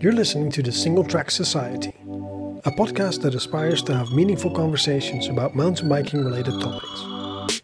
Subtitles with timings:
[0.00, 1.92] You're listening to the Single Track Society,
[2.64, 7.60] a podcast that aspires to have meaningful conversations about mountain biking related topics.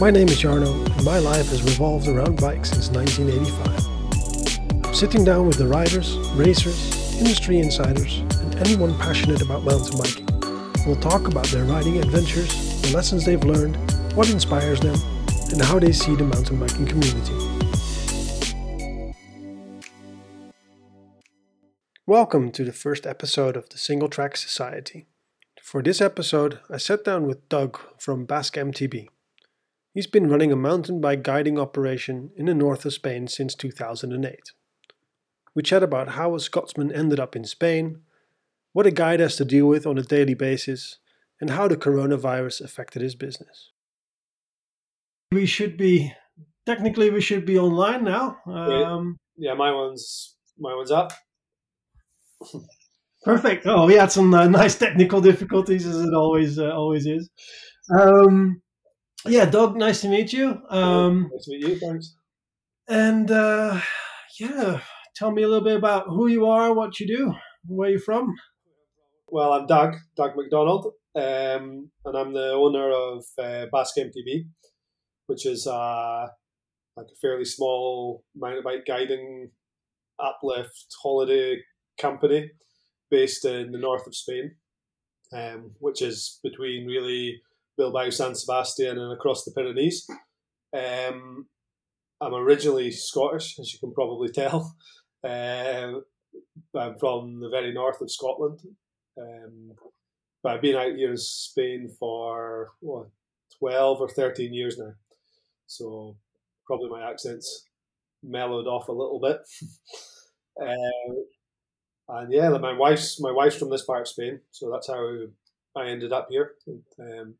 [0.00, 4.84] My name is Jarno, and my life has revolved around bikes since 1985.
[4.84, 10.26] I'm sitting down with the riders, racers, industry insiders, and anyone passionate about mountain biking.
[10.86, 13.76] We'll talk about their riding adventures, the lessons they've learned,
[14.16, 15.00] what inspires them,
[15.52, 17.57] and how they see the mountain biking community.
[22.08, 25.08] Welcome to the first episode of the Single Track Society.
[25.62, 29.08] For this episode, I sat down with Doug from Basque MTB.
[29.92, 34.38] He's been running a mountain bike guiding operation in the north of Spain since 2008.
[35.54, 38.00] We chat about how a Scotsman ended up in Spain,
[38.72, 40.96] what a guide has to deal with on a daily basis,
[41.42, 43.72] and how the coronavirus affected his business.
[45.30, 46.14] We should be
[46.64, 48.38] technically we should be online now.
[48.46, 51.12] Um, yeah, my one's my one's up.
[53.22, 53.66] Perfect.
[53.66, 57.28] Oh, we had some uh, nice technical difficulties, as it always uh, always is.
[57.90, 58.62] Um,
[59.26, 60.60] yeah, Doug, nice to meet you.
[60.70, 61.78] Um, nice to meet you.
[61.78, 62.14] Thanks.
[62.88, 63.80] And uh,
[64.38, 64.80] yeah,
[65.16, 67.34] tell me a little bit about who you are, what you do,
[67.66, 68.34] where you're from.
[69.26, 74.46] Well, I'm Doug, Doug McDonald, um, and I'm the owner of uh, Basque MTB,
[75.26, 76.28] which is uh,
[76.96, 79.50] like a fairly small mountain bike guiding
[80.18, 81.58] uplift holiday
[81.98, 82.50] company
[83.10, 84.54] based in the north of Spain,
[85.32, 87.40] um, which is between really
[87.76, 90.06] Bilbao, San Sebastian, and across the Pyrenees.
[90.76, 91.46] Um,
[92.20, 94.74] I'm originally Scottish, as you can probably tell.
[95.24, 96.00] Uh,
[96.76, 98.60] I'm from the very north of Scotland.
[99.20, 99.72] Um,
[100.42, 103.08] but I've been out here in Spain for what,
[103.58, 104.92] 12 or 13 years now.
[105.66, 106.16] So
[106.66, 107.64] probably my accent's
[108.22, 109.38] mellowed off a little bit.
[110.62, 111.14] uh,
[112.08, 115.26] and yeah, my wife's my wife's from this part of Spain, so that's how
[115.76, 116.52] I ended up here.
[116.98, 117.34] Um,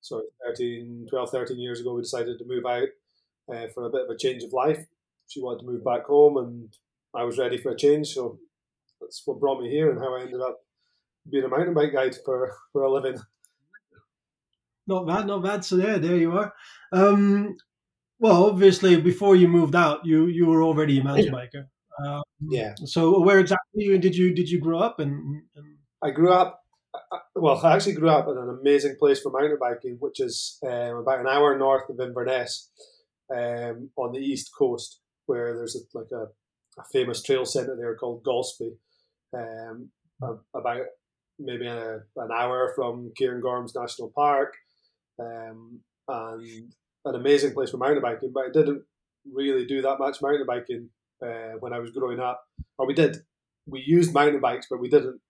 [0.00, 2.88] so 13, 12, 13 years ago, we decided to move out
[3.52, 4.84] uh, for a bit of a change of life.
[5.28, 6.76] She wanted to move back home, and
[7.14, 8.08] I was ready for a change.
[8.08, 8.38] So
[9.00, 10.60] that's what brought me here, and how I ended up
[11.30, 13.20] being a mountain bike guide for, for a living.
[14.86, 15.64] Not bad, not bad.
[15.64, 16.52] So there, there you are.
[16.92, 17.56] Um,
[18.18, 21.66] well, obviously, before you moved out, you you were already a mountain biker.
[22.04, 22.74] Um, yeah.
[22.84, 24.98] So where exactly did you did you grow up?
[24.98, 25.66] And, and...
[26.02, 26.60] I grew up.
[27.34, 30.96] Well, I actually grew up in an amazing place for mountain biking, which is um,
[30.96, 32.70] about an hour north of Inverness,
[33.34, 36.24] um, on the east coast, where there's a, like a,
[36.78, 38.76] a famous trail centre there called Golspie,
[39.34, 39.88] um,
[40.54, 40.82] about
[41.38, 44.54] maybe a, an hour from Cairngorms National Park,
[45.18, 46.72] um, and
[47.06, 48.32] an amazing place for mountain biking.
[48.34, 48.82] But I didn't
[49.32, 50.90] really do that much mountain biking
[51.24, 52.42] uh, when I was growing up,
[52.78, 53.16] or we did.
[53.66, 55.20] We used mountain bikes, but we didn't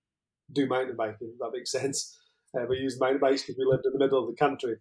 [0.53, 1.34] do mountain biking.
[1.38, 2.19] That makes sense.
[2.56, 4.76] Uh, we used mountain bikes because we lived in the middle of the country.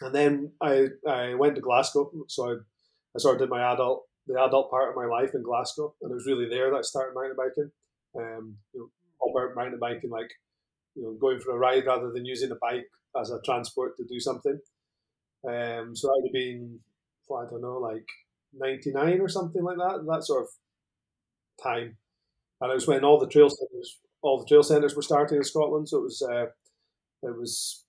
[0.00, 4.04] And then I, I went to Glasgow, so I, I sort of did my adult
[4.28, 6.82] the adult part of my life in Glasgow, and it was really there that I
[6.82, 7.70] started mountain biking.
[8.14, 10.30] Um, you know, all about mountain biking, like
[10.94, 12.86] you know, going for a ride rather than using a bike
[13.18, 14.58] as a transport to do something.
[15.46, 16.80] Um, so that would have been,
[17.28, 18.06] well, I don't know, like
[18.52, 20.48] 99 or something like that, that sort of
[21.62, 21.96] time.
[22.60, 25.44] And it was when all the trail centres, all the trail centres were starting in
[25.44, 25.88] Scotland.
[25.88, 26.46] So it was, uh,
[27.22, 27.84] it was,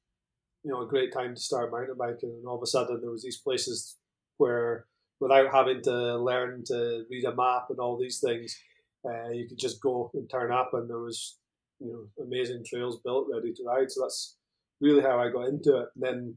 [0.63, 2.31] you know, a great time to start mountain biking.
[2.31, 3.97] And all of a sudden there was these places
[4.37, 4.85] where,
[5.19, 8.57] without having to learn to read a map and all these things,
[9.05, 11.37] uh, you could just go and turn up, and there was,
[11.79, 13.89] you know, amazing trails built ready to ride.
[13.91, 14.35] So that's
[14.81, 15.87] really how I got into it.
[15.95, 16.35] And then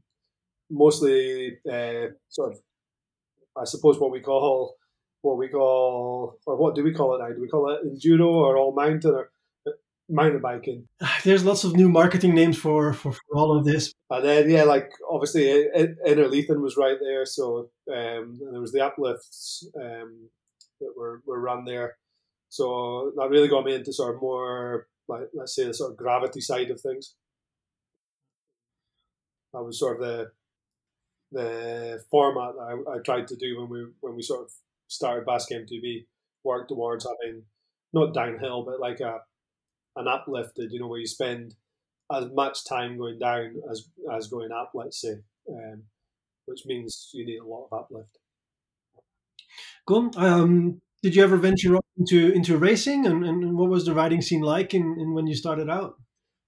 [0.70, 2.60] mostly uh, sort of
[3.56, 4.76] I suppose what we call
[5.22, 7.32] what we call or what do we call it now?
[7.32, 9.30] Do we call it enduro or all mountain or
[9.66, 9.70] uh,
[10.08, 10.88] mountain biking?
[11.24, 13.92] There's lots of new marketing names for for, for all of this.
[14.10, 15.44] And then yeah, like obviously
[16.06, 20.28] Innerleithen was right there, so um, and there was the uplifts um,
[20.80, 21.96] that were were run there.
[22.48, 25.96] So that really got me into sort of more like let's say the sort of
[25.96, 27.14] gravity side of things.
[29.52, 30.30] That was sort of the
[31.32, 34.52] the format that I, I, tried to do when we when we sort of
[34.88, 36.06] started Basque MTB
[36.44, 37.42] work towards having
[37.92, 39.20] not downhill but like a
[39.96, 41.54] an uplifted, you know, where you spend
[42.12, 45.16] as much time going down as as going up, let's say,
[45.48, 45.84] um,
[46.46, 48.18] which means you need a lot of uplift.
[49.86, 50.10] Cool.
[50.16, 54.42] Um, did you ever venture into into racing, and, and what was the riding scene
[54.42, 55.94] like in, in when you started out?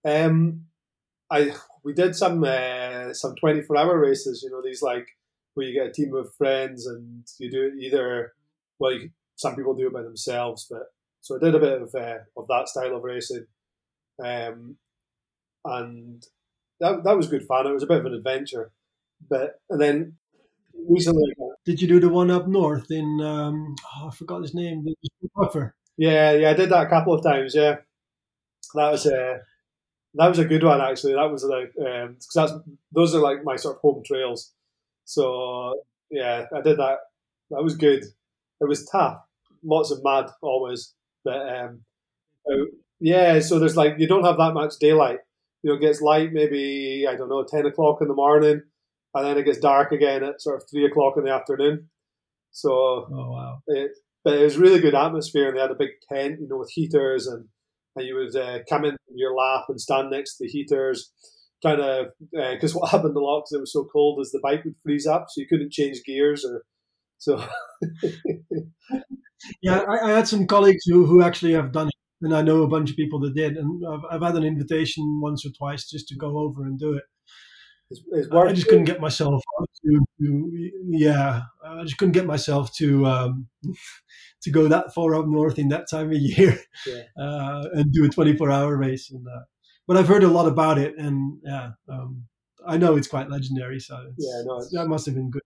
[0.04, 0.66] Um,
[1.30, 1.54] I
[1.84, 4.42] we did some uh, some twenty four hour races.
[4.42, 5.06] You know, these like
[5.54, 8.32] where you get a team of friends and you do it either.
[8.78, 11.94] Well, you, some people do it by themselves, but so I did a bit of
[11.94, 13.46] uh, of that style of racing,
[14.22, 14.76] um,
[15.64, 16.26] and
[16.80, 17.66] that that was good fun.
[17.66, 18.72] It was a bit of an adventure,
[19.28, 20.16] but and then
[20.88, 21.34] recently,
[21.64, 23.20] did you do the one up north in?
[23.20, 24.84] Um, oh, I forgot his name.
[24.84, 25.74] The Puffer.
[25.96, 27.54] Yeah, yeah, I did that a couple of times.
[27.54, 27.76] Yeah,
[28.74, 29.38] that was a uh,
[30.14, 31.14] that was a good one actually.
[31.14, 32.52] That was like um, cause that's
[32.92, 34.52] those are like my sort of home trails.
[35.04, 36.98] So yeah, I did that.
[37.50, 38.04] That was good.
[38.60, 39.18] It was tough.
[39.62, 40.94] Lots of mud always,
[41.24, 41.80] but um,
[42.50, 42.66] uh,
[43.00, 43.40] yeah.
[43.40, 45.18] So there's like you don't have that much daylight.
[45.62, 48.62] You know, it gets light maybe I don't know ten o'clock in the morning,
[49.14, 51.88] and then it gets dark again at sort of three o'clock in the afternoon.
[52.52, 53.62] So oh wow!
[53.66, 53.92] It,
[54.24, 56.70] but it was really good atmosphere, and they had a big tent, you know, with
[56.70, 57.46] heaters, and
[57.96, 61.12] and you would uh, come in your lap and stand next to the heaters,
[61.62, 62.06] trying to
[62.52, 64.76] because uh, what happened a lot because it was so cold is the bike would
[64.82, 66.64] freeze up, so you couldn't change gears or
[67.18, 67.44] so.
[69.62, 72.62] yeah, I, I, had some colleagues who who actually have done it, and I know
[72.62, 75.88] a bunch of people that did, and I've, I've had an invitation once or twice
[75.88, 77.04] just to go over and do it.
[77.90, 79.42] It's, it's I just couldn't get myself
[79.84, 83.48] to, to, yeah, I just couldn't get myself to um,
[84.42, 87.02] to go that far up north in that time of year yeah.
[87.22, 89.10] uh, and do a 24 hour race.
[89.10, 89.44] And, uh,
[89.86, 92.24] but I've heard a lot about it, and yeah, um,
[92.66, 93.80] I know it's quite legendary.
[93.80, 95.42] So yeah, no, that must have been good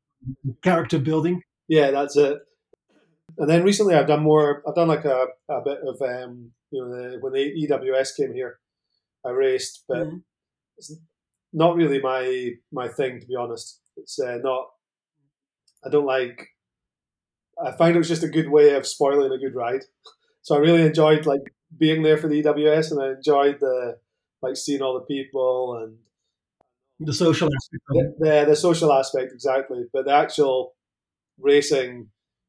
[0.63, 1.43] character building.
[1.67, 2.39] Yeah, that's it.
[3.37, 4.63] And then recently, I've done more.
[4.67, 8.33] I've done like a, a bit of um, you know the, when the EWS came
[8.33, 8.59] here,
[9.25, 10.95] I raced, but mm-hmm.
[11.59, 13.81] Not really my my thing to be honest.
[13.99, 14.69] It's uh, not.
[15.85, 16.49] I don't like.
[17.63, 19.83] I find it was just a good way of spoiling a good ride.
[20.43, 21.43] So I really enjoyed like
[21.79, 23.99] being there for the EWS, and I enjoyed the
[24.41, 25.99] like seeing all the people and
[27.01, 27.83] the social aspect.
[27.89, 30.75] The, the, the social aspect exactly, but the actual
[31.39, 32.09] racing,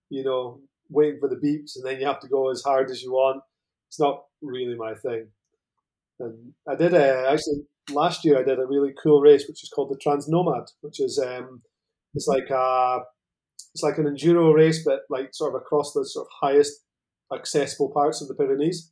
[0.10, 3.04] you know, waiting for the beeps and then you have to go as hard as
[3.04, 3.44] you want.
[3.90, 5.28] It's not really my thing.
[6.19, 8.38] And I did uh, actually last year.
[8.38, 11.62] I did a really cool race, which is called the Trans Nomad, which is um,
[12.13, 13.00] it's like a
[13.74, 16.83] it's like an enduro race, but like sort of across the sort of highest
[17.33, 18.92] accessible parts of the Pyrenees.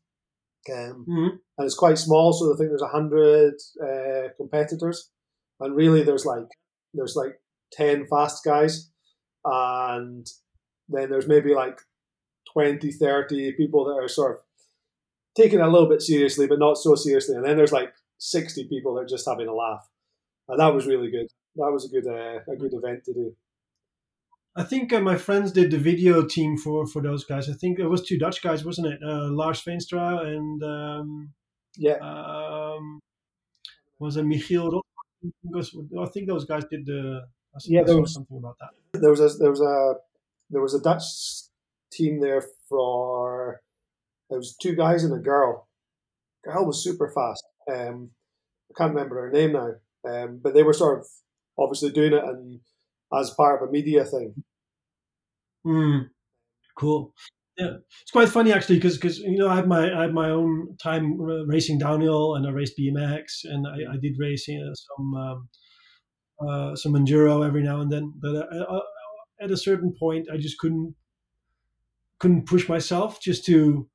[0.71, 1.35] Um, mm-hmm.
[1.57, 5.09] And it's quite small, so I think there's a hundred uh, competitors,
[5.59, 6.47] and really there's like
[6.93, 7.39] there's like
[7.71, 8.89] ten fast guys,
[9.45, 10.27] and
[10.89, 11.79] then there's maybe like
[12.53, 14.37] 20, 30 people that are sort of
[15.37, 17.35] taking it a little bit seriously, but not so seriously.
[17.35, 19.87] And then there's like 60 people that are just having a laugh.
[20.49, 21.27] And that was really good.
[21.55, 23.35] That was a good uh, a good event to do.
[24.55, 27.49] I think uh, my friends did the video team for for those guys.
[27.49, 28.99] I think it was two Dutch guys, wasn't it?
[29.03, 31.33] Uh, Lars Veenstra and um,
[31.75, 32.99] yeah, um,
[33.99, 34.81] was it Michiel?
[35.23, 37.21] I think those guys did the.
[37.65, 39.01] yeah, there was something about that.
[39.01, 39.95] There was a there was a
[40.49, 41.03] there was a Dutch
[41.91, 43.61] team there for
[44.29, 45.67] there was two guys and a girl.
[46.43, 47.43] Girl was super fast.
[47.71, 48.11] Um,
[48.71, 49.71] I can't remember her name now,
[50.09, 51.07] um, but they were sort of
[51.57, 52.59] obviously doing it and
[53.17, 54.43] as part of a media thing.
[55.63, 55.97] Hmm.
[56.77, 57.13] Cool.
[57.57, 60.29] Yeah, it's quite funny actually because because you know I had my I had my
[60.29, 65.13] own time racing downhill and I raced BMX and I, I did racing uh, some
[65.15, 65.49] um,
[66.47, 68.13] uh, some enduro every now and then.
[68.21, 68.79] But uh, uh,
[69.41, 70.93] at a certain point, I just couldn't
[72.19, 73.89] couldn't push myself just to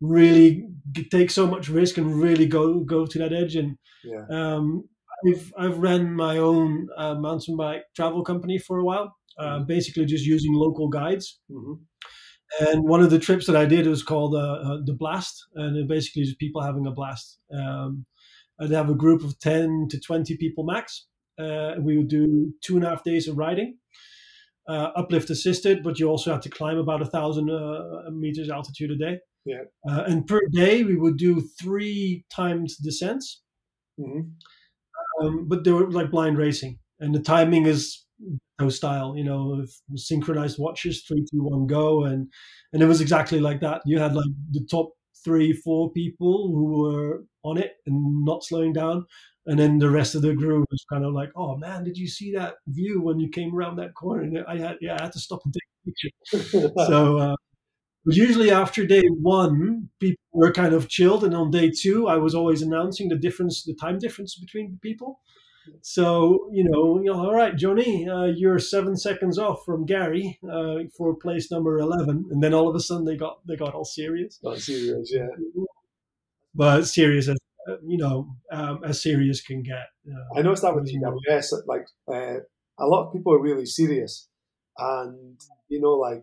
[0.00, 0.68] really
[1.10, 3.56] take so much risk and really go go to that edge.
[3.56, 4.24] And yeah.
[4.30, 4.88] um,
[5.26, 9.66] I've I've ran my own uh, mountain bike travel company for a while, uh, mm-hmm.
[9.66, 11.40] basically just using local guides.
[11.50, 11.74] Mm-hmm.
[12.60, 15.76] And one of the trips that I did was called uh, uh the Blast, and
[15.76, 17.38] it basically is people having a blast.
[17.52, 18.06] Um,
[18.60, 21.06] I'd have a group of ten to twenty people max.
[21.38, 23.76] Uh, we would do two and a half days of riding,
[24.68, 27.50] uh, uplift assisted, but you also have to climb about a thousand
[28.12, 29.18] meters altitude a day.
[29.46, 29.62] Yeah.
[29.88, 33.42] Uh, and per day, we would do three times descents.
[33.98, 34.22] Mm-hmm.
[35.22, 38.04] Um, but they were like blind racing, and the timing is
[38.60, 42.28] no style, you know, synchronized watches, three, two, one, go, and
[42.72, 43.82] and it was exactly like that.
[43.86, 44.90] You had like the top
[45.24, 49.06] three, four people who were on it and not slowing down,
[49.46, 52.08] and then the rest of the group was kind of like, "Oh man, did you
[52.08, 55.12] see that view when you came around that corner?" And I had, yeah, I had
[55.12, 56.72] to stop and take a picture.
[56.86, 57.36] so uh,
[58.06, 62.16] but usually after day one, people were kind of chilled, and on day two, I
[62.18, 65.20] was always announcing the difference, the time difference between people.
[65.82, 70.38] So you know, you know all right, Johnny, uh, you're seven seconds off from Gary
[70.48, 73.74] uh, for place number eleven, and then all of a sudden they got they got
[73.74, 74.38] all serious.
[74.42, 75.26] Got serious, yeah.
[76.54, 77.38] But serious as
[77.84, 79.88] you know, um, as serious can get.
[80.08, 82.38] Uh, I noticed that with EWS, like uh,
[82.78, 84.28] a lot of people are really serious,
[84.78, 86.22] and you know, like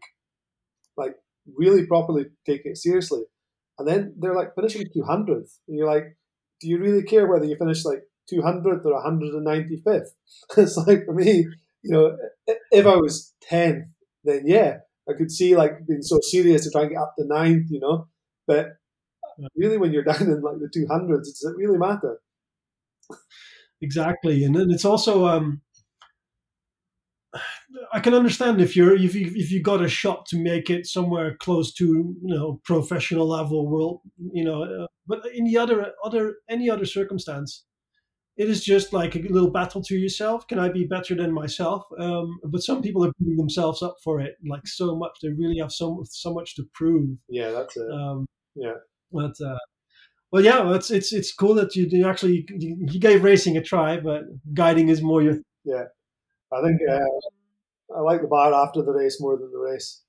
[0.96, 1.16] like
[1.56, 3.24] really properly take it seriously.
[3.80, 5.60] and then they're like finishing 200th.
[5.68, 6.18] And you're like,
[6.62, 10.10] do you really care whether you finish like 200th or 195th?
[10.58, 11.48] it's like for me,
[11.84, 12.18] you know,
[12.72, 13.90] if I was 10th,
[14.24, 14.78] then yeah,
[15.10, 17.80] I could see like being so serious to try and get up to ninth, you
[17.80, 18.08] know.
[18.48, 18.78] But
[19.56, 22.20] really, when you're down in like the 200s, does it really matter?
[23.82, 25.62] Exactly, and then it's also um,
[27.92, 30.86] I can understand if you're if you if you got a shot to make it
[30.86, 34.02] somewhere close to you know professional level world
[34.32, 37.64] you know uh, but in the other other any other circumstance
[38.36, 40.48] it is just like a little battle to yourself.
[40.48, 41.84] Can i be better than myself?
[42.00, 45.12] Um, but some people are putting themselves up for it like so much.
[45.22, 47.10] They really have so so much to prove.
[47.30, 47.92] Yeah, that's it.
[47.92, 48.26] um,
[48.56, 48.74] yeah.
[49.12, 49.58] but uh,
[50.32, 53.62] well yeah it's it's it's cool that you, you actually you, you gave racing a
[53.62, 55.86] try but guiding is more your yeah.
[56.52, 57.00] I think uh,
[57.96, 60.02] I like the bar after the race more than the race.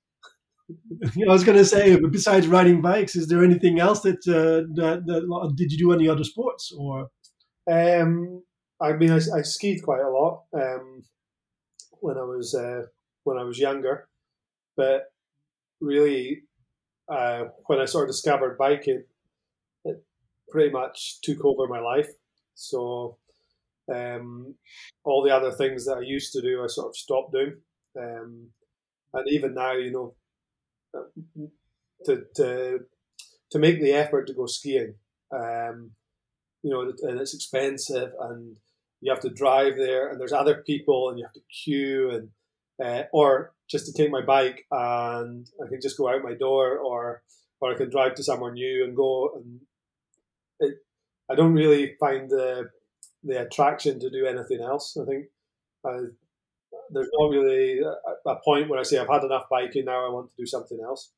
[1.29, 5.03] I was going to say, besides riding bikes, is there anything else that, uh, that,
[5.05, 7.09] that did you do any other sports or?
[7.69, 8.43] Um,
[8.81, 11.03] I mean, I, I skied quite a lot um,
[11.99, 12.83] when I was uh,
[13.23, 14.07] when I was younger,
[14.75, 15.05] but
[15.81, 16.43] really,
[17.09, 19.03] uh, when I sort of discovered biking,
[19.85, 20.03] it
[20.49, 22.09] pretty much took over my life.
[22.53, 23.17] So,
[23.93, 24.55] um,
[25.03, 27.57] all the other things that I used to do, I sort of stopped doing.
[27.97, 28.49] Um,
[29.13, 30.15] and even now, you know,
[32.05, 32.79] to to
[33.51, 34.95] to make the effort to go skiing,
[35.31, 35.91] um,
[36.63, 38.57] you know, and it's expensive, and
[39.01, 42.29] you have to drive there, and there's other people, and you have to queue, and
[42.83, 46.77] uh, or just to take my bike, and I can just go out my door,
[46.77, 47.23] or
[47.61, 49.61] or I can drive to somewhere new and go, and
[50.59, 50.75] it,
[51.29, 52.69] I don't really find the
[53.23, 54.97] the attraction to do anything else.
[55.01, 55.25] I think
[55.85, 55.99] I,
[56.91, 60.05] there's not really a, a point where I say I've had enough biking now.
[60.05, 61.11] I want to do something else.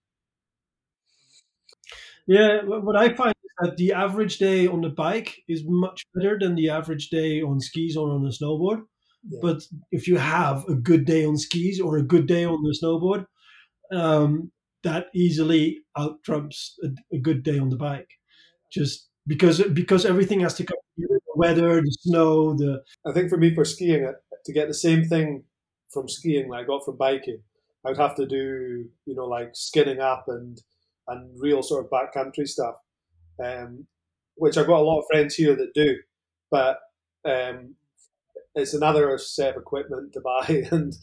[2.27, 6.37] Yeah, what I find is that the average day on the bike is much better
[6.39, 8.83] than the average day on skis or on a snowboard.
[9.29, 9.39] Yeah.
[9.41, 12.77] But if you have a good day on skis or a good day on the
[12.81, 13.25] snowboard,
[13.91, 14.51] um,
[14.83, 18.09] that easily out trumps a, a good day on the bike.
[18.71, 23.29] Just because because everything has to come together, the weather, the snow, the I think
[23.29, 24.13] for me, for skiing, uh,
[24.45, 25.43] to get the same thing
[25.97, 27.41] from skiing that I got from biking,
[27.83, 30.61] I would have to do, you know, like skinning up and
[31.07, 32.75] and real sort of backcountry stuff,
[33.43, 33.87] um,
[34.35, 35.95] which I've got a lot of friends here that do,
[36.51, 36.77] but
[37.25, 37.75] um,
[38.53, 40.93] it's another set of equipment to buy, and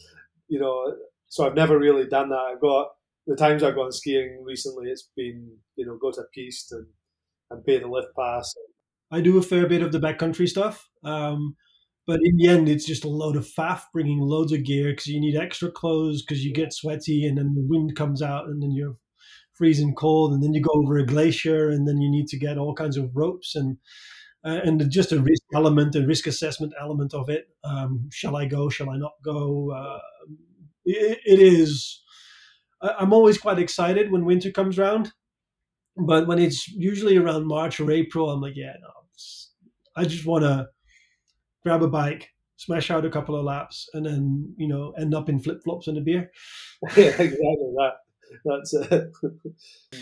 [0.46, 0.94] you know,
[1.26, 2.52] so I've never really done that.
[2.52, 2.88] I've got
[3.26, 6.86] the times I've gone skiing recently, it's been you know go to piste and
[7.50, 8.54] and pay the lift pass.
[9.10, 10.88] I do a fair bit of the backcountry stuff.
[11.02, 11.56] Um,
[12.06, 15.06] but in the end, it's just a load of faff bringing loads of gear because
[15.06, 18.62] you need extra clothes because you get sweaty and then the wind comes out and
[18.62, 18.96] then you're
[19.54, 22.58] freezing cold and then you go over a glacier and then you need to get
[22.58, 23.78] all kinds of ropes and
[24.44, 27.46] uh, and just a risk element, a risk assessment element of it.
[27.64, 28.68] Um, shall I go?
[28.68, 29.70] Shall I not go?
[29.70, 29.98] Uh,
[30.84, 32.02] it, it is.
[32.82, 35.12] I'm always quite excited when winter comes around,
[35.96, 38.90] but when it's usually around March or April, I'm like, yeah, no,
[39.96, 40.66] I just want to
[41.64, 45.28] grab a bike, smash out a couple of laps, and then you know end up
[45.28, 46.30] in flip flops and a beer.
[46.96, 47.92] yeah, exactly that.
[48.44, 49.12] That's it.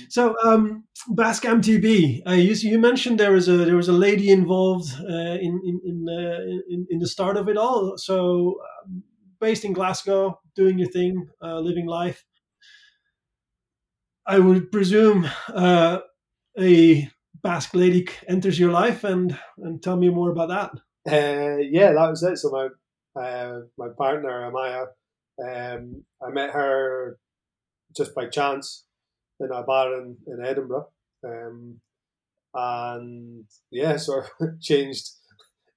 [0.08, 4.30] So, um, Basque MTB, uh, you, you mentioned there was a there was a lady
[4.30, 7.94] involved uh, in in in, uh, in in the start of it all.
[7.96, 9.02] So, um,
[9.40, 12.24] based in Glasgow, doing your thing, uh, living life.
[14.26, 15.98] I would presume uh,
[16.58, 17.08] a
[17.42, 20.70] Basque lady enters your life, and and tell me more about that.
[21.10, 22.36] Uh, yeah, that was it.
[22.38, 24.86] So my uh, my partner Amaya,
[25.42, 27.18] um, I met her
[27.96, 28.84] just by chance
[29.40, 30.88] in a bar in, in Edinburgh,
[31.24, 31.80] um,
[32.54, 35.10] and yeah, sort of changed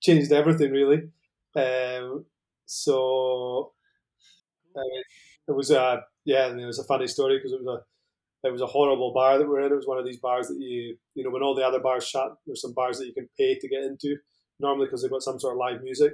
[0.01, 1.09] changed everything really.
[1.55, 2.25] Um,
[2.65, 3.73] so
[4.75, 4.81] uh,
[5.47, 8.51] it was a yeah, and it was a funny story because it was a it
[8.51, 9.71] was a horrible bar that we we're in.
[9.71, 12.07] It was one of these bars that you you know when all the other bars
[12.07, 14.17] shut, there's some bars that you can pay to get into
[14.59, 16.13] normally because they've got some sort of live music,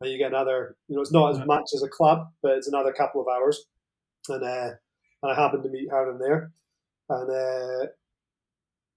[0.00, 0.76] and you get another.
[0.88, 3.64] You know, it's not as much as a club, but it's another couple of hours,
[4.28, 4.70] and uh,
[5.22, 6.52] and I happened to meet her in there,
[7.08, 7.86] and uh,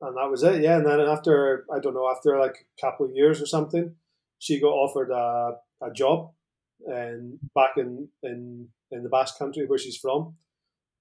[0.02, 0.62] and that was it.
[0.62, 3.96] Yeah, and then after I don't know after like a couple of years or something,
[4.40, 6.32] she got offered a, a job,
[6.86, 10.36] and back in in in the Basque country where she's from,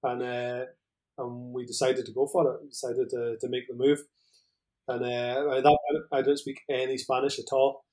[0.03, 0.65] and uh,
[1.19, 2.63] and we decided to go for it.
[2.63, 4.03] We decided to, to make the move.
[4.89, 7.85] And uh, at that point, I don't speak any Spanish at all.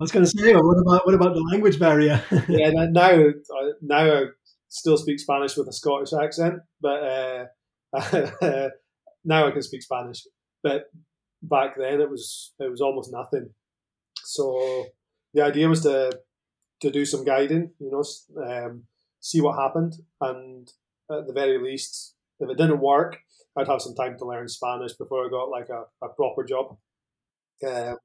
[0.00, 2.22] I was going to say, what about what about the language barrier?
[2.48, 4.24] Yeah, now I- now I
[4.68, 7.44] still speak Spanish with a Scottish accent, but uh,
[9.24, 10.26] now I can speak Spanish,
[10.62, 10.84] but
[11.42, 13.50] back then it was it was almost nothing.
[14.24, 14.86] So
[15.34, 16.18] the idea was to
[16.82, 18.04] to do some guiding, you know,
[18.44, 18.84] um,
[19.20, 20.68] see what happened, and
[21.10, 23.18] at the very least, if it didn't work,
[23.58, 26.76] I'd have some time to learn Spanish before I got like a, a proper job.
[27.66, 27.96] Um,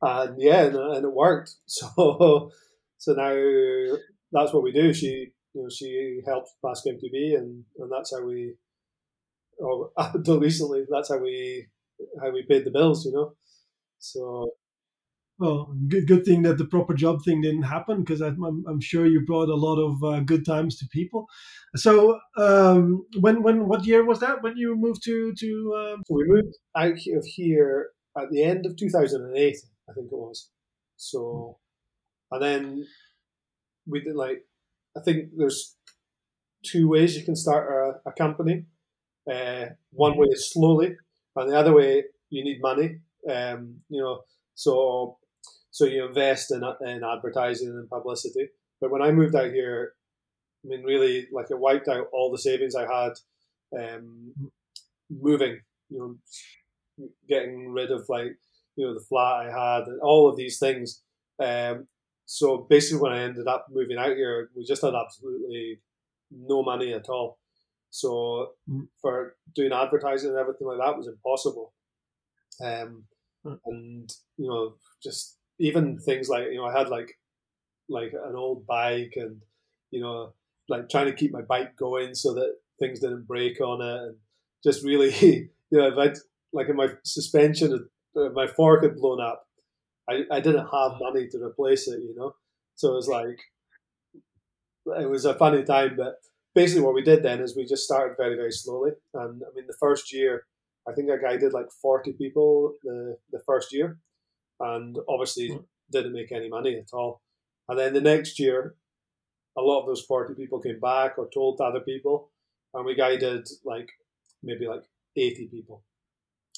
[0.00, 1.54] and yeah, and, and, it worked.
[1.66, 2.50] So
[2.98, 3.98] so now
[4.32, 4.92] that's what we do.
[4.92, 8.54] She you know she helped Basque MTB, and and that's how we.
[9.60, 11.66] Oh, until recently, that's how we
[12.20, 13.04] how we paid the bills.
[13.04, 13.34] You know,
[13.98, 14.52] so
[15.42, 19.06] well, good, good thing that the proper job thing didn't happen because I'm, I'm, sure
[19.06, 21.26] you brought a lot of uh, good times to people.
[21.74, 25.74] So, um, when when what year was that when you moved to to?
[25.76, 26.02] Um...
[26.06, 29.56] So we moved out of here at the end of 2008,
[29.88, 30.48] I think it was.
[30.96, 31.58] So,
[32.30, 32.86] and then
[33.84, 34.44] we did like,
[34.96, 35.76] I think there's
[36.64, 38.66] two ways you can start a, a company.
[39.28, 40.94] Uh, one way is slowly,
[41.34, 43.00] and the other way you need money.
[43.28, 44.20] Um, you know,
[44.54, 45.18] so
[45.72, 48.48] so you invest in, in advertising and publicity.
[48.80, 49.94] But when I moved out here,
[50.64, 53.12] I mean, really, like it wiped out all the savings I had
[53.76, 54.32] um,
[55.10, 55.98] moving, you
[56.98, 58.36] know, getting rid of like,
[58.76, 61.02] you know, the flat I had and all of these things.
[61.42, 61.88] Um,
[62.26, 65.80] so basically, when I ended up moving out here, we just had absolutely
[66.30, 67.38] no money at all.
[67.90, 68.88] So mm.
[69.00, 71.72] for doing advertising and everything like that was impossible.
[72.62, 73.04] Um,
[73.44, 73.58] mm.
[73.66, 77.18] and you know, just even things like you know I had like
[77.88, 79.40] like an old bike and
[79.90, 80.34] you know
[80.68, 84.16] like trying to keep my bike going so that things didn't break on it and
[84.64, 86.14] just really you know if I
[86.52, 89.46] like in my suspension my fork had blown up
[90.10, 92.34] I, I didn't have money to replace it you know?
[92.74, 93.38] So it was like
[95.00, 96.16] it was a funny time but
[96.56, 98.90] basically what we did then is we just started very very slowly.
[99.14, 100.46] And I mean the first year
[100.88, 103.98] I think I guided like 40 people the, the first year
[104.62, 105.58] and obviously hmm.
[105.90, 107.20] didn't make any money at all.
[107.68, 108.74] And then the next year,
[109.56, 112.30] a lot of those 40 people came back or told other people,
[112.72, 113.90] and we guided like
[114.42, 114.84] maybe like
[115.16, 115.82] 80 people.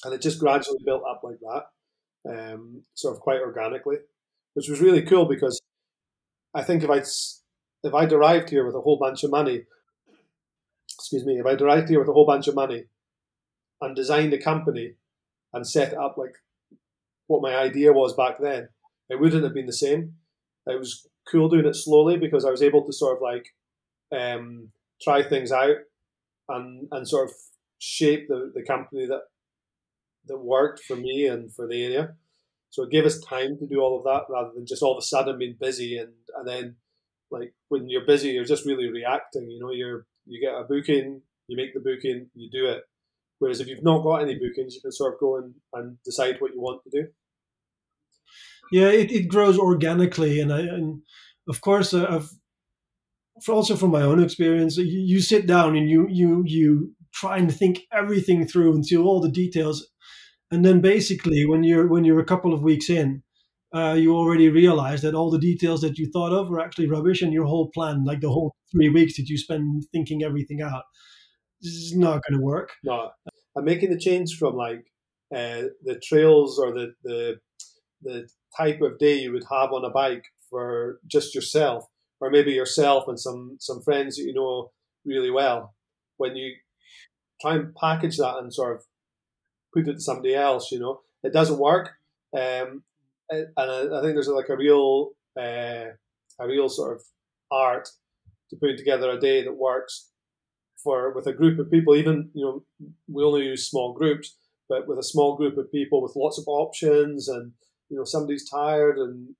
[0.03, 3.97] And it just gradually built up like that, um, sort of quite organically,
[4.53, 5.59] which was really cool because
[6.53, 7.05] I think if I'd,
[7.83, 9.63] if I'd arrived here with a whole bunch of money,
[10.97, 12.85] excuse me, if I'd arrived here with a whole bunch of money
[13.81, 14.93] and designed a company
[15.53, 16.35] and set it up like
[17.27, 18.69] what my idea was back then,
[19.09, 20.15] it wouldn't have been the same.
[20.67, 23.53] It was cool doing it slowly because I was able to sort of like
[24.11, 24.69] um,
[25.01, 25.77] try things out
[26.49, 27.35] and and sort of
[27.79, 29.21] shape the, the company that
[30.27, 32.15] that worked for me and for the area.
[32.71, 34.97] So it gave us time to do all of that rather than just all of
[34.97, 36.75] a sudden being busy and, and then
[37.31, 39.49] like when you're busy you're just really reacting.
[39.49, 42.83] You know, you're you get a booking, you make the booking, you do it.
[43.39, 46.37] Whereas if you've not got any bookings, you can sort of go and, and decide
[46.39, 47.07] what you want to do.
[48.71, 51.01] Yeah, it, it grows organically, and I and
[51.47, 52.29] of course uh, I've
[53.49, 57.53] also from my own experience, you, you sit down and you you you try and
[57.53, 59.87] think everything through until all the details,
[60.51, 63.21] and then basically when you're when you're a couple of weeks in,
[63.75, 67.21] uh, you already realize that all the details that you thought of were actually rubbish,
[67.21, 70.83] and your whole plan, like the whole three weeks that you spend thinking everything out,
[71.61, 72.71] this is not going to work.
[72.83, 73.09] No,
[73.57, 74.85] I'm making the change from like
[75.35, 77.35] uh, the trails or the, the
[78.03, 81.85] the type of day you would have on a bike for just yourself,
[82.19, 84.71] or maybe yourself and some some friends that you know
[85.05, 85.73] really well.
[86.17, 86.53] When you
[87.41, 88.83] try and package that and sort of
[89.73, 91.89] put it to somebody else, you know, it doesn't work.
[92.37, 92.83] Um,
[93.29, 95.91] and I, think there's like a real uh,
[96.39, 97.03] a real sort of
[97.51, 97.89] art
[98.49, 100.11] to putting together a day that works
[100.85, 102.63] for with a group of people, even you know,
[103.09, 104.37] we only use small groups,
[104.69, 107.53] but with a small group of people with lots of options, and
[107.89, 109.35] you know, somebody's tired and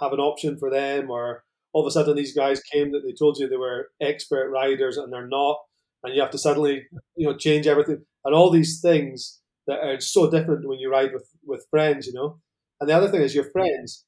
[0.00, 3.12] have an option for them, or all of a sudden these guys came that they
[3.12, 5.58] told you they were expert riders and they're not,
[6.04, 6.84] and you have to suddenly
[7.16, 11.12] you know change everything, and all these things that are so different when you ride
[11.12, 12.40] with with friends, you know.
[12.80, 14.04] And the other thing is your friends.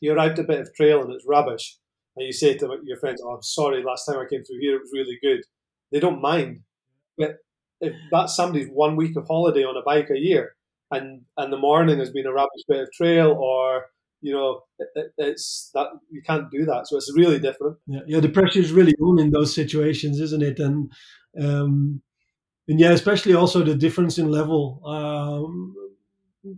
[0.00, 1.78] You arrived a bit of trail and it's rubbish,
[2.16, 3.82] and you say to your friends, "Oh, I'm sorry.
[3.82, 5.42] Last time I came through here, it was really good."
[5.92, 6.60] They don't mind.
[7.18, 7.36] But
[7.80, 10.56] if that's somebody's one week of holiday on a bike a year,
[10.90, 13.86] and and the morning has been a rubbish bit of trail, or
[14.20, 16.88] you know, it, it's that you can't do that.
[16.88, 17.78] So it's really different.
[17.86, 18.20] Yeah, yeah.
[18.20, 20.58] The pressure is really on in those situations, isn't it?
[20.58, 20.92] And
[21.40, 22.02] um,
[22.68, 24.82] and yeah, especially also the difference in level.
[24.86, 25.74] Um,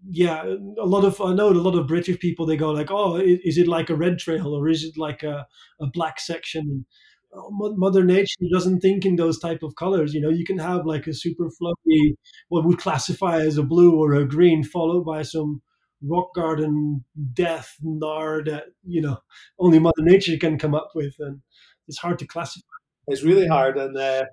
[0.09, 3.17] yeah, a lot of I know a lot of British people they go like, oh,
[3.17, 5.47] is it like a red trail or is it like a,
[5.81, 6.87] a black section?
[7.35, 10.13] Mother Nature doesn't think in those type of colors.
[10.13, 12.17] You know, you can have like a super fluffy,
[12.49, 15.63] what would classify as a blue or a green, followed by some
[16.05, 19.19] rock garden death nard that you know
[19.59, 21.41] only Mother Nature can come up with, and
[21.89, 22.67] it's hard to classify.
[23.09, 24.25] It's really hard, and uh,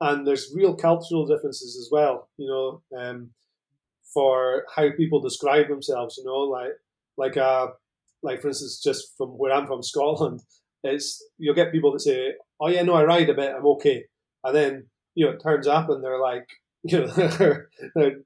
[0.00, 2.28] and there's real cultural differences as well.
[2.36, 3.30] You know, um,
[4.12, 6.16] for how people describe themselves.
[6.18, 6.72] You know, like
[7.16, 7.68] like uh
[8.22, 10.40] like for instance, just from where I'm from, Scotland,
[10.82, 14.04] it's you'll get people that say, "Oh yeah, no, I ride a bit, I'm okay,"
[14.44, 16.46] and then you know it turns up and they're like,
[16.84, 18.16] you know, they're, they're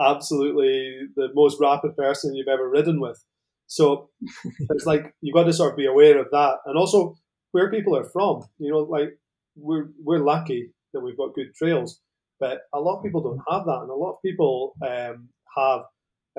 [0.00, 3.22] absolutely the most rapid person you've ever ridden with.
[3.66, 4.10] So
[4.70, 7.16] it's like you've got to sort of be aware of that, and also
[7.52, 8.42] where people are from.
[8.58, 9.18] You know, like
[9.56, 12.00] we're we're lucky that we've got good trails,
[12.38, 15.82] but a lot of people don't have that, and a lot of people um, have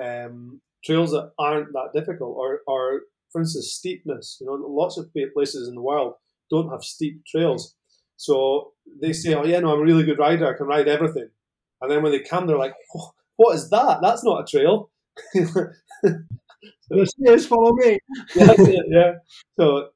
[0.02, 4.38] um, trails that aren't that difficult, or or for instance steepness.
[4.42, 6.14] You know, lots of places in the world
[6.50, 7.76] don't have steep trails,
[8.18, 10.48] so they say, "Oh yeah, no, I'm a really good rider.
[10.48, 11.30] I can ride everything,"
[11.82, 14.00] and then when they come, they're like, oh, "What is that?
[14.02, 14.92] That's not a trail."
[15.34, 18.00] so, yes, follow me.
[18.36, 18.54] yeah,
[18.88, 19.12] yeah.
[19.58, 19.90] So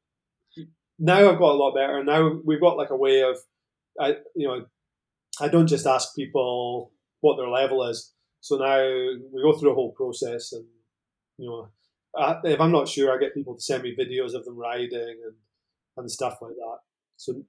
[0.98, 2.04] now I've got a lot better.
[2.04, 3.38] Now we've got like a way of,
[4.00, 4.65] I you know,
[5.39, 8.13] I don't just ask people what their level is.
[8.42, 8.80] So now
[9.34, 10.65] we go through a whole process, and
[11.38, 11.70] you know,
[12.15, 15.36] if I'm not sure, I get people to send me videos of them riding and
[15.98, 16.78] and stuff like that.
[17.17, 17.43] So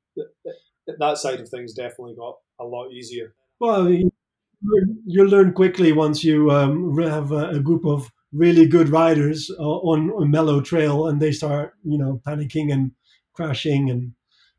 [0.86, 3.34] that side of things definitely got a lot easier.
[3.60, 10.10] Well, you learn quickly once you um, have a group of really good riders on
[10.22, 12.92] a mellow trail, and they start, you know, panicking and
[13.32, 14.12] crashing and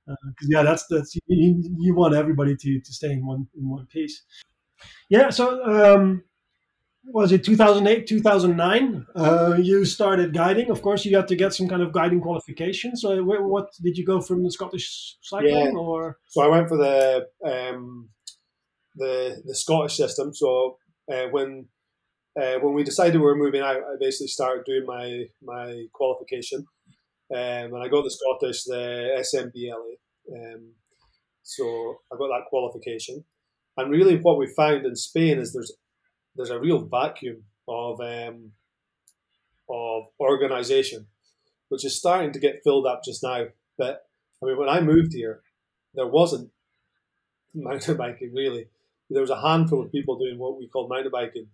[0.10, 0.16] uh,
[0.48, 4.24] yeah, that's that's you, you, want everybody to to stay in one in one piece.
[5.10, 6.24] Yeah, so um,
[7.06, 11.68] was it 2008 2009 uh, you started guiding of course you had to get some
[11.68, 15.72] kind of guiding qualification so what did you go from the scottish cycling yeah.
[15.72, 18.10] or so i went for the um,
[18.96, 20.78] the the scottish system so
[21.12, 21.66] uh, when
[22.40, 26.66] uh, when we decided we were moving out i basically started doing my my qualification
[27.34, 29.94] um, and I got the Scottish, the SMBLA.
[30.36, 30.74] Um,
[31.44, 33.24] so I got that qualification.
[33.78, 35.74] And really, what we found in Spain is there's
[36.36, 38.52] there's a real vacuum of um,
[39.70, 41.08] of organisation,
[41.70, 43.46] which is starting to get filled up just now.
[43.78, 44.08] But
[44.42, 45.42] I mean, when I moved here,
[45.94, 46.52] there wasn't
[47.54, 48.68] mountain biking really.
[49.10, 51.48] There was a handful of people doing what we call mountain biking,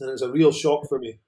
[0.00, 1.18] and it was a real shock for me.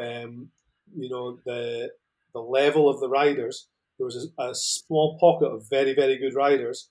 [0.00, 0.50] Um,
[0.96, 1.90] you know, the
[2.32, 3.66] the level of the riders.
[3.98, 6.88] There was a, a small pocket of very, very good riders,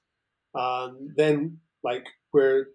[0.54, 2.68] and then like where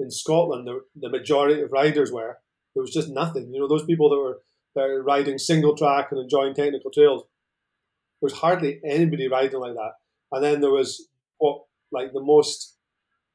[0.00, 2.38] in Scotland the, the majority of riders were,
[2.74, 3.52] there was just nothing.
[3.52, 4.40] You know, those people that were
[4.74, 9.74] that were riding single track and enjoying technical trails, there was hardly anybody riding like
[9.74, 9.92] that.
[10.32, 11.08] And then there was
[11.38, 12.76] what like the most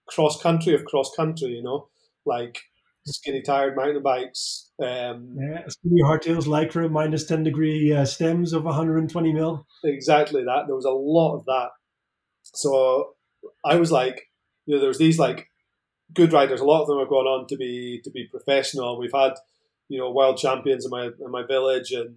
[0.08, 1.90] cross country of cross country, you know,
[2.26, 2.60] like
[3.06, 4.72] skinny tired mountain bikes.
[4.82, 9.68] Um, yeah, skinny hardtails, lycra, minus 10 degree uh, stems of 120 mil.
[9.84, 10.64] Exactly that.
[10.68, 11.70] There was a lot of that.
[12.44, 13.16] So
[13.64, 14.30] I was like,
[14.66, 15.50] you know, there was these like
[16.14, 16.62] good riders.
[16.62, 19.00] A lot of them have gone on to be to be professional.
[19.00, 19.34] We've had,
[19.90, 22.16] you know, world champions in my in my village and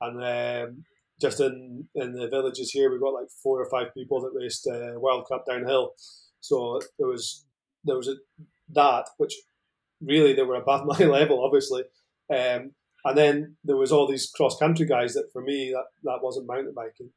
[0.00, 0.84] and um,
[1.20, 4.66] just in in the villages here, we've got like four or five people that raced
[4.66, 5.92] uh, World Cup downhill.
[6.40, 7.44] So there was
[7.84, 8.14] there was a,
[8.70, 9.34] that which
[10.00, 11.82] really they were above my level, obviously.
[12.30, 12.72] Um,
[13.04, 16.46] and then there was all these cross country guys that for me that, that wasn't
[16.46, 17.10] mountain biking,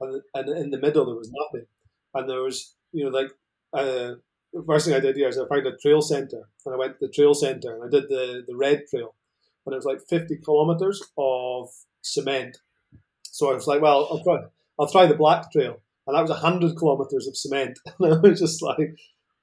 [0.00, 1.66] and, and in the middle there was nothing,
[2.14, 3.30] and there was you know like
[3.72, 4.14] uh,
[4.58, 6.98] the first thing I did here is I found a trail center and I went
[6.98, 9.14] to the trail center and I did the the red trail,
[9.64, 11.68] and it was like fifty kilometers of
[12.02, 12.58] cement.
[13.22, 14.38] So I was like, well, I'll try
[14.78, 18.40] I'll try the black trail, and that was hundred kilometers of cement, and I was
[18.40, 18.96] just like,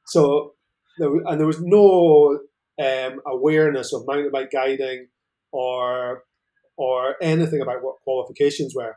[0.06, 0.54] so
[0.98, 2.40] there, and there was no
[2.84, 5.08] um, awareness of mountain bike guiding
[5.54, 6.24] or
[6.78, 8.96] or anything about what qualifications were.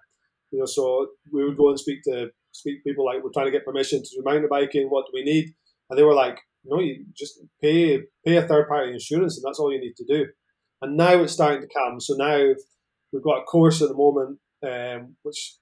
[0.51, 3.47] You know, so we would go and speak to speak to people like we're trying
[3.47, 4.89] to get permission to do mountain biking.
[4.89, 5.55] What do we need?
[5.89, 9.59] And they were like, no, you just pay pay a third party insurance, and that's
[9.59, 10.27] all you need to do.
[10.83, 12.01] And now it's starting to come.
[12.01, 12.55] So now
[13.13, 15.55] we've got a course at the moment, um, which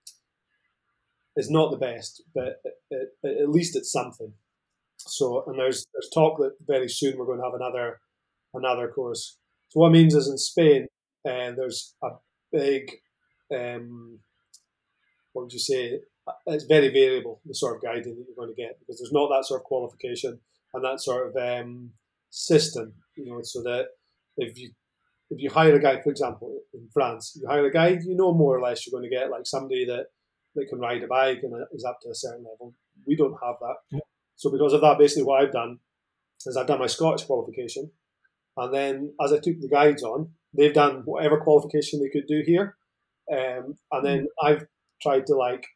[1.37, 4.33] is not the best, but at, at, at least it's something.
[4.97, 8.01] So, and there's there's talk that very soon we're going to have another
[8.55, 9.39] another course.
[9.69, 10.87] So what it means is in Spain,
[11.29, 12.11] uh, there's a
[12.53, 12.91] big,
[13.55, 14.21] um,
[15.33, 16.01] what would you say?
[16.47, 19.29] It's very variable the sort of guiding that you're going to get because there's not
[19.29, 20.41] that sort of qualification
[20.75, 21.91] and that sort of um,
[22.31, 22.95] system.
[23.17, 23.87] You know, so that
[24.37, 24.71] if you
[25.31, 28.33] if you hire a guy, for example, in France, you hire a guy, you know
[28.33, 30.07] more or less you're going to get like somebody that
[30.55, 32.75] that can ride a bike and is up to a certain level.
[33.07, 33.77] we don't have that.
[33.91, 34.01] Yeah.
[34.37, 35.79] So because of that, basically what I've done
[36.47, 37.91] is I've done my Scottish qualification,
[38.57, 42.43] and then as I took the guides on, they've done whatever qualification they could do
[42.45, 42.77] here,
[43.31, 44.67] um, and then I've
[45.03, 45.67] tried to like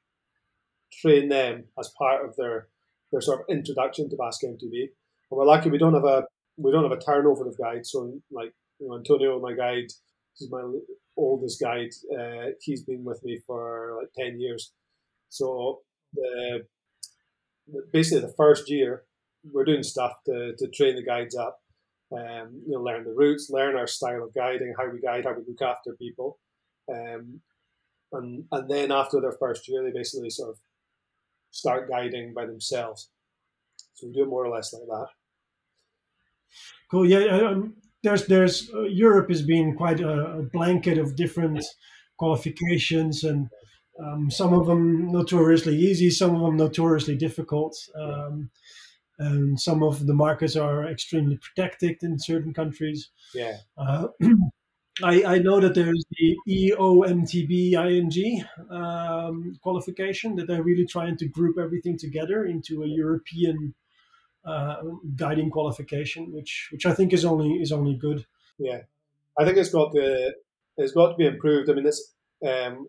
[0.92, 2.68] train them as part of their
[3.12, 4.82] their sort of introduction to Basque MTB.
[4.82, 4.90] And
[5.30, 6.24] we're lucky we don't have a
[6.56, 7.90] we don't have a turnover of guides.
[7.90, 9.90] So like you know, Antonio, my guide,
[10.34, 10.62] he's my
[11.16, 11.90] oldest guide.
[12.16, 14.72] Uh, he's been with me for like ten years.
[15.28, 15.80] So
[16.14, 16.66] the
[17.92, 19.04] basically the first year
[19.44, 21.60] we're doing stuff to, to train the guides up.
[22.12, 25.32] Um, you know, learn the routes, learn our style of guiding, how we guide, how
[25.32, 26.38] we look after people.
[26.92, 27.40] Um,
[28.12, 30.58] and and then after their first year, they basically sort of
[31.50, 33.10] start guiding by themselves.
[33.94, 35.06] So we do it more or less like that.
[36.90, 37.06] Cool.
[37.06, 37.26] Yeah.
[37.26, 41.62] Um, there's there's uh, Europe has been quite a, a, blanket of different
[42.18, 43.48] qualifications, and
[44.02, 47.76] um, some of them notoriously easy, some of them notoriously difficult.
[47.94, 48.50] Um,
[49.18, 53.10] and some of the markets are extremely protected in certain countries.
[53.34, 53.58] Yeah.
[53.76, 54.08] Uh,
[55.02, 57.76] I, I know that there's the EOMTB
[58.70, 63.74] um, qualification that they're really trying to group everything together into a European
[64.44, 64.76] uh,
[65.16, 68.26] guiding qualification, which which I think is only is only good.
[68.58, 68.82] Yeah,
[69.38, 70.34] I think it's got the
[70.76, 71.70] it's got to be improved.
[71.70, 72.12] I mean, it's
[72.46, 72.88] um,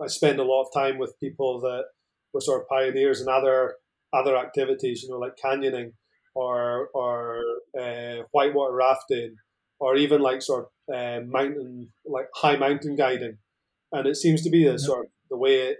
[0.00, 1.84] I spend a lot of time with people that
[2.32, 3.76] were sort of pioneers in other
[4.12, 5.92] other activities, you know, like canyoning
[6.34, 7.42] or or
[7.80, 9.36] uh, whitewater rafting
[9.80, 13.38] or even like sort of uh, mountain, like high mountain guiding.
[13.92, 14.76] And it seems to be the yeah.
[14.76, 15.74] sort of the way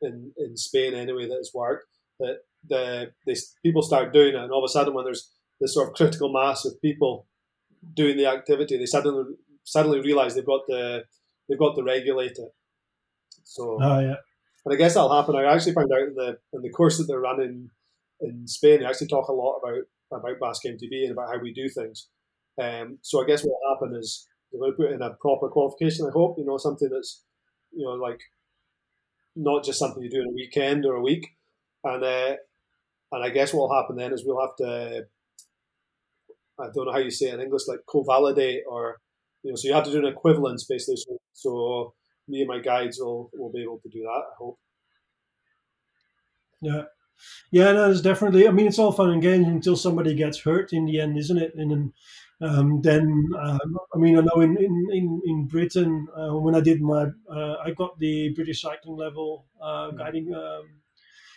[0.00, 1.86] in in Spain anyway that it's worked
[2.20, 5.30] that the they, people start doing it, and all of a sudden when there's
[5.60, 7.26] this sort of critical mass of people
[7.94, 9.24] doing the activity, they suddenly
[9.64, 11.04] suddenly realize they've got the
[11.48, 12.50] they've got to regulate it.
[13.44, 14.16] So, oh yeah,
[14.64, 15.36] and I guess that'll happen.
[15.36, 17.70] I actually found out in the in the course that they're running
[18.20, 21.52] in Spain, they actually talk a lot about about Basque MTB and about how we
[21.52, 22.08] do things.
[22.60, 25.48] Um, so I guess what will happen is they're going to put in a proper
[25.48, 26.06] qualification.
[26.06, 27.24] I hope you know something that's
[27.72, 28.20] you know like
[29.36, 31.26] not just something you do in a weekend or a week.
[31.82, 32.36] And uh,
[33.12, 35.06] and I guess what will happen then is we'll have to
[36.58, 39.00] I don't know how you say it in English like co-validate or
[39.42, 40.96] you know so you have to do an equivalence basically.
[40.96, 41.94] So, so
[42.28, 44.22] me and my guides will will be able to do that.
[44.32, 44.58] I hope.
[46.60, 46.82] Yeah.
[47.52, 48.48] Yeah, no, definitely.
[48.48, 51.38] I mean, it's all fun and games until somebody gets hurt in the end, isn't
[51.38, 51.54] it?
[51.54, 51.92] And then
[52.40, 56.60] um, then um, I mean I know in in in, in Britain uh, when I
[56.60, 59.96] did my uh, I got the British cycling level uh, hmm.
[59.96, 60.34] guiding.
[60.34, 60.80] Um,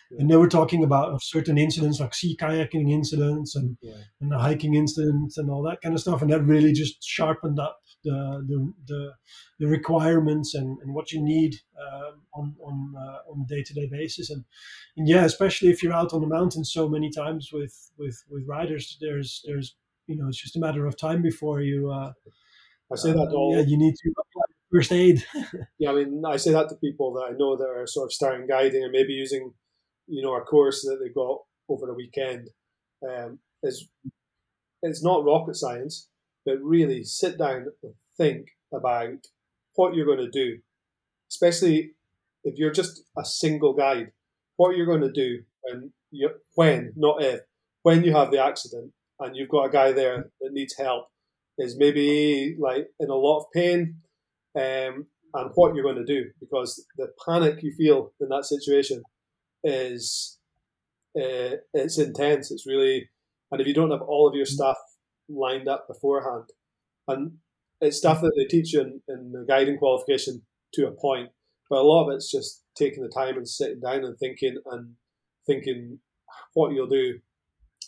[0.09, 0.21] yeah.
[0.21, 3.95] And they were talking about certain incidents like sea kayaking incidents and, yeah.
[4.21, 6.21] and the hiking incidents and all that kind of stuff.
[6.21, 9.13] And that really just sharpened up the the, the,
[9.59, 13.87] the requirements and, and what you need uh, on on uh, on day to day
[13.91, 14.29] basis.
[14.29, 14.45] And,
[14.95, 18.47] and yeah, especially if you're out on the mountains so many times with with with
[18.47, 19.75] riders, there's there's
[20.07, 21.91] you know it's just a matter of time before you.
[21.91, 22.11] Uh,
[22.91, 23.55] I say that all.
[23.55, 25.23] Yeah, you need to apply first aid.
[25.79, 28.13] yeah, I mean, I say that to people that I know that are sort of
[28.13, 29.53] starting guiding and maybe using,
[30.07, 31.39] you know, a course that they got
[31.69, 32.49] over the weekend.
[33.07, 33.87] Um, is
[34.81, 36.09] it's not rocket science,
[36.45, 39.27] but really sit down and think about
[39.75, 40.59] what you're going to do,
[41.31, 41.91] especially
[42.43, 44.11] if you're just a single guide.
[44.55, 47.41] What you're going to do when you when not if
[47.83, 51.07] when you have the accident and you've got a guy there that needs help
[51.57, 53.95] is maybe like in a lot of pain
[54.55, 59.01] um, and what you're going to do because the panic you feel in that situation
[59.63, 60.39] is
[61.15, 63.09] uh, it's intense it's really
[63.51, 64.77] and if you don't have all of your stuff
[65.29, 66.45] lined up beforehand
[67.07, 67.33] and
[67.81, 70.41] it's stuff that they teach you in, in the guiding qualification
[70.73, 71.29] to a point
[71.69, 74.93] but a lot of it's just taking the time and sitting down and thinking and
[75.45, 75.99] thinking
[76.53, 77.19] what you'll do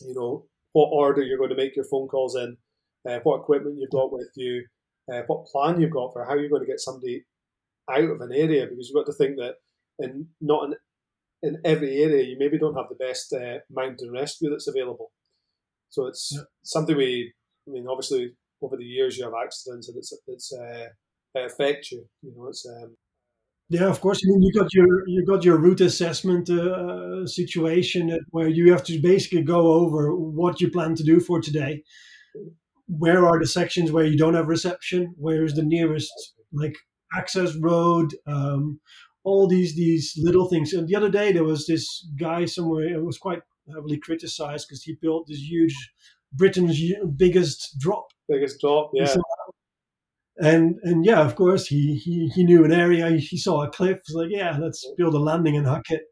[0.01, 0.45] you know
[0.79, 2.55] what order you're going to make your phone calls in,
[3.05, 4.65] uh, what equipment you've got with you,
[5.11, 7.25] uh, what plan you've got for how you're going to get somebody
[7.91, 9.55] out of an area because you've got to think that
[9.99, 10.75] in not in,
[11.41, 15.11] in every area you maybe don't have the best uh, mountain rescue that's available.
[15.89, 16.43] So it's yeah.
[16.63, 17.33] something we,
[17.67, 20.87] I mean, obviously over the years you have accidents and it's it's uh,
[21.35, 22.05] it affects you.
[22.21, 22.95] You know, it's um,
[23.69, 24.19] yeah, of course.
[24.23, 28.84] I mean, you got your you got your route assessment uh, situation where you have
[28.86, 31.84] to basically go over what you plan to do for today.
[32.88, 35.13] Where are the sections where you don't have reception?
[35.17, 36.12] Where is the nearest
[36.51, 36.75] like
[37.15, 38.15] access road?
[38.25, 38.79] Um,
[39.23, 40.73] all these these little things.
[40.73, 41.86] And the other day there was this
[42.19, 42.88] guy somewhere.
[42.88, 45.75] It was quite heavily criticized because he built this huge
[46.34, 46.82] Britain's
[47.15, 48.08] biggest drop.
[48.27, 49.15] Biggest drop, yeah
[50.39, 53.10] and and yeah, of course, he he, he knew an area.
[53.12, 53.99] He, saw a cliff.
[54.06, 56.04] He's like, yeah, let's build a landing and huck it.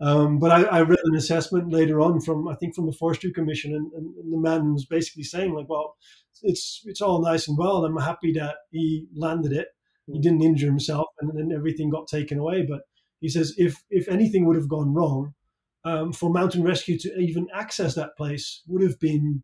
[0.00, 3.32] Um, but I, I, read an assessment later on from I think from the Forestry
[3.32, 5.96] Commission, and, and, the man was basically saying like, well,
[6.42, 7.84] it's it's all nice and well.
[7.84, 9.68] I'm happy that he landed it.
[10.06, 10.22] He mm.
[10.22, 12.66] didn't injure himself, and then everything got taken away.
[12.68, 12.82] But
[13.20, 15.34] he says if if anything would have gone wrong,
[15.84, 19.42] um, for mountain rescue to even access that place would have been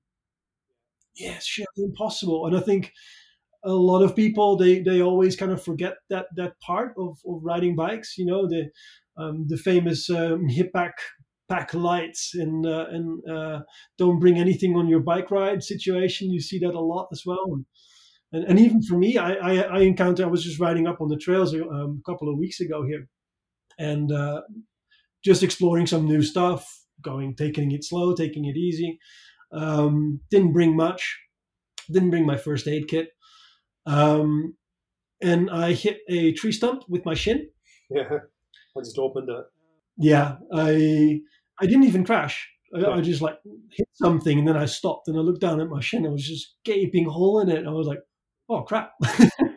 [1.18, 2.46] yeah, sheer impossible.
[2.46, 2.92] And I think
[3.64, 7.40] a lot of people they they always kind of forget that that part of, of
[7.42, 8.16] riding bikes.
[8.16, 8.70] You know the
[9.16, 10.94] um, the famous um, hip pack
[11.48, 13.60] pack lights and uh, and uh,
[13.96, 16.30] don't bring anything on your bike ride situation.
[16.30, 17.60] You see that a lot as well.
[18.30, 20.26] And, and, even for me, I, I, I encountered.
[20.26, 23.08] I was just riding up on the trails um, a couple of weeks ago here,
[23.78, 24.42] and uh,
[25.24, 26.68] just exploring some new stuff,
[27.00, 28.98] going taking it slow, taking it easy.
[29.50, 31.18] Um, didn't bring much.
[31.90, 33.08] Didn't bring my first aid kit.
[33.88, 34.55] Um,
[35.22, 37.48] and I hit a tree stump with my shin.
[37.90, 38.05] Yeah,
[38.77, 39.44] I just opened it.
[39.96, 41.20] Yeah, I
[41.61, 42.48] I didn't even crash.
[42.74, 42.88] I, yeah.
[42.90, 43.38] I, just like
[43.72, 46.05] hit something and then I stopped and I looked down at my shin.
[46.05, 47.66] It was just gaping hole in it.
[47.66, 48.01] I was like,
[48.51, 48.92] oh crap.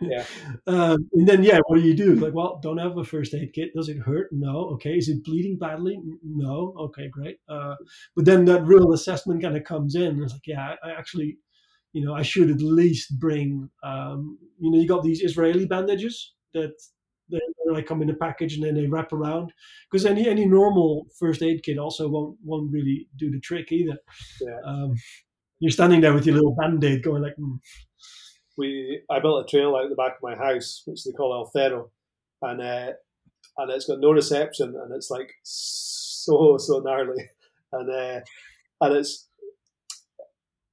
[0.01, 0.23] yeah.
[0.67, 2.15] Um, and then yeah, what do you do?
[2.15, 3.71] Like, well, don't have a first aid kit.
[3.75, 4.29] Does it hurt?
[4.31, 4.69] No.
[4.73, 4.91] Okay.
[4.91, 5.99] Is it bleeding badly?
[6.23, 6.73] No.
[6.79, 7.37] Okay, great.
[7.49, 7.75] Uh,
[8.15, 10.21] but then that real assessment kind of comes in.
[10.23, 11.37] It's like, yeah, I, I actually
[11.93, 16.33] you know, I should at least bring, um, you know, you got these Israeli bandages
[16.53, 16.73] that
[17.29, 19.53] they like come in a package and then they wrap around
[19.89, 23.97] because any any normal first aid kit also won't won't really do the trick either.
[24.41, 24.59] Yeah.
[24.65, 24.95] Um,
[25.59, 27.35] you're standing there with your little band aid going like.
[27.39, 27.59] Mm.
[28.57, 31.49] We I built a trail out the back of my house which they call El
[31.51, 31.89] Ferro,
[32.41, 32.91] and uh,
[33.57, 37.29] and it's got no reception and it's like so so gnarly,
[37.71, 38.19] and uh,
[38.81, 39.29] and it's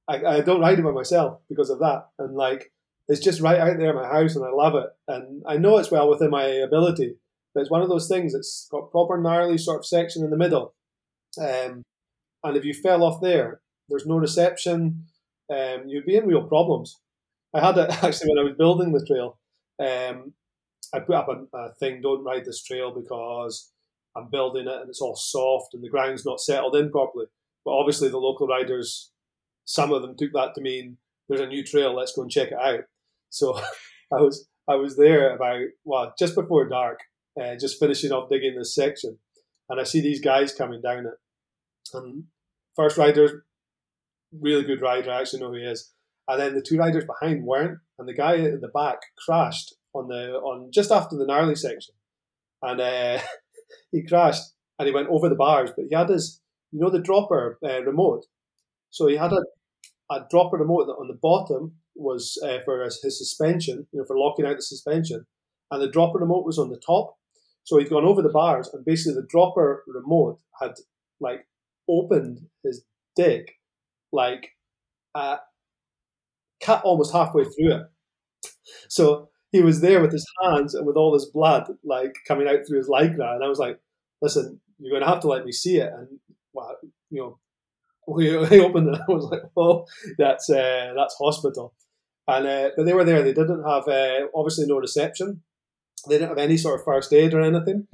[0.09, 2.07] I, I don't ride it by myself because of that.
[2.17, 2.71] And like,
[3.07, 4.87] it's just right out there in my house and I love it.
[5.07, 7.15] And I know it's well within my ability,
[7.53, 10.37] but it's one of those things that's got proper gnarly sort of section in the
[10.37, 10.73] middle.
[11.39, 11.83] Um,
[12.43, 15.05] and if you fell off there, there's no reception,
[15.49, 16.99] um, you'd be in real problems.
[17.53, 19.39] I had it actually when I was building the trail.
[19.79, 20.33] Um,
[20.93, 23.71] I put up a, a, thing: "Don't ride this trail because
[24.15, 27.25] I'm building it and it's all soft and the ground's not settled in properly."
[27.65, 29.11] But obviously, the local riders
[29.69, 32.47] some of them took that to mean there's a new trail, let's go and check
[32.47, 32.85] it out.
[33.29, 33.55] So
[34.11, 37.01] I was I was there about well just before dark,
[37.39, 39.19] uh, just finishing off digging this section,
[39.69, 42.23] and I see these guys coming down it, and
[42.75, 43.45] first rider,
[44.31, 45.93] really good rider, I actually know who he is,
[46.27, 50.07] and then the two riders behind weren't, and the guy in the back crashed on
[50.07, 51.93] the on just after the gnarly section,
[52.63, 53.19] and uh,
[53.91, 56.99] he crashed and he went over the bars, but he had his you know the
[56.99, 58.25] dropper uh, remote,
[58.89, 59.43] so he had a
[60.11, 64.17] a dropper remote on the bottom was uh, for his, his, suspension, you know, for
[64.17, 65.25] locking out the suspension,
[65.71, 67.15] and the dropper remote was on the top.
[67.63, 70.71] So he'd gone over the bars, and basically the dropper remote had
[71.19, 71.45] like
[71.87, 72.83] opened his
[73.15, 73.57] dick,
[74.11, 74.51] like
[75.13, 75.37] uh,
[76.63, 77.83] cut almost halfway through it.
[78.87, 82.65] So he was there with his hands and with all this blood like coming out
[82.67, 83.79] through his lycra, and I was like,
[84.21, 86.19] "Listen, you're going to have to let me see it." And
[86.53, 86.75] well,
[87.09, 87.39] you know,
[88.15, 89.01] we, we opened it.
[89.07, 89.85] I was like, "Oh,
[90.17, 91.73] that's uh, that's hospital."
[92.27, 93.23] And uh, but they were there.
[93.23, 95.43] They didn't have uh, obviously no reception.
[96.07, 97.87] They didn't have any sort of first aid or anything.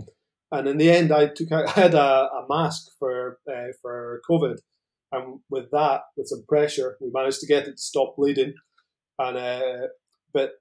[0.51, 4.21] And in the end, I took out, I had a, a mask for uh, for
[4.30, 4.58] COVID,
[5.12, 8.54] and with that, with some pressure, we managed to get it to stop bleeding.
[9.19, 9.88] And uh,
[10.34, 10.54] but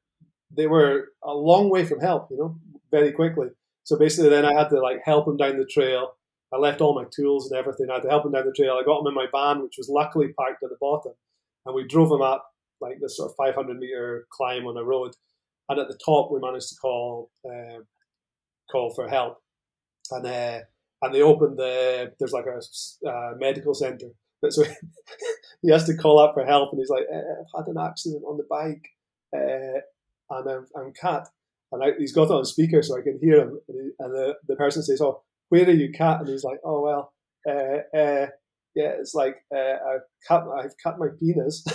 [0.56, 2.56] they were a long way from help, you know,
[2.90, 3.48] very quickly.
[3.82, 6.12] So basically, then I had to like help them down the trail
[6.54, 7.90] I left all my tools and everything.
[7.90, 8.78] I had to help him down the trail.
[8.80, 11.12] I got him in my van, which was luckily parked at the bottom,
[11.66, 12.48] and we drove him up
[12.80, 15.12] like this sort of 500 meter climb on a road.
[15.68, 17.80] And at the top, we managed to call uh,
[18.70, 19.38] call for help,
[20.12, 20.60] and uh,
[21.02, 24.10] and they opened the there's like a uh, medical center.
[24.40, 24.64] But so
[25.62, 27.16] he has to call up for help, and he's like, eh,
[27.56, 28.86] "I've had an accident on the bike,
[29.34, 29.80] uh,
[30.38, 31.28] and I'm, I'm cat."
[31.72, 33.58] And I, he's got it on speaker so I can hear him.
[33.68, 35.22] And, he, and the, the person says, "Oh,
[35.54, 36.20] where are you cut?
[36.20, 37.12] And he's like, oh, well,
[37.48, 38.26] uh, uh,
[38.74, 41.64] yeah, it's like, uh, I've, cut, I've cut my penis.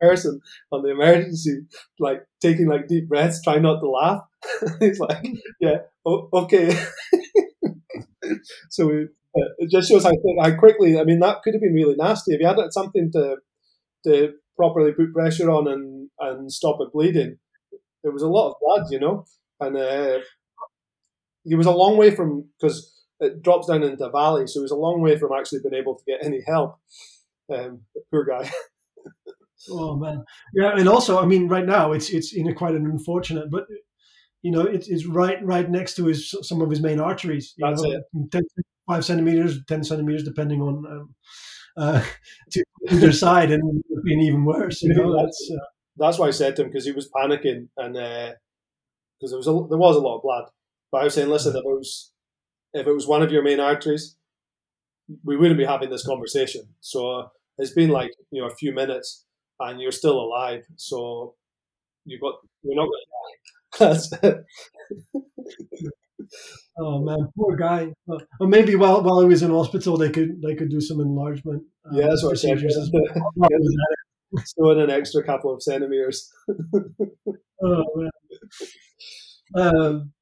[0.00, 0.40] person
[0.72, 1.60] on the emergency,
[1.98, 4.22] like taking like deep breaths, trying not to laugh.
[4.80, 5.24] he's like,
[5.60, 6.76] yeah, oh, okay.
[8.70, 10.12] so we, uh, it just shows how,
[10.42, 10.98] how quickly.
[10.98, 13.36] I mean, that could have been really nasty if you had something to
[14.04, 17.38] to properly put pressure on and and stop it bleeding.
[18.02, 19.24] There was a lot of blood, you know,
[19.60, 20.18] and uh,
[21.48, 24.62] he was a long way from because it drops down into a valley, so he
[24.62, 26.78] was a long way from actually being able to get any help.
[27.52, 28.50] Um, poor guy.
[29.70, 30.24] oh man,
[30.54, 33.66] yeah, and also, I mean, right now it's it's in a quite an unfortunate, but
[34.42, 37.54] you know, it's, it's right right next to his some of his main arteries.
[37.58, 38.30] That's know, it.
[38.30, 38.42] 10,
[38.86, 41.14] five centimeters, ten centimeters, depending on um,
[41.76, 42.04] uh,
[42.52, 44.82] to either side, and being even worse.
[44.82, 45.64] You know, that's, uh,
[45.96, 49.48] that's why I said to him because he was panicking and because uh, there was
[49.48, 50.44] a, there was a lot of blood.
[50.90, 52.12] But I was saying, listen, if it was
[52.74, 54.16] if it was one of your main arteries,
[55.24, 56.62] we wouldn't be having this conversation.
[56.80, 59.24] So it's been like you know a few minutes,
[59.60, 60.64] and you're still alive.
[60.76, 61.34] So
[62.04, 63.38] you've got you're not going to die.
[63.78, 64.44] That's it.
[66.78, 67.92] oh man, poor guy.
[68.40, 71.62] Or maybe while while he was in hospital, they could they could do some enlargement.
[71.84, 72.60] Um, yeah, that's what I said.
[74.44, 76.30] So in an extra couple of centimeters.
[77.62, 78.10] oh man.
[79.54, 80.12] Um,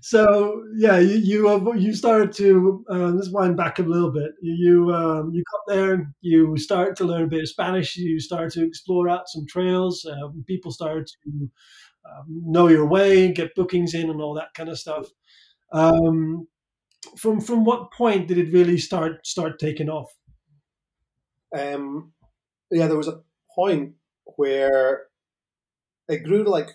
[0.00, 4.32] so yeah, you you, uh, you started to uh, let's wind back a little bit.
[4.40, 7.96] You um, you got there, you started to learn a bit of Spanish.
[7.96, 10.04] You started to explore out some trails.
[10.04, 11.50] Uh, people started to
[12.06, 15.06] um, know your way, get bookings in, and all that kind of stuff.
[15.72, 16.46] Um,
[17.16, 20.12] from from what point did it really start start taking off?
[21.56, 22.12] Um,
[22.70, 23.22] yeah, there was a
[23.54, 23.94] point
[24.36, 25.06] where
[26.08, 26.68] it grew like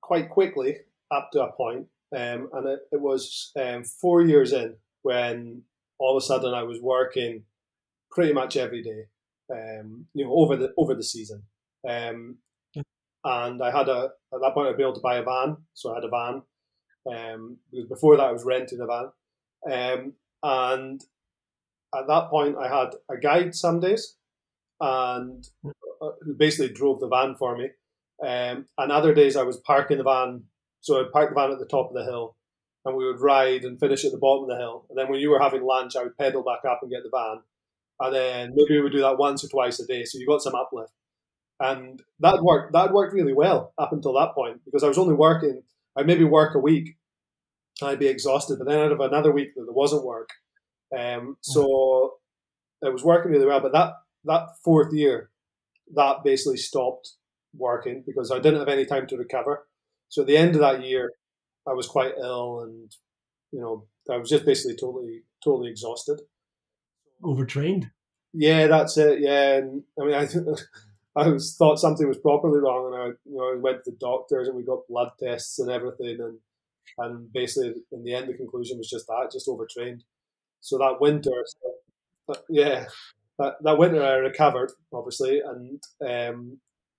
[0.00, 0.76] quite quickly
[1.10, 1.86] up to a point
[2.16, 5.62] um, and it, it was um, four years in when
[5.98, 7.44] all of a sudden I was working
[8.10, 9.04] pretty much every day,
[9.52, 11.44] um, you know, over the over the season.
[11.88, 12.38] Um,
[13.22, 15.92] and I had a at that point I'd be able to buy a van, so
[15.92, 16.42] I had a van.
[17.10, 21.00] Um, because before that I was renting a van, um, and
[21.94, 24.16] at that point I had a guide some days,
[24.80, 27.70] and uh, who basically drove the van for me.
[28.26, 30.44] Um, and other days I was parking the van
[30.80, 32.36] so I'd park the van at the top of the hill
[32.84, 34.86] and we would ride and finish at the bottom of the hill.
[34.88, 37.10] And then when you were having lunch, I would pedal back up and get the
[37.10, 37.42] van.
[38.00, 40.04] And then maybe we would do that once or twice a day.
[40.04, 40.92] So you got some uplift.
[41.58, 45.14] And that worked that worked really well up until that point because I was only
[45.14, 45.62] working
[45.94, 46.96] I'd maybe work a week
[47.82, 50.30] I'd be exhausted, but then I'd have another week that there wasn't work.
[50.96, 52.14] Um, so
[52.82, 53.60] it was working really well.
[53.60, 53.92] But that
[54.24, 55.30] that fourth year,
[55.94, 57.12] that basically stopped
[57.54, 59.66] working because I didn't have any time to recover.
[60.10, 61.12] So at the end of that year,
[61.66, 62.92] I was quite ill, and
[63.52, 66.20] you know, I was just basically totally, totally exhausted.
[67.24, 67.90] Overtrained.
[68.32, 69.20] Yeah, that's it.
[69.20, 70.28] Yeah, and I mean, I
[71.20, 73.96] I was thought something was properly wrong, and I, you know, I went to the
[73.98, 76.38] doctors, and we got blood tests and everything, and
[76.98, 80.04] and basically, in the end, the conclusion was just that, just overtrained.
[80.60, 82.86] So that winter, so, yeah,
[83.38, 86.58] that, that winter I recovered obviously, and um,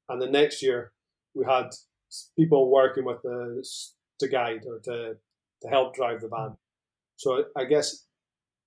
[0.09, 0.91] and the next year
[1.33, 1.69] we had
[2.37, 3.65] people working with the
[4.19, 5.15] to guide or to
[5.61, 6.57] to help drive the van.
[7.17, 8.05] So I guess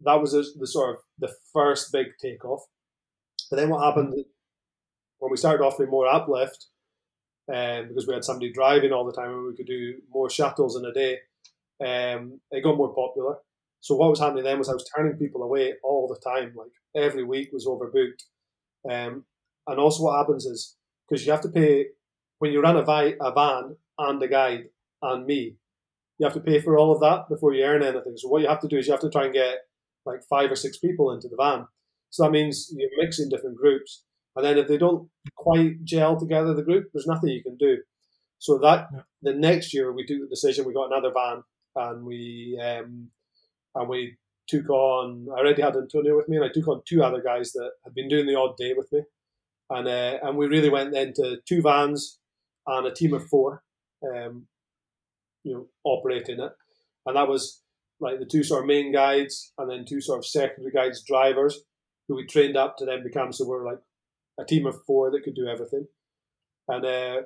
[0.03, 2.61] that was the sort of the first big takeoff.
[3.51, 4.15] But then what happened
[5.19, 6.67] when we started offering more uplift,
[7.53, 10.77] um, because we had somebody driving all the time and we could do more shuttles
[10.77, 11.19] in a day,
[11.85, 13.37] um, it got more popular.
[13.81, 16.55] So what was happening then was I was turning people away all the time.
[16.57, 18.23] Like every week was overbooked.
[18.91, 19.25] Um,
[19.67, 20.77] and also what happens is
[21.09, 21.87] because you have to pay
[22.39, 24.65] when you run a, vi- a van and a guide
[25.03, 25.57] and me,
[26.19, 28.17] you have to pay for all of that before you earn anything.
[28.17, 29.59] So what you have to do is you have to try and get
[30.07, 31.67] like five or six people into the van.
[32.11, 34.05] So that means you're mixing different groups.
[34.37, 37.79] And then if they don't quite gel together, the group, there's nothing you can do.
[38.39, 39.01] So that yeah.
[39.23, 40.67] the next year we took the decision.
[40.67, 41.43] We got another van,
[41.77, 43.09] and we um,
[43.75, 44.17] and we
[44.49, 45.29] took on.
[45.35, 47.95] I already had Antonio with me, and I took on two other guys that had
[47.95, 49.03] been doing the odd day with me,
[49.71, 52.19] and uh, and we really went then to two vans
[52.67, 53.63] and a team of four,
[54.03, 54.47] um,
[55.43, 56.53] you know, operating it,
[57.07, 57.63] and that was
[58.01, 61.61] like the two sort of main guides and then two sort of secondary guides, drivers,
[62.09, 63.81] who we trained up to then become so we're like
[64.39, 65.87] a team of four that could do everything,
[66.69, 67.23] and uh,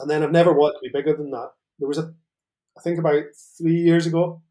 [0.00, 1.50] and then I've never wanted to be bigger than that.
[1.78, 2.14] There was a,
[2.76, 3.24] I think about
[3.58, 4.42] three years ago,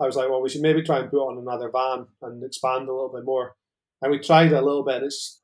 [0.00, 2.88] I was like, well, we should maybe try and put on another van and expand
[2.88, 3.56] a little bit more,
[4.00, 5.02] and we tried a little bit.
[5.02, 5.40] It's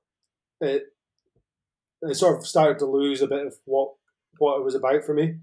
[0.60, 0.84] it
[2.02, 3.94] it sort of started to lose a bit of what
[4.38, 5.36] what it was about for me.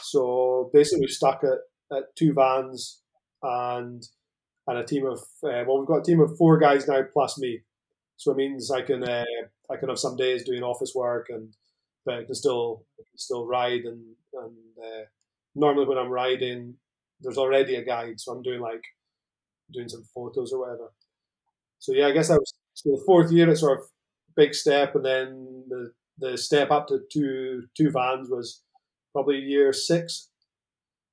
[0.00, 3.02] So basically, we stuck at, at two vans
[3.42, 4.02] and
[4.66, 7.38] and a team of uh, well, we've got a team of four guys now plus
[7.38, 7.62] me.
[8.16, 9.24] So it means I can uh,
[9.70, 11.54] I can have some days doing office work and
[12.04, 14.02] but I can still I can still ride and
[14.34, 15.04] and uh,
[15.54, 16.74] normally when I'm riding,
[17.20, 18.82] there's already a guide, so I'm doing like
[19.72, 20.92] doing some photos or whatever.
[21.78, 23.48] So yeah, I guess that was so the fourth year.
[23.50, 23.84] It's sort of
[24.36, 28.62] big step, and then the the step up to two two vans was
[29.12, 30.30] probably year six.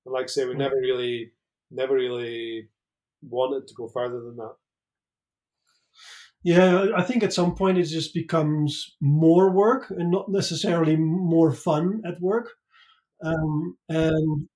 [0.06, 0.60] And like I say, we hmm.
[0.60, 1.32] never really
[1.72, 2.70] never really
[3.22, 4.56] wanted to go further than that.
[6.44, 11.52] Yeah, I think at some point it just becomes more work and not necessarily more
[11.52, 12.50] fun at work.
[13.24, 14.48] Um, and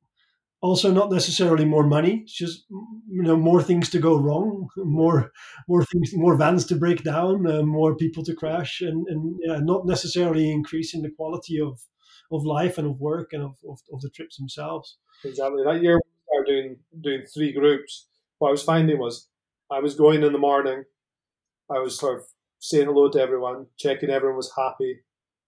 [0.61, 2.65] also not necessarily more money it's just
[3.09, 5.31] you know more things to go wrong more
[5.67, 9.59] more things more vans to break down uh, more people to crash and and yeah,
[9.61, 11.79] not necessarily increasing the quality of
[12.31, 14.97] of life and of work and of, of, of the trips themselves.
[15.25, 15.63] Exactly.
[15.63, 18.07] That year we started doing doing three groups.
[18.37, 19.27] What i was finding was
[19.69, 20.85] i was going in the morning
[21.69, 22.23] i was sort of
[22.59, 25.01] saying hello to everyone checking everyone was happy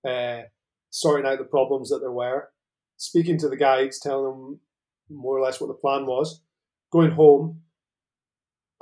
[0.08, 0.42] uh,
[0.90, 2.50] sorting out the problems that there were
[2.98, 4.60] speaking to the guides telling them
[5.12, 6.42] more or less what the plan was,
[6.92, 7.62] going home,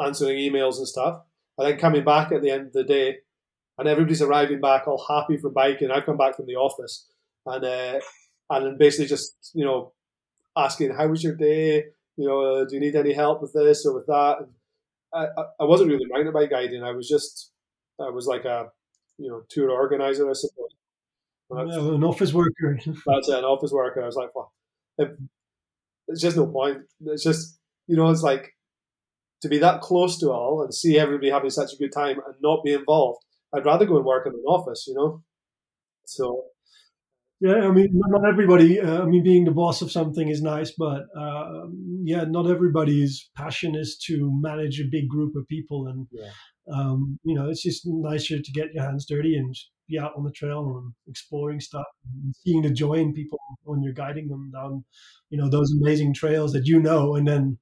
[0.01, 1.21] answering emails and stuff,
[1.57, 3.17] and then coming back at the end of the day,
[3.77, 5.91] and everybody's arriving back all happy from biking.
[5.91, 7.07] I come back from the office,
[7.45, 7.99] and uh,
[8.49, 9.93] and then basically just you know
[10.57, 11.86] asking how was your day,
[12.17, 14.38] you know, uh, do you need any help with this or with that?
[14.39, 14.49] And
[15.13, 16.84] I, I wasn't really mountain bike guiding.
[16.84, 17.51] I was just
[17.99, 18.69] I was like a
[19.17, 20.75] you know tour organizer, I suppose.
[21.51, 22.77] An office worker.
[23.05, 24.03] That's it, an office worker.
[24.03, 24.53] I was like, well,
[24.97, 25.09] if,
[26.10, 26.80] there's just no point.
[27.05, 28.51] It's just you know, it's like
[29.41, 32.36] to be that close to all and see everybody having such a good time and
[32.41, 33.24] not be involved.
[33.53, 35.24] I'd rather go and work in an office, you know.
[36.05, 36.45] So
[37.39, 38.82] yeah, I mean, not everybody.
[38.82, 41.68] Uh, I mean, being the boss of something is nice, but uh,
[42.03, 46.32] yeah, not everybody's passion is to manage a big group of people, and yeah.
[46.74, 49.55] um, you know, it's just nicer to get your hands dirty and
[49.89, 51.85] be out on the trail and exploring stuff,
[52.23, 54.83] and seeing the joy in people when you're guiding them down,
[55.29, 57.57] you know, those amazing trails that you know, and then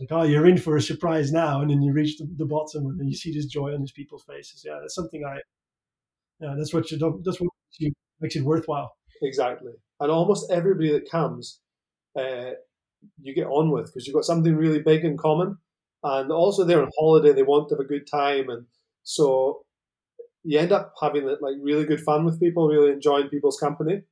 [0.00, 2.86] like, oh, you're in for a surprise now, and then you reach the, the bottom,
[2.86, 4.62] and then you see this joy on these people's faces.
[4.64, 5.38] Yeah, that's something I.
[6.40, 7.22] Yeah, that's what you don't.
[7.24, 7.50] That's what
[8.20, 8.92] makes it worthwhile.
[9.22, 9.72] Exactly.
[10.00, 11.60] And almost everybody that comes,
[12.18, 12.52] uh,
[13.20, 15.58] you get on with because you've got something really big in common.
[16.02, 18.48] And also, they're on holiday, they want to have a good time.
[18.48, 18.66] And
[19.04, 19.64] so
[20.44, 24.02] you end up having like really good fun with people, really enjoying people's company.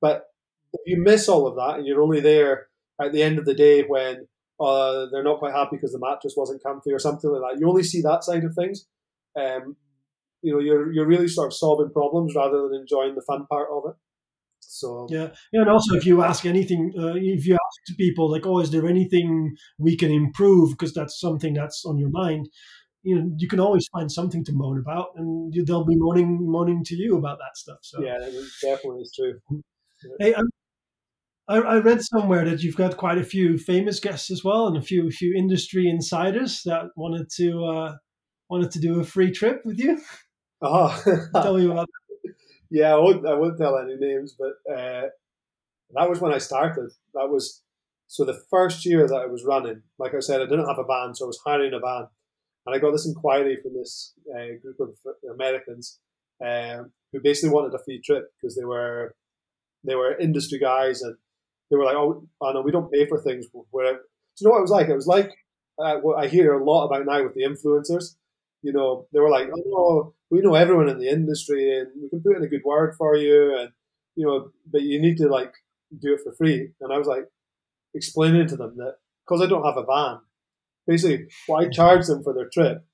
[0.00, 0.26] But
[0.72, 2.68] if you miss all of that and you're only there
[3.02, 4.26] at the end of the day when
[4.60, 7.68] uh, they're not quite happy because the mattress wasn't comfy or something like that, you
[7.68, 8.86] only see that side of things.
[9.38, 9.76] Um,
[10.42, 13.68] you know, you're you're really sort of solving problems rather than enjoying the fun part
[13.72, 13.96] of it.
[14.60, 18.46] So yeah, yeah, and also if you ask anything, uh, if you ask people like,
[18.46, 22.48] "Oh, is there anything we can improve?" Because that's something that's on your mind.
[23.02, 26.84] You know, you can always find something to moan about, and they'll be moaning moaning
[26.84, 27.78] to you about that stuff.
[27.82, 28.18] So yeah,
[28.62, 29.40] definitely is true.
[30.18, 30.34] Hey,
[31.48, 34.76] I, I read somewhere that you've got quite a few famous guests as well, and
[34.76, 37.96] a few few industry insiders that wanted to uh,
[38.48, 40.00] wanted to do a free trip with you.
[40.62, 41.02] Oh,
[41.34, 41.88] tell me about
[42.70, 45.08] yeah, I won't, I won't tell any names, but uh,
[45.94, 46.90] that was when I started.
[47.14, 47.62] That was
[48.06, 49.82] so the first year that I was running.
[49.98, 52.06] Like I said, I didn't have a van, so I was hiring a van,
[52.66, 55.98] and I got this inquiry from this uh, group of Americans
[56.44, 59.14] um, who basically wanted a free trip because they were
[59.84, 61.16] they were industry guys and
[61.70, 63.98] they were like, "Oh, I know we don't pay for things." Where do
[64.40, 64.88] you know what it was like?
[64.88, 65.30] It was like
[65.82, 68.16] uh, what I hear a lot about now with the influencers
[68.62, 72.08] you know, they were like, oh, no, we know everyone in the industry and we
[72.08, 73.56] can put in a good word for you.
[73.58, 73.70] And,
[74.16, 75.52] you know, but you need to like
[75.98, 76.70] do it for free.
[76.80, 77.24] And I was like
[77.94, 78.96] explaining to them that
[79.26, 80.20] because I don't have a van,
[80.90, 82.84] basically why charge them for their trip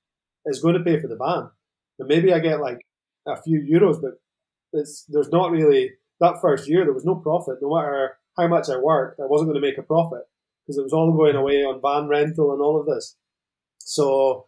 [0.45, 1.49] is going to pay for the van.
[1.97, 2.79] And maybe I get like
[3.27, 4.13] a few euros, but
[4.71, 7.57] it's, there's not really that first year, there was no profit.
[7.59, 10.21] No matter how much I worked, I wasn't going to make a profit
[10.61, 13.15] because it was all going away on van rental and all of this.
[13.79, 14.47] So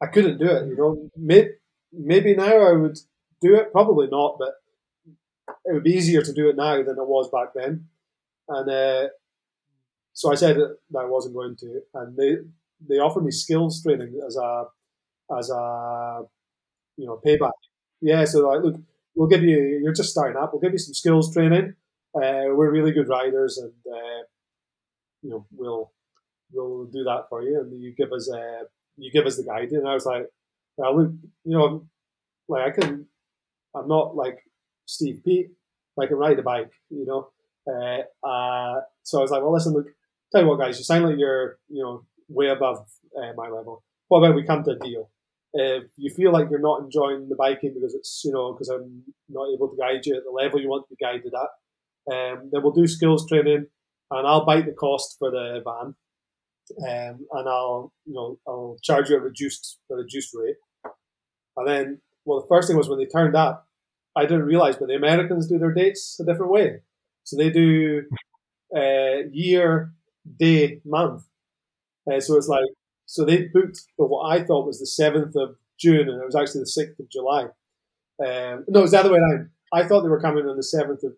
[0.00, 0.68] I couldn't do it.
[0.68, 1.48] You know, maybe,
[1.92, 2.98] maybe now I would
[3.40, 3.72] do it.
[3.72, 4.54] Probably not, but
[5.64, 7.86] it would be easier to do it now than it was back then.
[8.48, 9.08] And uh,
[10.12, 12.36] so I said that I wasn't going to, and they
[12.88, 14.64] they offered me skills training as a
[15.38, 16.22] as a
[16.96, 17.52] you know payback.
[18.00, 18.76] Yeah, so like, look,
[19.14, 19.80] we'll give you.
[19.82, 20.52] You're just starting up.
[20.52, 21.74] We'll give you some skills training.
[22.14, 24.22] Uh, we're really good riders, and uh,
[25.22, 25.92] you know we'll
[26.52, 28.64] we'll do that for you, and you give us a uh,
[28.96, 30.26] you give us the guide, and I was like,
[30.76, 31.12] well, look,
[31.44, 31.86] you know,
[32.48, 33.06] like I can,
[33.74, 34.38] I'm not like
[34.86, 35.50] Steve Peat,
[36.00, 37.30] I can ride a bike, you know.
[37.66, 39.88] Uh, uh, so I was like, well, listen, look,
[40.32, 43.82] tell you what, guys, you sound like you're, you know, way above uh, my level.
[44.08, 45.10] What about we come to a deal?
[45.52, 49.02] If you feel like you're not enjoying the biking because it's, you know, because I'm
[49.28, 52.50] not able to guide you at the level you want to be guided at, um,
[52.52, 53.66] then we'll do skills training,
[54.10, 55.94] and I'll bite the cost for the van
[56.78, 60.56] um, and I'll you know I'll charge you a reduced a reduced rate.
[61.56, 63.66] And then, well, the first thing was when they turned up,
[64.16, 66.80] I didn't realize, but the Americans do their dates a different way.
[67.24, 68.04] So they do
[68.74, 69.92] uh, year,
[70.38, 71.24] day, month.
[72.10, 72.64] Uh, so it's like
[73.06, 76.36] so they booked for what I thought was the seventh of June, and it was
[76.36, 77.44] actually the sixth of July.
[78.24, 79.50] Um, no, it was the other way around.
[79.72, 81.14] I thought they were coming on the seventh of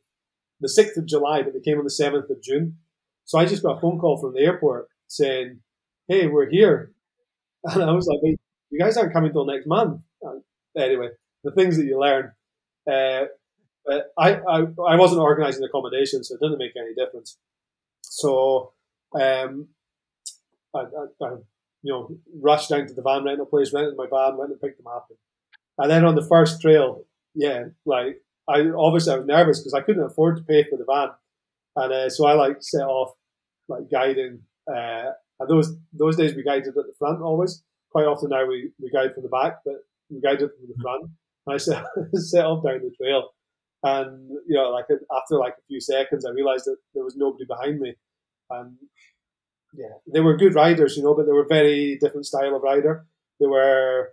[0.60, 2.78] the sixth of July, but they came on the seventh of June.
[3.24, 5.60] So I just got a phone call from the airport saying,
[6.08, 6.92] "Hey, we're here,"
[7.64, 8.38] and I was like, hey,
[8.70, 10.42] "You guys aren't coming till next month." And
[10.76, 11.10] anyway,
[11.44, 12.32] the things that you learn.
[12.90, 13.26] Uh,
[13.86, 14.58] but I, I,
[14.88, 17.38] I wasn't organising accommodation, so it didn't make any difference.
[18.02, 18.72] So
[19.20, 19.68] um,
[20.74, 21.30] I, I, I,
[21.82, 24.78] you know, rushed down to the van rental place, rented my van, went and picked
[24.78, 25.08] them up.
[25.78, 27.04] And then on the first trail,
[27.34, 30.84] yeah, like I obviously I was nervous because I couldn't afford to pay for the
[30.84, 31.08] van,
[31.76, 33.14] and uh, so I like set off
[33.68, 34.40] like guiding.
[34.68, 37.62] Uh, and those those days we guided at the front always.
[37.90, 39.74] Quite often now we, we guide from the back, but
[40.08, 41.10] we guided from the front.
[41.46, 43.30] And I set set off down the trail,
[43.82, 47.44] and you know, like after like a few seconds, I realized that there was nobody
[47.44, 47.94] behind me,
[48.50, 48.76] and
[49.72, 53.06] yeah, they were good riders, you know, but they were very different style of rider.
[53.40, 54.10] They were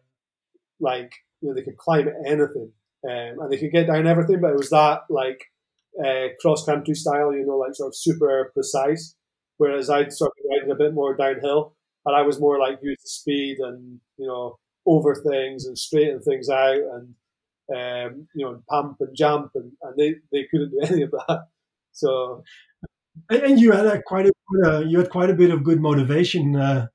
[0.79, 2.71] like you know they could climb anything,
[3.07, 5.41] um, and they could get down everything, but it was that like
[6.03, 9.15] uh, cross country style, you know, like sort of super precise.
[9.57, 12.97] Whereas I'd sort of riding a bit more downhill, and I was more like use
[13.03, 17.15] the speed and you know over things and straighten things out and
[17.75, 21.47] um, you know pump and jump, and, and they, they couldn't do any of that.
[21.91, 22.43] So
[23.29, 24.31] and you had a quite a
[24.65, 26.87] uh, you had quite a bit of good motivation, uh,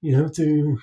[0.00, 0.78] you know, to,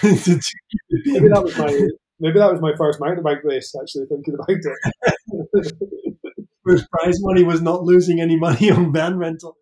[0.00, 0.40] to, to
[0.88, 1.88] maybe that was my
[2.20, 3.74] maybe that was my first mountain bike race.
[3.80, 5.74] Actually, thinking about it,
[6.66, 9.56] first prize money was not losing any money on van rental.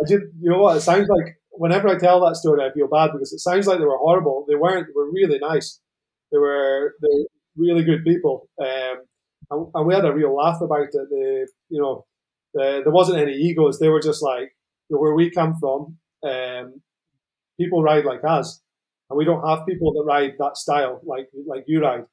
[0.00, 0.22] I did.
[0.40, 0.76] You know what?
[0.76, 3.78] It sounds like whenever I tell that story, I feel bad because it sounds like
[3.78, 4.44] they were horrible.
[4.48, 4.86] They weren't.
[4.86, 5.80] They were really nice.
[6.32, 7.26] They were they were
[7.56, 8.96] really good people, um,
[9.50, 10.92] and, and, we had a real laugh about it.
[11.10, 12.05] They, you know,
[12.56, 13.78] uh, there wasn't any egos.
[13.78, 14.56] They were just like
[14.88, 15.98] where we come from.
[16.24, 16.80] Um,
[17.60, 18.60] people ride like us,
[19.10, 22.04] and we don't have people that ride that style like like you ride.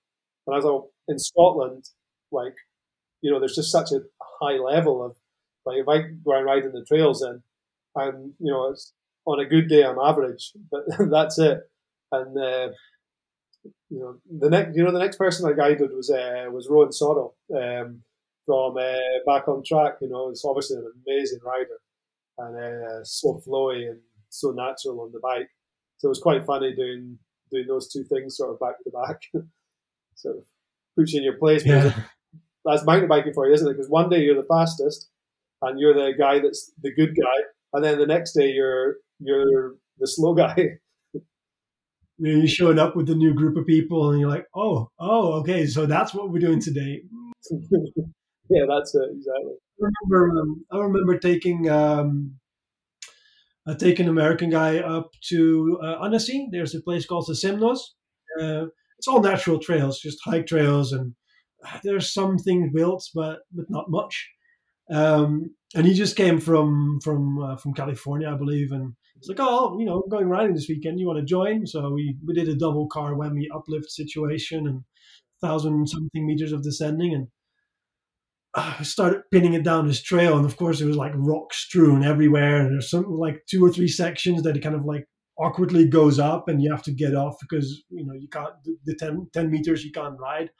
[0.47, 1.85] And I thought in Scotland,
[2.31, 2.55] like
[3.21, 4.01] you know, there's just such a
[4.41, 5.15] high level of
[5.65, 7.41] like if I go ride in the trails, and
[7.97, 8.93] I'm you know, it's
[9.25, 11.61] on a good day I'm average, but that's it.
[12.11, 12.69] And uh,
[13.89, 16.89] you know, the next you know the next person I guided was uh, was Rowan
[16.89, 17.33] Sorrell.
[17.55, 18.03] Um,
[18.45, 19.93] from uh, back on track.
[20.01, 21.79] You know, it's obviously an amazing rider
[22.37, 25.49] and uh, so flowy and so natural on the bike.
[25.97, 27.17] So it was quite funny doing
[27.51, 29.19] doing those two things sort of back to back.
[30.15, 30.43] sort of
[30.97, 31.65] puts you in your place.
[31.65, 31.93] Yeah.
[32.65, 33.73] That's mountain biking for you, isn't it?
[33.73, 35.09] Because one day you're the fastest
[35.61, 39.73] and you're the guy that's the good guy, and then the next day you're you're
[39.99, 40.55] the slow guy.
[42.19, 45.65] You're showing up with a new group of people, and you're like, "Oh, oh, okay,
[45.65, 47.01] so that's what we're doing today."
[48.49, 49.53] yeah, that's it exactly.
[49.81, 52.35] I remember, um, I remember taking um,
[53.67, 56.49] uh, taking an American guy up to uh, Annecy.
[56.51, 57.79] There's a place called the Semnoz.
[58.39, 58.67] Uh,
[58.97, 61.13] it's all natural trails, just hike trails, and
[61.65, 64.29] uh, there's some things built, but but not much.
[64.91, 69.39] Um, and he just came from from uh, from California, I believe, and he's like,
[69.39, 70.99] "Oh, you know, I'm going riding this weekend.
[70.99, 74.83] You want to join?" So we we did a double car whammy uplift situation and
[75.41, 77.27] thousand something meters of descending, and
[78.55, 82.03] I started pinning it down this trail, and of course it was like rock strewn
[82.03, 82.57] everywhere.
[82.57, 85.07] And there's some like two or three sections that it kind of like
[85.39, 88.53] awkwardly goes up, and you have to get off because you know you can't
[88.85, 90.51] the 10, 10 meters you can't ride.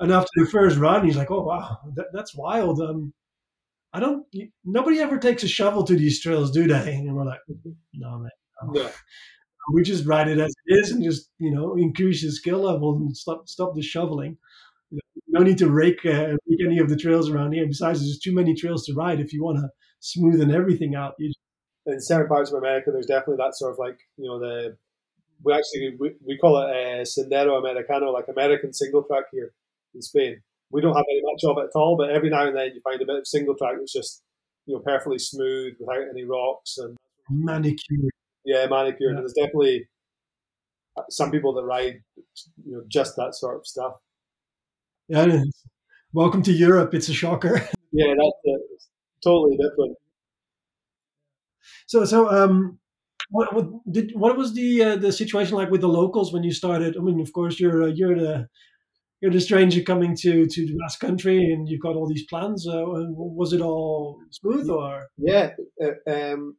[0.00, 3.12] And after the first run, he's like, "Oh wow, that, that's wild." Um,
[3.92, 4.24] I don't.
[4.64, 6.94] Nobody ever takes a shovel to these trails, do they?
[6.94, 7.40] And we're like,
[7.94, 8.30] "No, man."
[8.64, 8.80] No.
[8.80, 8.90] Yeah.
[9.74, 12.96] We just ride it as it is, and just you know increase the skill level
[12.96, 14.38] and stop stop the shoveling
[15.28, 17.66] no need to rake, uh, rake any of the trails around here.
[17.66, 19.68] Besides, there's too many trails to ride if you want to
[20.02, 21.14] smoothen everything out.
[21.18, 21.32] You
[21.86, 24.76] in certain parts of America, there's definitely that sort of like you know the
[25.42, 29.52] we actually we, we call it uh, Sendero Americano, like American single track here
[29.94, 30.40] in Spain.
[30.70, 32.80] We don't have any much of it at all, but every now and then you
[32.82, 34.22] find a bit of single track that's just
[34.66, 36.96] you know perfectly smooth without any rocks and
[37.30, 38.10] manicured.
[38.44, 39.00] Yeah, manicured.
[39.00, 39.08] Yeah.
[39.10, 39.88] And there's definitely
[41.10, 42.02] some people that ride
[42.66, 43.94] you know just that sort of stuff.
[45.08, 45.42] Yeah,
[46.12, 46.94] welcome to Europe.
[46.94, 47.68] It's a shocker.
[47.90, 48.88] Yeah, that's.
[49.24, 49.96] Totally different.
[51.86, 52.78] So, so um,
[53.30, 56.52] what, what did what was the uh, the situation like with the locals when you
[56.52, 56.96] started?
[56.98, 58.48] I mean, of course, you're uh, you're the
[59.22, 62.68] you're the stranger coming to to the Basque Country, and you've got all these plans.
[62.68, 65.52] Uh, was it all smooth, or yeah?
[65.82, 66.56] Uh, um,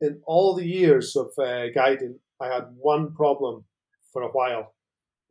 [0.00, 3.64] in all the years of uh, guiding, I had one problem
[4.12, 4.74] for a while,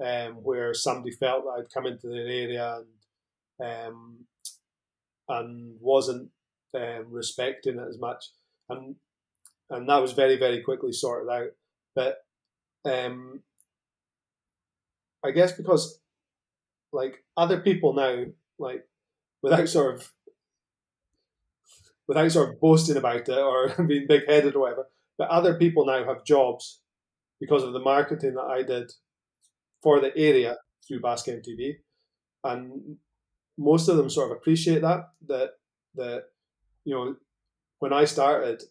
[0.03, 2.81] um, where somebody felt that I'd come into their area
[3.59, 4.17] and um,
[5.27, 6.29] and wasn't
[6.75, 8.25] um, respecting it as much,
[8.69, 8.95] and
[9.69, 11.51] and that was very very quickly sorted out.
[11.95, 12.25] But
[12.85, 13.41] um,
[15.23, 15.99] I guess because
[16.91, 18.25] like other people now,
[18.59, 18.87] like
[19.41, 20.11] without sort of
[22.07, 24.87] without sort of boasting about it or being big headed or whatever.
[25.17, 26.81] But other people now have jobs
[27.39, 28.91] because of the marketing that I did
[29.85, 31.75] for the area through Basque MTB,
[32.43, 32.97] and
[33.55, 35.51] most of them sort of appreciate that that
[35.93, 36.23] that
[36.85, 37.15] you know
[37.77, 38.63] when I started,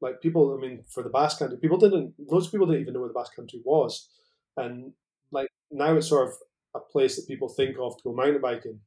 [0.00, 2.14] like people, I mean, for the Basque Country, people didn't.
[2.36, 4.08] Most people didn't even know where the Basque Country was,
[4.56, 4.92] and
[5.32, 6.34] like now it's sort of
[6.76, 8.78] a place that people think of to go mountain biking.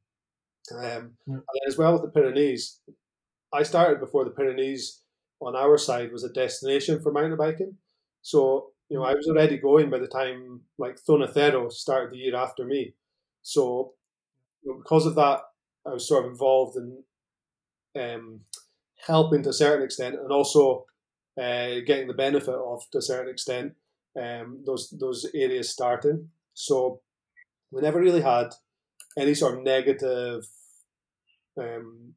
[0.72, 1.34] Um, yeah.
[1.34, 2.80] And as well with the Pyrenees,
[3.52, 5.02] I started before the Pyrenees
[5.42, 7.76] on our side was a destination for mountain biking.
[8.22, 12.18] So you know, I was already going by the time like Zona Zero started the
[12.18, 12.94] year after me.
[13.42, 13.94] So
[14.64, 15.40] you know, because of that,
[15.86, 17.04] I was sort of involved in
[18.00, 18.40] um,
[19.06, 20.86] helping to a certain extent, and also
[21.40, 23.74] uh, getting the benefit of to a certain extent
[24.20, 26.30] um, those those areas starting.
[26.54, 27.00] So
[27.72, 28.50] we never really had
[29.18, 30.44] any sort of negative
[31.56, 32.14] um,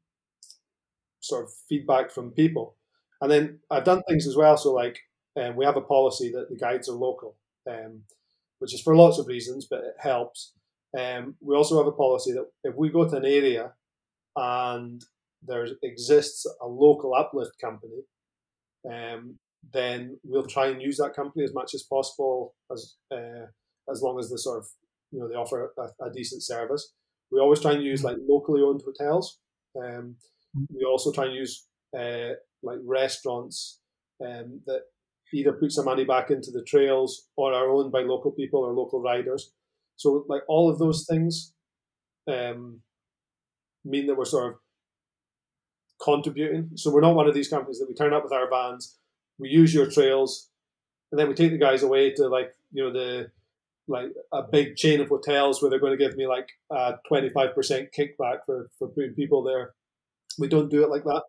[1.20, 2.76] sort of feedback from people.
[3.20, 4.56] And then I've done things as well.
[4.56, 4.98] So like
[5.38, 7.36] um, we have a policy that the guides are local,
[7.68, 8.02] um,
[8.58, 10.52] which is for lots of reasons, but it helps.
[10.98, 13.72] Um, we also have a policy that if we go to an area
[14.36, 15.02] and
[15.42, 18.02] there exists a local uplift company,
[18.90, 19.38] um,
[19.72, 23.46] then we'll try and use that company as much as possible, as uh,
[23.90, 24.66] as long as the sort of
[25.12, 26.92] you know they offer a, a decent service.
[27.30, 29.38] We always try and use like locally owned hotels.
[29.80, 30.16] Um,
[30.74, 31.66] we also try and use
[31.96, 32.30] uh,
[32.62, 33.80] like restaurants
[34.24, 34.82] um, that
[35.32, 38.72] either put some money back into the trails or are owned by local people or
[38.72, 39.52] local riders.
[39.96, 41.52] So like all of those things
[42.28, 42.80] um,
[43.84, 44.58] mean that we're sort of
[46.02, 46.70] contributing.
[46.76, 48.96] So we're not one of these companies that we turn up with our vans,
[49.38, 50.50] we use your trails,
[51.10, 53.30] and then we take the guys away to like you know the
[53.88, 57.54] like a big chain of hotels where they're going to give me like a 25%
[57.96, 59.72] kickback for, for putting people there.
[60.38, 61.22] We don't do it like that.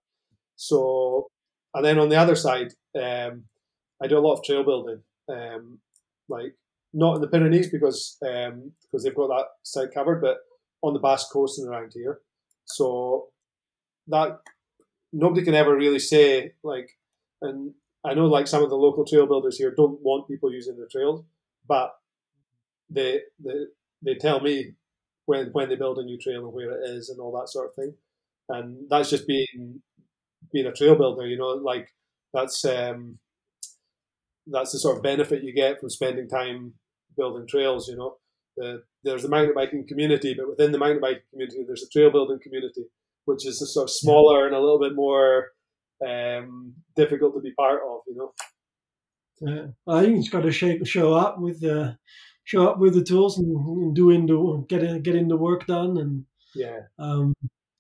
[0.58, 1.28] So,
[1.74, 3.46] and then on the other side, um,
[4.02, 5.80] I do a lot of trail building, um,
[6.28, 6.56] like
[6.94, 10.38] not in the Pyrenees because um, because they've got that side covered, but
[10.82, 12.22] on the Basque Coast and around here.
[12.66, 13.28] So
[14.08, 14.40] that
[15.14, 16.90] nobody can ever really say like,
[17.42, 17.74] and
[18.06, 20.88] I know like some of the local trail builders here don't want people using the
[20.88, 21.24] trails,
[21.68, 21.96] but
[22.90, 23.66] they they
[24.02, 24.74] they tell me
[25.26, 27.70] when when they build a new trail and where it is and all that sort
[27.70, 27.94] of thing,
[28.50, 29.82] and that's just being
[30.54, 31.28] being a trail builder.
[31.28, 31.90] You know, like
[32.34, 33.20] that's um,
[34.52, 36.74] that's the sort of benefit you get from spending time
[37.16, 37.88] building trails.
[37.88, 38.18] You know,
[38.58, 42.12] the, there's the mountain biking community, but within the mountain biking community, there's a trail
[42.12, 42.86] building community,
[43.26, 45.48] which is a sort of smaller and a little bit more
[46.08, 48.02] um, difficult to be part of.
[48.08, 48.34] You know.
[49.42, 51.98] Yeah, I think it's got to shake, show up with the
[52.44, 56.26] show up with the tools and, and doing the getting getting the work done and
[56.56, 56.80] yeah.
[56.98, 57.34] Um,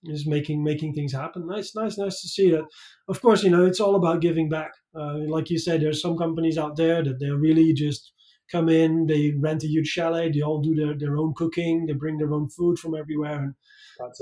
[0.04, 1.48] is making making things happen.
[1.48, 2.66] Nice, nice, nice to see that.
[3.08, 4.72] Of course, you know it's all about giving back.
[4.96, 8.12] Uh, like you said, there's some companies out there that they're really just
[8.52, 11.94] come in, they rent a huge chalet, they all do their, their own cooking, they
[11.94, 13.54] bring their own food from everywhere, and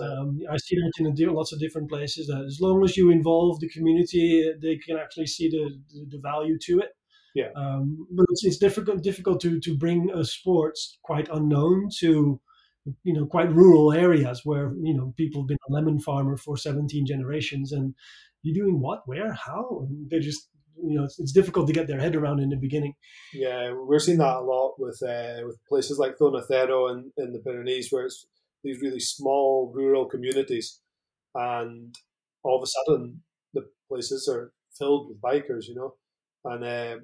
[0.04, 2.28] um, I see that in a, lots of different places.
[2.28, 6.20] That as long as you involve the community, they can actually see the the, the
[6.22, 6.90] value to it.
[7.36, 7.50] Yeah.
[7.56, 10.74] Um, but it's, it's difficult difficult to to bring a sport
[11.04, 12.42] quite unknown to
[13.04, 16.58] you know quite rural areas where you know people have been a lemon farmer for
[16.58, 17.94] 17 generations and
[18.44, 19.02] you're doing what?
[19.06, 19.34] Where?
[19.34, 19.86] How?
[19.90, 20.50] And they just
[20.82, 22.94] you know it's, it's, difficult to get their head around in the beginning.
[23.34, 27.34] Yeah we're seeing that a lot with uh, with places like Zona Zero and in
[27.34, 28.26] the Pyrenees where it's
[28.64, 30.80] these really small rural communities
[31.34, 31.96] and
[32.44, 33.24] all of a sudden
[33.54, 35.96] the places are filled with bikers you know?
[36.46, 36.98] And, uh,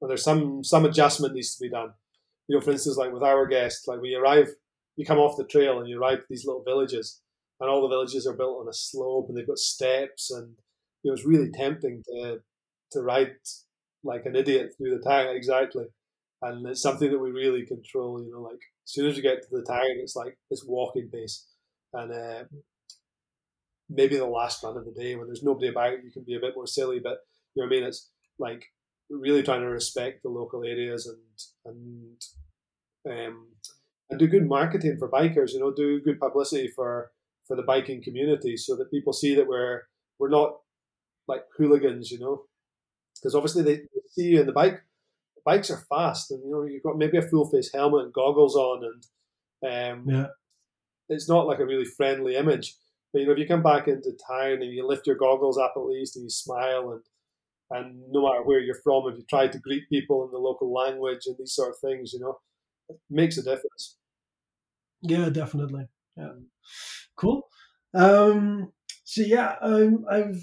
[0.00, 1.90] and there's some some adjustment needs to be done.
[2.48, 4.48] You know for instance like with our guests like we arrive
[4.96, 7.22] you come off the trail and you ride these little villages,
[7.60, 10.56] and all the villages are built on a slope and they've got steps, and
[11.04, 12.40] it was really tempting to
[12.92, 13.32] to ride
[14.04, 15.86] like an idiot through the town exactly.
[16.42, 18.22] And it's something that we really control.
[18.22, 21.08] You know, like as soon as you get to the town, it's like it's walking
[21.10, 21.46] pace,
[21.92, 22.44] and uh,
[23.88, 26.40] maybe the last run of the day when there's nobody about, you can be a
[26.40, 26.98] bit more silly.
[26.98, 27.18] But
[27.54, 27.84] you know what I mean?
[27.88, 28.64] It's like
[29.08, 31.20] really trying to respect the local areas and
[31.64, 32.20] and
[33.08, 33.46] um,
[34.10, 35.52] and do good marketing for bikers.
[35.52, 37.10] You know, do good publicity for
[37.46, 39.82] for the biking community so that people see that we're
[40.18, 40.56] we're not
[41.28, 42.10] like hooligans.
[42.10, 42.42] You know,
[43.14, 44.82] because obviously they see you in the bike.
[45.44, 48.56] Bikes are fast, and you know you've got maybe a full face helmet and goggles
[48.56, 48.82] on,
[49.62, 50.26] and um, yeah,
[51.08, 52.74] it's not like a really friendly image.
[53.12, 55.74] But you know, if you come back into town and you lift your goggles up
[55.76, 57.02] at least and you smile and
[57.70, 60.72] and no matter where you're from, if you try to greet people in the local
[60.72, 62.38] language and these sort of things, you know,
[63.10, 63.96] makes a difference.
[65.02, 65.86] Yeah, definitely.
[66.16, 66.32] Yeah,
[67.16, 67.48] cool.
[67.94, 68.72] Um,
[69.04, 70.42] so yeah, um, I've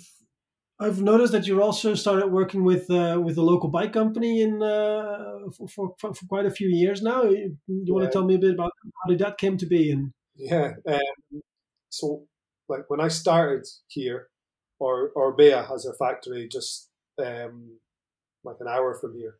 [0.79, 4.61] I've noticed that you also started working with uh, with a local bike company in
[4.61, 5.67] uh, for,
[5.99, 7.23] for, for, quite a few years now.
[7.23, 7.93] You, you yeah.
[7.93, 8.71] want to tell me a bit about
[9.03, 9.91] how did that came to be?
[9.91, 11.41] And yeah, um,
[11.89, 12.25] so
[12.67, 14.27] like when I started here,
[14.79, 16.89] or Orbea has a factory just
[17.23, 17.79] um,
[18.43, 19.37] like an hour from here.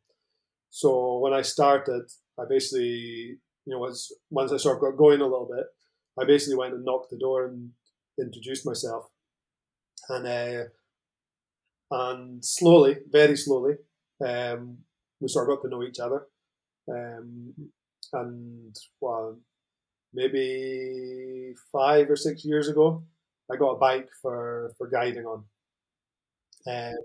[0.70, 2.04] So when I started,
[2.40, 5.66] I basically you know once once I sort of got going a little bit,
[6.22, 7.72] I basically went and knocked the door and
[8.20, 9.10] introduced myself,
[10.10, 10.28] and.
[10.28, 10.64] Uh,
[11.92, 13.76] and slowly, very slowly,
[14.26, 14.78] um,
[15.20, 16.28] we sort of got to know each other.
[16.90, 17.54] Um,
[18.12, 19.38] and well,
[20.14, 23.04] maybe five or six years ago,
[23.52, 25.44] I got a bike for, for guiding on.
[26.66, 26.96] Um,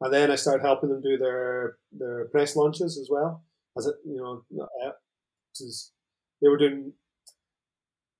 [0.00, 3.42] and then I started helping them do their their press launches as well.
[3.76, 4.42] As it, you know,
[5.52, 5.92] because
[6.40, 6.92] they were doing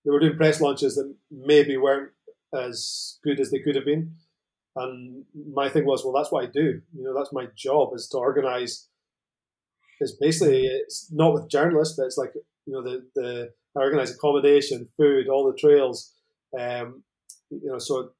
[0.05, 2.13] they were doing press launches that maybe weren't
[2.55, 4.15] as good as they could have been.
[4.77, 6.81] And my thing was, well, that's what I do.
[6.95, 8.89] You know, that's my job is to organize.
[9.99, 12.33] It's basically it's not with journalists, but it's like
[12.67, 16.13] you know the the I organize accommodation, food, all the trails.
[16.59, 17.03] Um,
[17.51, 18.11] you know, so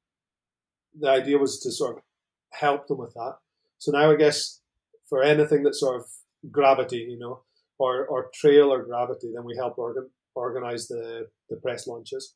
[0.99, 2.03] the idea was to sort of
[2.51, 3.35] help them with that.
[3.77, 4.61] So now I guess
[5.07, 6.05] for anything that's sort of
[6.51, 7.43] gravity, you know,
[7.79, 12.35] or or trail or gravity, then we help organ, organize the the press launches,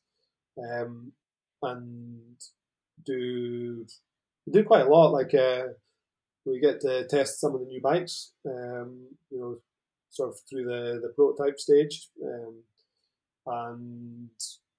[0.58, 1.12] um,
[1.62, 2.36] and
[3.04, 3.86] do
[4.50, 5.12] do quite a lot.
[5.12, 5.68] Like uh,
[6.44, 9.58] we get to test some of the new bikes, um, you know,
[10.10, 12.62] sort of through the, the prototype stage, um,
[13.46, 14.30] and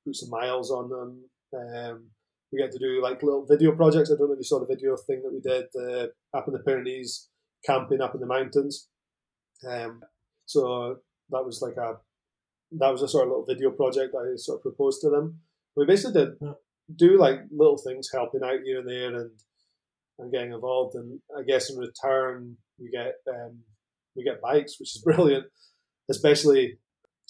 [0.05, 1.23] put some miles on them.
[1.53, 2.05] Um,
[2.51, 4.11] we get to do like little video projects.
[4.11, 6.53] I don't know if you saw the video thing that we did uh, up in
[6.53, 7.29] the Pyrenees,
[7.65, 8.89] camping up in the mountains.
[9.67, 10.01] Um,
[10.45, 10.97] so
[11.29, 11.97] that was like a
[12.79, 15.39] that was a sort of little video project I sort of proposed to them.
[15.75, 16.55] We basically did
[16.95, 19.31] do like little things, helping out here and there, and
[20.19, 20.95] and getting involved.
[20.95, 23.59] And I guess in return, we get um,
[24.15, 25.45] we get bikes, which is brilliant.
[26.09, 26.77] Especially,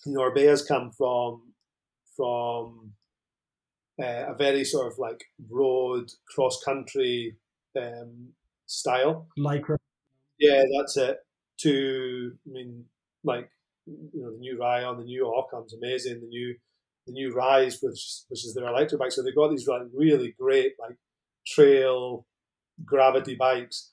[0.06, 1.54] you know, Orbea's come from
[2.16, 2.94] from
[4.02, 7.38] uh, a very sort of like road cross country
[7.80, 8.30] um,
[8.66, 9.28] style.
[9.38, 9.78] Lycra.
[10.40, 11.18] Yeah, that's it.
[11.64, 12.86] To I mean,
[13.24, 13.50] like
[13.86, 16.22] you know, the new Rallon, the new Occam's amazing.
[16.22, 16.56] The new
[17.06, 19.12] the new Rise, which which is their electric bike.
[19.12, 20.96] So they've got these like really great like
[21.46, 22.26] trail
[22.86, 23.92] gravity bikes,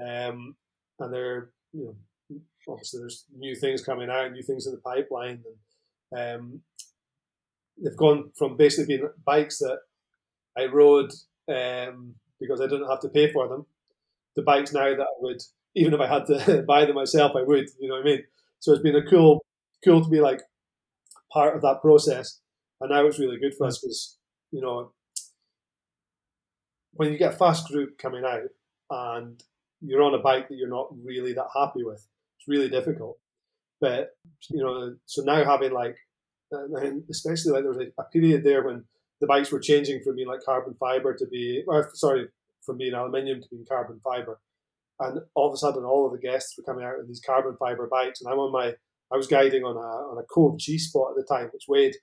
[0.00, 0.56] um,
[0.98, 5.42] and they're you know obviously there's new things coming out, new things in the pipeline,
[6.12, 6.60] and um,
[7.82, 9.78] they've gone from basically being bikes that
[10.56, 11.12] I rode
[11.48, 13.66] um, because I didn't have to pay for them,
[14.34, 15.42] the bikes now that I would
[15.76, 17.68] even if I had to buy them myself, I would.
[17.78, 18.24] You know what I mean?
[18.58, 19.44] So it's been a cool
[19.84, 20.40] cool to be like
[21.32, 22.40] part of that process,
[22.80, 24.18] and now it's really good for us because
[24.50, 24.92] you know
[26.94, 28.48] when you get a fast group coming out
[28.90, 29.42] and
[29.82, 32.06] you're on a bike that you're not really that happy with,
[32.38, 33.18] it's really difficult.
[33.80, 34.16] But
[34.50, 35.96] you know, so now having like,
[36.52, 38.84] uh, and especially like there was a, a period there when
[39.20, 42.28] the bikes were changing from being like carbon fiber to be, or sorry,
[42.62, 44.40] from being aluminium to being carbon fiber,
[45.00, 47.56] and all of a sudden all of the guests were coming out in these carbon
[47.58, 48.74] fiber bikes, and I'm on my,
[49.12, 51.94] I was guiding on a on a Cove G spot at the time, which weighed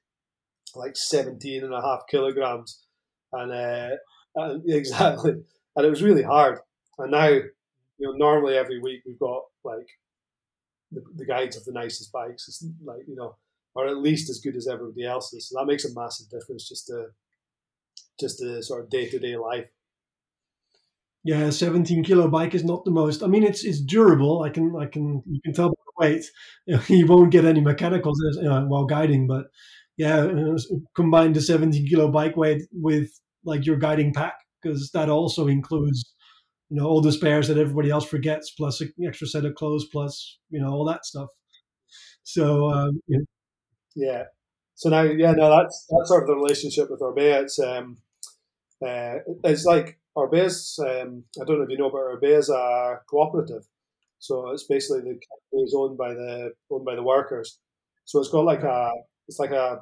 [0.75, 2.83] like 17 and a half kilograms,
[3.31, 3.95] and uh,
[4.35, 5.33] and, exactly.
[5.75, 6.59] And it was really hard.
[6.99, 7.51] And now, you
[7.99, 9.87] know, normally every week we've got like
[10.91, 12.47] the, the guides of the nicest bikes.
[12.47, 13.35] It's like, you know,
[13.75, 15.49] or at least as good as everybody else's.
[15.49, 17.07] So that makes a massive difference just to
[18.19, 19.69] just the sort of day to day life.
[21.25, 23.23] Yeah, 17 kilo bike is not the most.
[23.23, 24.43] I mean, it's it's durable.
[24.43, 26.25] I can I can you can tell by the weight.
[26.89, 29.47] You, won't get any mechanicals know, while guiding, but
[29.97, 30.27] yeah,
[30.95, 33.09] combine the 17 kilo bike weight with
[33.45, 36.13] like your guiding pack because that also includes
[36.69, 39.85] you know all the spares that everybody else forgets plus an extra set of clothes
[39.91, 41.29] plus you know all that stuff
[42.23, 43.19] so um, yeah.
[43.95, 44.23] yeah
[44.75, 47.97] so now yeah no that's that's sort of the relationship with Orbea it's um
[48.85, 53.63] uh, it's like Orbea's um, I don't know if you know but Orbea's a cooperative
[54.19, 57.59] so it's basically the company is owned by the owned by the workers
[58.05, 58.91] so it's got like a
[59.27, 59.79] it's like a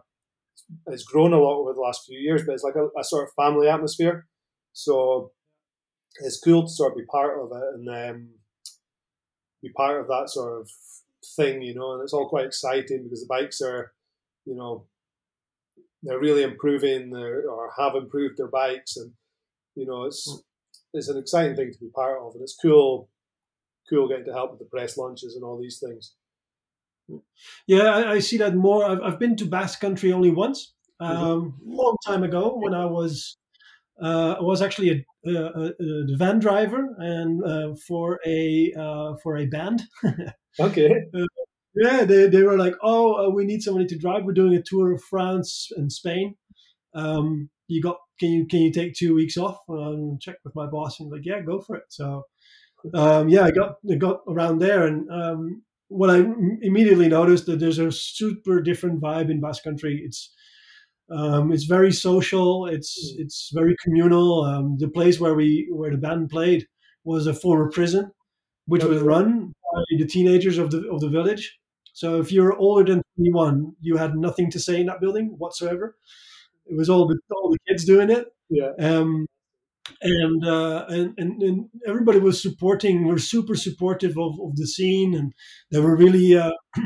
[0.87, 3.27] it's grown a lot over the last few years, but it's like a, a, sort
[3.27, 4.27] of family atmosphere.
[4.73, 5.31] So
[6.21, 8.29] it's cool to sort of be part of it and um,
[9.61, 10.69] be part of that sort of
[11.35, 11.93] thing, you know.
[11.93, 13.91] And it's all quite exciting because the bikes are,
[14.45, 14.85] you know,
[16.03, 19.11] they're really improving their, or have improved their bikes, and
[19.75, 20.43] you know, it's
[20.93, 23.09] it's an exciting thing to be part of, and it's cool,
[23.89, 26.15] cool getting to help with the press launches and all these things.
[27.67, 28.85] Yeah, I, I, see that more.
[28.85, 31.11] I've, I've been to Basque Country only once, mm-hmm.
[31.11, 31.73] um, mm-hmm.
[31.73, 33.37] long time ago when I was
[34.01, 39.15] uh, I was actually a, uh, uh, the van driver and uh, for a uh,
[39.23, 39.83] for a band.
[40.59, 40.91] Okay.
[41.75, 44.25] yeah, they, they were like, oh, uh, we need somebody to drive.
[44.25, 46.35] We're doing a tour of France and Spain.
[46.93, 49.57] Um, you got can you can you take two weeks off?
[49.67, 51.83] And check with my boss and like, yeah, go for it.
[51.89, 52.23] So
[52.93, 56.25] um, yeah, I got I got around there, and um, what I
[56.61, 60.01] immediately noticed that there's a super different vibe in Basque Country.
[60.03, 60.33] It's
[61.11, 62.65] um, it's very social.
[62.65, 64.43] It's it's very communal.
[64.43, 66.67] Um, the place where we where the band played
[67.03, 68.11] was a former prison,
[68.65, 71.57] which was run by the teenagers of the of the village.
[71.93, 75.97] So if you're older than 21, you had nothing to say in that building whatsoever.
[76.71, 78.27] It was all the all the kids doing it.
[78.49, 78.71] Yeah.
[78.79, 79.27] Um,
[80.01, 83.05] and, uh, and and and everybody was supporting.
[83.05, 85.33] Were super supportive of, of the scene, and
[85.71, 86.35] they were really.
[86.35, 86.51] Uh,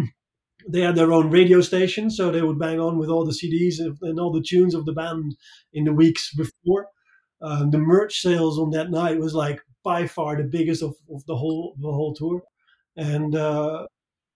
[0.68, 3.80] they had their own radio station, so they would bang on with all the CDs
[3.80, 5.36] and, and all the tunes of the band
[5.74, 6.88] in the weeks before.
[7.42, 11.24] Um, the merch sales on that night was like by far the biggest of, of
[11.28, 12.42] the whole the whole tour,
[12.98, 13.86] and uh,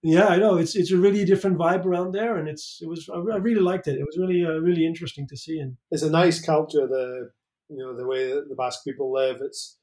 [0.02, 3.10] yeah, I know it's it's a really different vibe around there, and it's it was
[3.14, 3.98] I really liked it.
[4.00, 5.60] It was really uh, really interesting to see.
[5.60, 6.88] And it's a nice culture.
[6.88, 7.32] The
[7.70, 9.38] you know the way that the Basque people live.
[9.42, 9.78] It's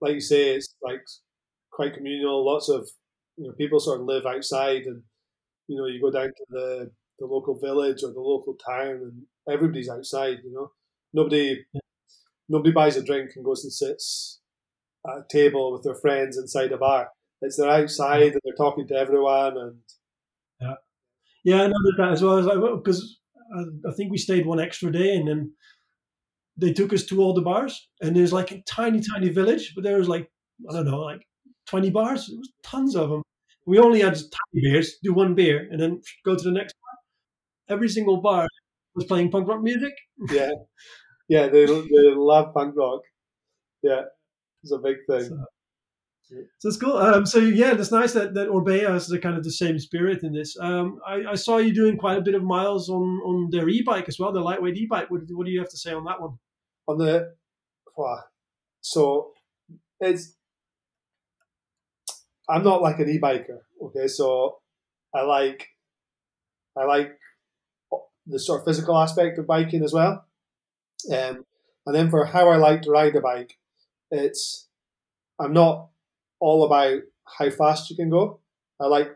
[0.00, 1.00] like you say, it's like
[1.72, 2.44] quite communal.
[2.44, 2.88] Lots of
[3.36, 5.02] you know people sort of live outside, and
[5.68, 9.22] you know you go down to the the local village or the local town, and
[9.50, 10.38] everybody's outside.
[10.44, 10.72] You know,
[11.14, 11.80] nobody Yeah.
[12.48, 14.40] nobody buys a drink and goes and sits
[15.06, 17.10] at a table with their friends inside a bar.
[17.42, 19.76] It's they're outside and they're talking to everyone, and
[20.60, 20.74] yeah,
[21.44, 22.38] yeah I noticed that as well.
[22.38, 23.18] As because
[23.56, 25.52] I, I think we stayed one extra day, and then
[26.56, 29.82] they took us to all the bars, and there's like a tiny tiny village, but
[29.84, 30.30] there was like
[30.70, 31.26] I don't know like
[31.66, 32.28] twenty bars.
[32.28, 33.22] There was tons of them.
[33.66, 37.76] We only had tiny beers, do one beer, and then go to the next bar.
[37.76, 38.46] Every single bar
[38.94, 39.94] was playing punk rock music.
[40.30, 40.50] yeah,
[41.28, 43.00] yeah, they they love punk rock.
[43.82, 44.02] Yeah,
[44.62, 45.28] it's a big thing.
[45.28, 45.51] So,
[46.58, 46.96] so it's cool.
[46.96, 50.22] Um, so yeah, it's nice that that Orbea has the kind of the same spirit
[50.22, 50.56] in this.
[50.58, 54.08] Um, I, I saw you doing quite a bit of miles on on their e-bike
[54.08, 55.10] as well, the lightweight e-bike.
[55.10, 56.38] What, what do you have to say on that one?
[56.88, 57.34] on the
[57.96, 58.20] wow.
[58.80, 59.32] so
[60.00, 60.34] it's
[62.48, 64.08] I'm not like an e-biker, okay?
[64.08, 64.58] So
[65.14, 65.68] I like
[66.76, 67.18] I like
[68.26, 70.26] the sort of physical aspect of biking as well.
[71.10, 71.44] Um,
[71.86, 73.58] and then for how I like to ride a bike,
[74.10, 74.68] it's
[75.38, 75.88] I'm not
[76.42, 77.00] all about
[77.38, 78.40] how fast you can go.
[78.80, 79.10] I like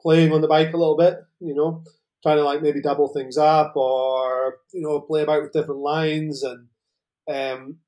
[0.00, 1.82] playing on the bike a little bit, you know,
[2.22, 6.42] trying to like maybe double things up or you know play about with different lines
[6.42, 6.68] and
[7.28, 7.78] um,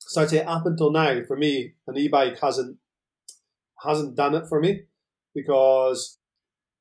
[0.00, 2.78] so I'd say up until now, for me, an e-bike hasn't
[3.84, 4.82] hasn't done it for me
[5.34, 6.18] because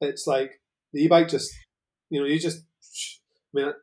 [0.02, 0.62] it's like
[0.94, 1.52] the e-bike just
[2.10, 2.64] you know you just
[3.56, 3.74] I mean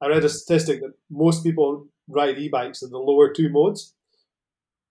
[0.00, 3.94] I read a statistic that most people ride e-bikes in the lower two modes.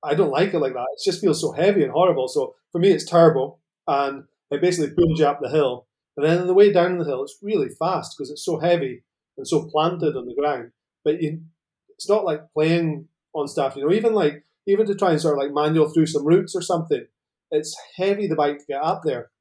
[0.03, 0.87] I don't like it like that.
[0.97, 2.27] It just feels so heavy and horrible.
[2.27, 5.87] So for me, it's turbo, and it basically pulls you up the hill.
[6.17, 9.03] And then on the way down the hill, it's really fast because it's so heavy
[9.37, 10.71] and so planted on the ground.
[11.03, 11.41] But you,
[11.89, 15.37] it's not like playing on stuff, you know, even like even to try and sort
[15.37, 17.05] of like manual through some routes or something,
[17.51, 19.31] it's heavy the bike to get up there.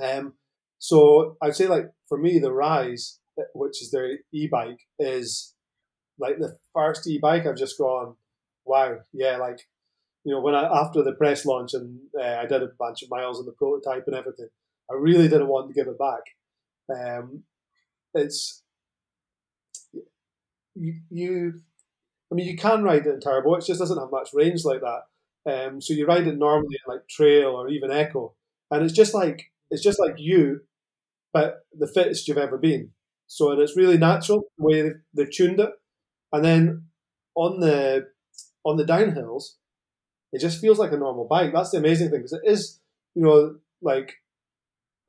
[0.00, 0.34] Um,
[0.78, 3.18] so I'd say like for me the Rise,
[3.54, 5.54] which is their e-bike, is
[6.18, 8.16] like the first e-bike I've just gone,
[8.64, 9.60] wow, yeah, like
[10.24, 13.10] you know when I after the press launch and uh, I did a bunch of
[13.10, 14.48] miles on the prototype and everything,
[14.90, 16.22] I really didn't want to give it back.
[16.94, 17.44] Um,
[18.14, 18.62] it's
[20.74, 21.60] you, you
[22.32, 23.54] I mean, you can ride it in turbo.
[23.54, 25.02] It just doesn't have much range like that.
[25.46, 28.34] Um, so you ride it normally like trail or even eco,
[28.70, 30.60] and it's just like it's just like you,
[31.32, 32.90] but the fittest you've ever been.
[33.26, 35.70] So and it's really natural the way they've, they've tuned it.
[36.32, 36.84] And then
[37.36, 38.08] on the
[38.64, 39.54] on the downhills,
[40.34, 41.52] it just feels like a normal bike.
[41.52, 42.80] That's the amazing thing because it is,
[43.14, 44.14] you know, like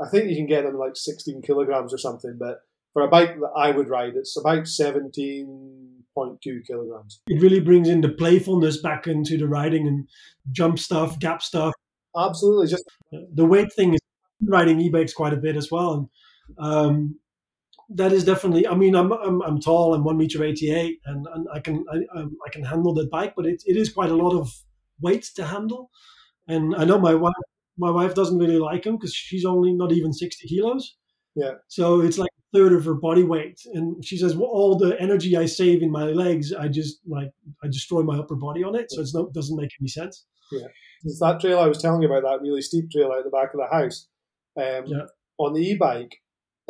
[0.02, 2.60] I think you can get them like 16 kilograms or something, but
[2.94, 7.22] for a bike that I would ride, it's about 17.2 kilograms.
[7.28, 10.08] It really brings in the playfulness back into the riding and
[10.52, 11.74] jump stuff, gap stuff.
[12.18, 14.00] Absolutely, just the weight thing is
[14.42, 16.10] riding e-bikes quite a bit as well.
[16.58, 17.20] And um,
[17.90, 18.68] that is definitely.
[18.68, 19.94] I mean, I'm I'm, I'm tall.
[19.94, 23.12] I'm one meter eighty eight, and, and I can I, um, I can handle that
[23.12, 24.50] bike, but it, it is quite a lot of
[25.02, 25.92] weight to handle.
[26.48, 27.34] And I know my wife
[27.78, 30.96] my wife doesn't really like them because she's only not even sixty kilos.
[31.36, 31.56] Yeah.
[31.68, 35.00] So it's like a third of her body weight, and she says, "Well, all the
[35.02, 37.32] energy I save in my legs, I just like
[37.64, 40.68] I destroy my upper body on it, so it's not doesn't make any sense." Yeah.
[41.04, 43.54] It's that trail I was telling you about, that really steep trail out the back
[43.54, 44.08] of the house.
[44.58, 45.06] Um, Yeah.
[45.38, 46.16] On the e-bike,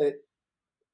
[0.00, 0.16] it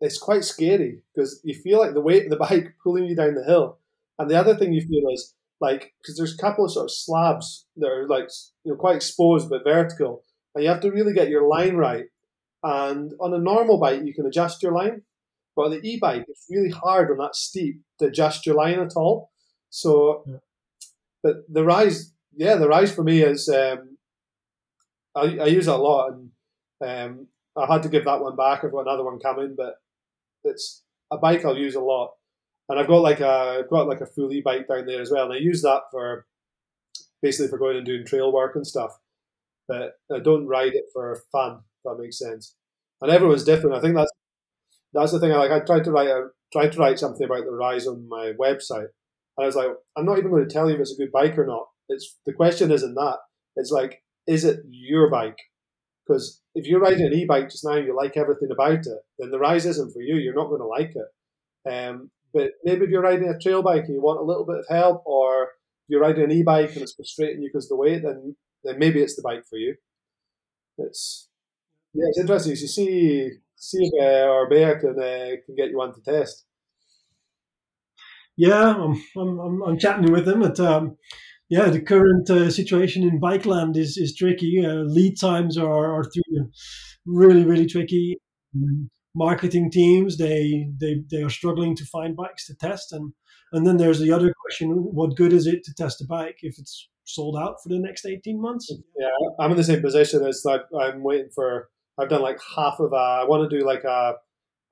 [0.00, 3.34] it's quite scary because you feel like the weight of the bike pulling you down
[3.34, 3.78] the hill.
[4.18, 6.90] And the other thing you feel is like because there's a couple of sort of
[7.04, 8.28] slabs that are like
[8.64, 10.22] you know quite exposed but vertical,
[10.54, 12.06] and you have to really get your line right.
[12.64, 15.02] And on a normal bike, you can adjust your line,
[15.56, 18.92] but on the e-bike, it's really hard on that steep to adjust your line at
[18.96, 19.30] all.
[19.70, 20.40] So, Yeah.
[21.24, 22.12] but the rise,
[22.44, 23.98] yeah, the rise for me is um,
[25.16, 26.30] I, I use it a lot, and
[26.88, 28.62] um, I had to give that one back.
[28.64, 29.74] I've got another one coming, but
[30.44, 32.12] it's a bike I'll use a lot,
[32.72, 35.24] and I've got like a I've got like a full e-bike down there as well,
[35.24, 36.26] and I use that for
[37.20, 38.98] basically for going and doing trail work and stuff.
[39.68, 41.60] But I don't ride it for fun.
[41.84, 42.56] If that makes sense.
[43.02, 43.76] And everyone's different.
[43.76, 44.10] I think that's
[44.94, 45.32] that's the thing.
[45.32, 45.50] I like.
[45.50, 48.88] I tried to write a tried to write something about the rise on my website,
[49.36, 51.12] and I was like, I'm not even going to tell you if it's a good
[51.12, 51.66] bike or not.
[51.90, 53.18] It's the question isn't that.
[53.56, 55.38] It's like, is it your bike?
[56.06, 59.30] Because if you're riding an e-bike just now, and you like everything about it, then
[59.30, 60.16] the rise isn't for you.
[60.16, 61.70] You're not going to like it.
[61.70, 64.58] Um, but maybe if you're riding a trail bike and you want a little bit
[64.58, 65.48] of help, or
[65.88, 69.00] you're riding an e-bike and it's frustrating you because of the weight, then then maybe
[69.00, 69.74] it's the bike for you.
[70.78, 71.28] It's
[71.94, 72.52] yeah, it's interesting.
[72.52, 76.46] You see, see if uh, Orbea can uh, can get you one to test.
[78.36, 80.40] Yeah, I'm, I'm, I'm, I'm chatting with them.
[80.40, 80.96] But um,
[81.50, 84.64] yeah, the current uh, situation in bike land is, is tricky.
[84.64, 86.50] Uh, lead times are, are through
[87.04, 88.16] really, really tricky.
[89.14, 92.92] Marketing teams, they, they, they are struggling to find bikes to test.
[92.92, 93.12] And,
[93.52, 96.58] and then there's the other question what good is it to test a bike if
[96.58, 98.72] it's sold out for the next 18 months?
[98.98, 99.08] Yeah,
[99.38, 101.68] I'm in the same position as like I'm waiting for.
[101.98, 102.96] I've done like half of a.
[102.96, 104.14] I want to do like a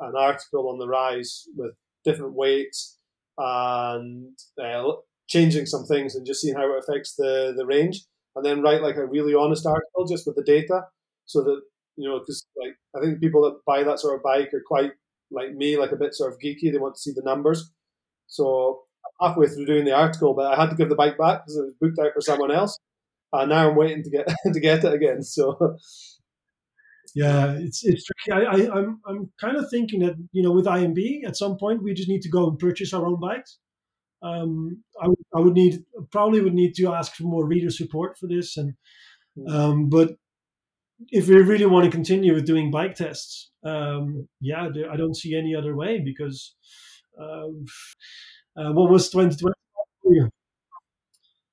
[0.01, 1.72] an article on the rise with
[2.05, 2.99] different weights
[3.36, 4.93] and uh,
[5.28, 8.82] changing some things and just seeing how it affects the the range, and then write
[8.82, 10.82] like a really honest article just with the data,
[11.26, 11.61] so that
[12.01, 14.92] you know because like I think people that buy that sort of bike are quite
[15.30, 16.72] like me, like a bit sort of geeky.
[16.72, 17.72] They want to see the numbers.
[18.26, 18.82] So
[19.20, 21.62] halfway through doing the article, but I had to give the bike back because it
[21.62, 22.78] was booked out for someone else.
[23.32, 25.22] And now I'm waiting to get to get it again.
[25.22, 25.76] So
[27.14, 28.40] Yeah, it's it's tricky.
[28.40, 31.82] I, I I'm I'm kind of thinking that you know with IMB at some point
[31.82, 33.59] we just need to go and purchase our own bikes.
[34.22, 38.16] Um, I would I would need probably would need to ask for more reader support
[38.16, 38.74] for this, and
[39.48, 40.16] um, but
[41.09, 45.36] if we really want to continue with doing bike tests, um, yeah, I don't see
[45.36, 46.55] any other way because
[47.18, 47.64] um,
[48.57, 49.55] uh, what was 2020?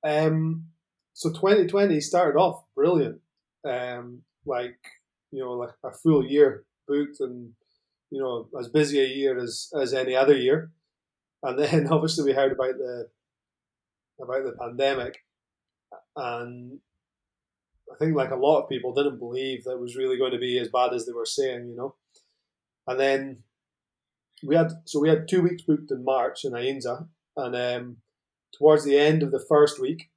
[0.04, 0.64] um,
[1.12, 3.20] so 2020 started off brilliant.
[3.64, 4.78] Um, like
[5.30, 7.52] you know, like a full year booked and
[8.10, 10.70] you know as busy a year as as any other year.
[11.42, 13.08] And then obviously we heard about the
[14.20, 15.18] about the pandemic,
[16.16, 16.80] and
[17.92, 20.38] I think like a lot of people didn't believe that it was really going to
[20.38, 21.94] be as bad as they were saying, you know.
[22.86, 23.44] And then
[24.42, 27.96] we had so we had two weeks booked in March in Aínsa, and um,
[28.56, 30.10] towards the end of the first week,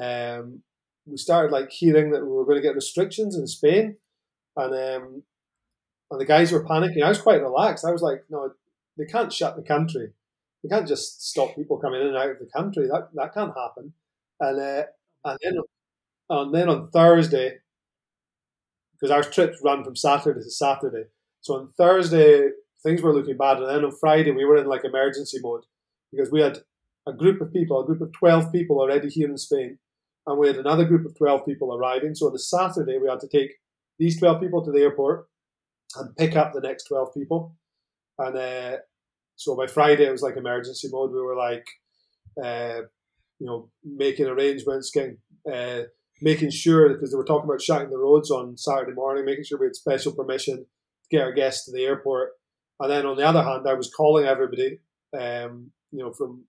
[0.00, 0.62] um,
[1.06, 3.96] we started like hearing that we were going to get restrictions in Spain,
[4.56, 5.22] and um,
[6.10, 7.02] and the guys were panicking.
[7.04, 7.84] I was quite relaxed.
[7.84, 8.52] I was like, no,
[8.98, 10.12] they can't shut the country.
[10.62, 12.88] They can't just stop people coming in and out of the country.
[12.88, 13.92] That that can't happen.
[14.40, 14.84] And uh,
[15.24, 15.54] and then
[16.30, 17.58] and then on Thursday,
[18.92, 21.04] because our trips run from Saturday to Saturday.
[21.40, 22.48] So on Thursday
[22.82, 25.64] things were looking bad, and then on Friday we were in like emergency mode
[26.10, 26.58] because we had
[27.06, 29.78] a group of people, a group of twelve people already here in Spain,
[30.26, 32.14] and we had another group of twelve people arriving.
[32.14, 33.52] So on the Saturday we had to take
[33.98, 35.28] these twelve people to the airport
[35.96, 37.56] and pick up the next twelve people,
[38.18, 38.76] and uh,
[39.36, 41.12] so by Friday it was like emergency mode.
[41.12, 41.66] We were like,
[42.42, 42.82] uh,
[43.38, 45.18] you know, making arrangements, getting.
[45.52, 45.82] Uh,
[46.20, 49.58] making sure because they were talking about shutting the roads on Saturday morning, making sure
[49.58, 50.66] we had special permission to
[51.10, 52.30] get our guests to the airport.
[52.80, 54.80] And then on the other hand, I was calling everybody,
[55.18, 56.44] um, you know, from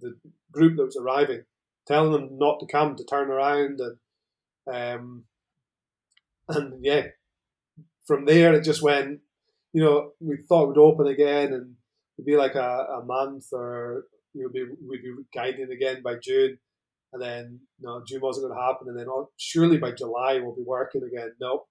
[0.00, 0.16] the
[0.52, 1.44] group that was arriving,
[1.86, 3.96] telling them not to come, to turn around, and
[4.66, 5.24] um,
[6.48, 7.08] and yeah,
[8.06, 9.20] from there it just went.
[9.72, 11.74] You know, we thought would open again and
[12.16, 16.14] it'd be like a, a month or you know, be, we'd be guiding again by
[16.14, 16.58] June
[17.16, 20.54] and then no, June wasn't going to happen, and then oh, surely by July we'll
[20.54, 21.32] be working again.
[21.40, 21.64] No,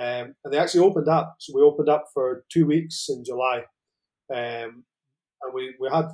[0.00, 1.36] um, and they actually opened up.
[1.38, 3.58] So we opened up for two weeks in July,
[4.32, 4.84] um,
[5.42, 6.06] and we we had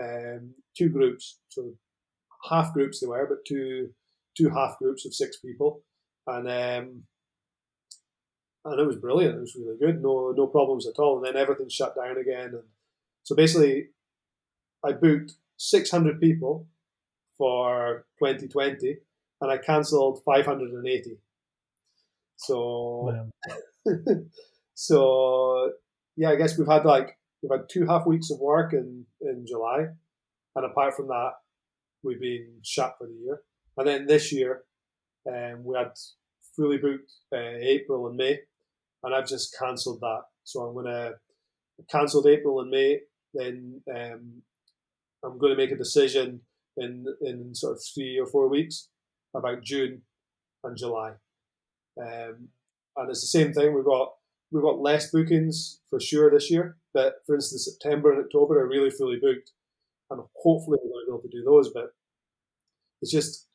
[0.00, 1.72] um, two groups, so
[2.48, 3.90] half groups they were, but two
[4.36, 5.82] two half groups of six people,
[6.28, 7.02] and um,
[8.64, 9.36] and it was brilliant.
[9.36, 10.02] It was really good.
[10.02, 11.16] No no problems at all.
[11.16, 12.68] And then everything shut down again, and
[13.24, 13.88] so basically,
[14.84, 16.68] I booked six hundred people
[17.38, 18.96] for 2020
[19.40, 21.18] and I cancelled 580.
[22.36, 23.30] So,
[23.86, 23.94] wow.
[24.74, 25.72] so
[26.16, 29.44] yeah, I guess we've had like we've had two half weeks of work in in
[29.46, 29.86] July,
[30.56, 31.32] and apart from that,
[32.02, 33.42] we've been shut for the year.
[33.76, 34.62] And then this year,
[35.28, 35.92] um, we had
[36.56, 38.40] fully booked uh, April and May,
[39.02, 40.22] and I've just cancelled that.
[40.44, 41.14] So I'm going to
[41.90, 43.00] cancelled April and May.
[43.32, 44.42] Then um,
[45.24, 46.40] I'm going to make a decision
[46.76, 48.88] in in sort of three or four weeks
[49.34, 50.02] about June
[50.62, 51.12] and July.
[52.00, 52.48] Um,
[52.96, 53.74] and it's the same thing.
[53.74, 54.12] We've got
[54.50, 58.68] we've got less bookings for sure this year, but for instance, September and October are
[58.68, 59.50] really fully booked,
[60.10, 61.70] and hopefully we're going to be able to do those.
[61.72, 61.94] But
[63.02, 63.46] it's just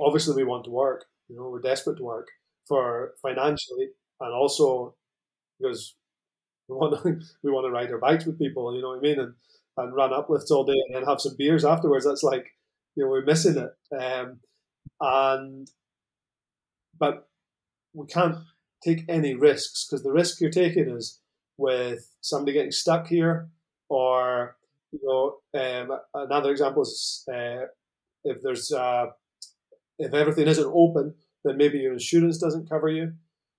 [0.00, 1.06] obviously we want to work.
[1.28, 2.28] You know, we're desperate to work
[2.66, 3.88] for financially,
[4.20, 4.94] and also
[5.58, 5.94] because
[6.68, 8.74] we want to we want to ride our bikes with people.
[8.74, 9.20] You know what I mean?
[9.20, 9.34] And
[9.76, 12.04] and run uplifts all day and then have some beers afterwards.
[12.06, 12.46] That's like
[12.96, 13.72] you know we're missing it.
[13.96, 14.40] Um,
[15.00, 15.70] and
[16.98, 17.28] but
[17.94, 18.36] we can't
[18.84, 21.20] take any risks because the risk you're taking is
[21.58, 23.48] with somebody getting stuck here,
[23.88, 24.56] or
[24.92, 27.66] you know, um, another example is uh,
[28.24, 29.06] if there's uh,
[29.98, 31.14] if everything isn't open,
[31.44, 33.12] then maybe your insurance doesn't cover you.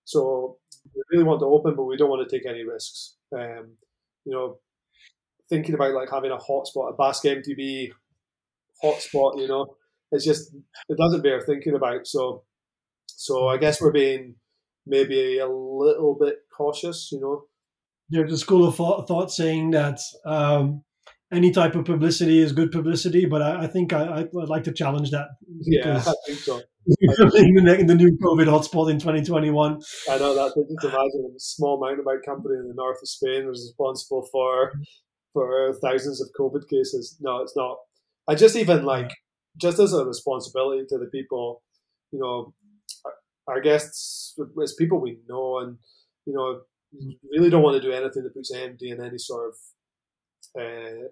[0.06, 0.58] So
[0.94, 3.16] we really want to open, but we don't want to take any risks.
[3.34, 3.74] Um,
[4.26, 4.60] you know,
[5.50, 7.92] thinking about like having a hotspot, a Basque MTB
[8.84, 9.76] hotspot, you know,
[10.12, 10.54] it's just
[10.90, 12.08] it doesn't bear thinking about.
[12.08, 12.44] So,
[13.08, 14.36] so I guess we're being
[14.86, 17.44] maybe a little bit cautious, you know.
[18.10, 20.84] There's a school of thought saying that um,
[21.32, 24.72] any type of publicity is good publicity, but I, I think I, would like to
[24.72, 25.28] challenge that.
[25.62, 26.62] Yeah, I think so.
[26.88, 29.82] in, the, in the new COVID hotspot in 2021.
[30.08, 30.54] I know that.
[30.56, 34.74] Just imagine a small mountain bike company in the north of Spain was responsible for
[35.36, 37.18] for thousands of COVID cases.
[37.20, 37.78] No, it's not.
[38.28, 39.12] I just even like
[39.58, 41.62] just as a responsibility to the people,
[42.12, 42.54] you know,
[43.48, 44.34] our guests,
[44.64, 45.78] as people we know, and
[46.26, 46.62] you know,
[47.30, 51.08] really don't want to do anything that puts AMD in any sort of uh,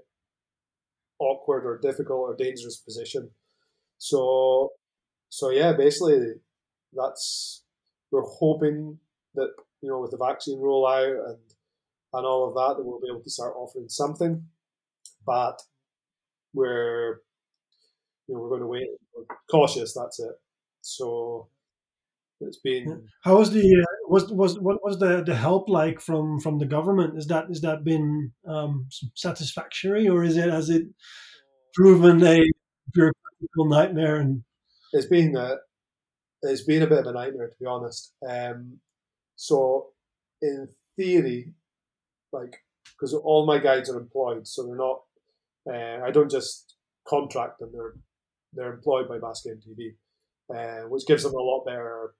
[1.19, 3.29] awkward or difficult or dangerous position.
[3.97, 4.69] So,
[5.27, 6.19] so yeah, basically,
[6.93, 7.65] that's
[8.09, 8.99] we're hoping
[9.35, 9.49] that
[9.81, 11.39] you know with the vaccine rollout and
[12.13, 14.45] and all of that that we'll be able to start offering something,
[15.25, 15.61] but
[16.53, 17.21] we're
[18.27, 18.87] you know we're going to wait.
[19.15, 19.93] We're cautious.
[19.93, 20.35] That's it.
[20.81, 21.47] So
[22.41, 23.07] it's been.
[23.23, 26.65] How was the uh, was was what was the the help like from from the
[26.65, 27.17] government?
[27.17, 30.83] Is that is that been um, satisfactory or is it has it
[31.73, 32.43] proven a
[32.95, 34.17] bureaucratical nightmare?
[34.17, 34.43] And
[34.91, 35.55] it's been a,
[36.43, 38.13] it's been a bit of a nightmare to be honest.
[38.27, 38.79] Um,
[39.35, 39.89] so
[40.41, 41.53] in theory,
[42.33, 42.57] like
[42.99, 45.01] because all my guides are employed, so they're not.
[45.69, 46.75] Uh, I don't just
[47.07, 47.93] contract them; they're
[48.53, 49.95] they're employed by Basque MTB,
[50.53, 52.13] uh, which gives them a lot better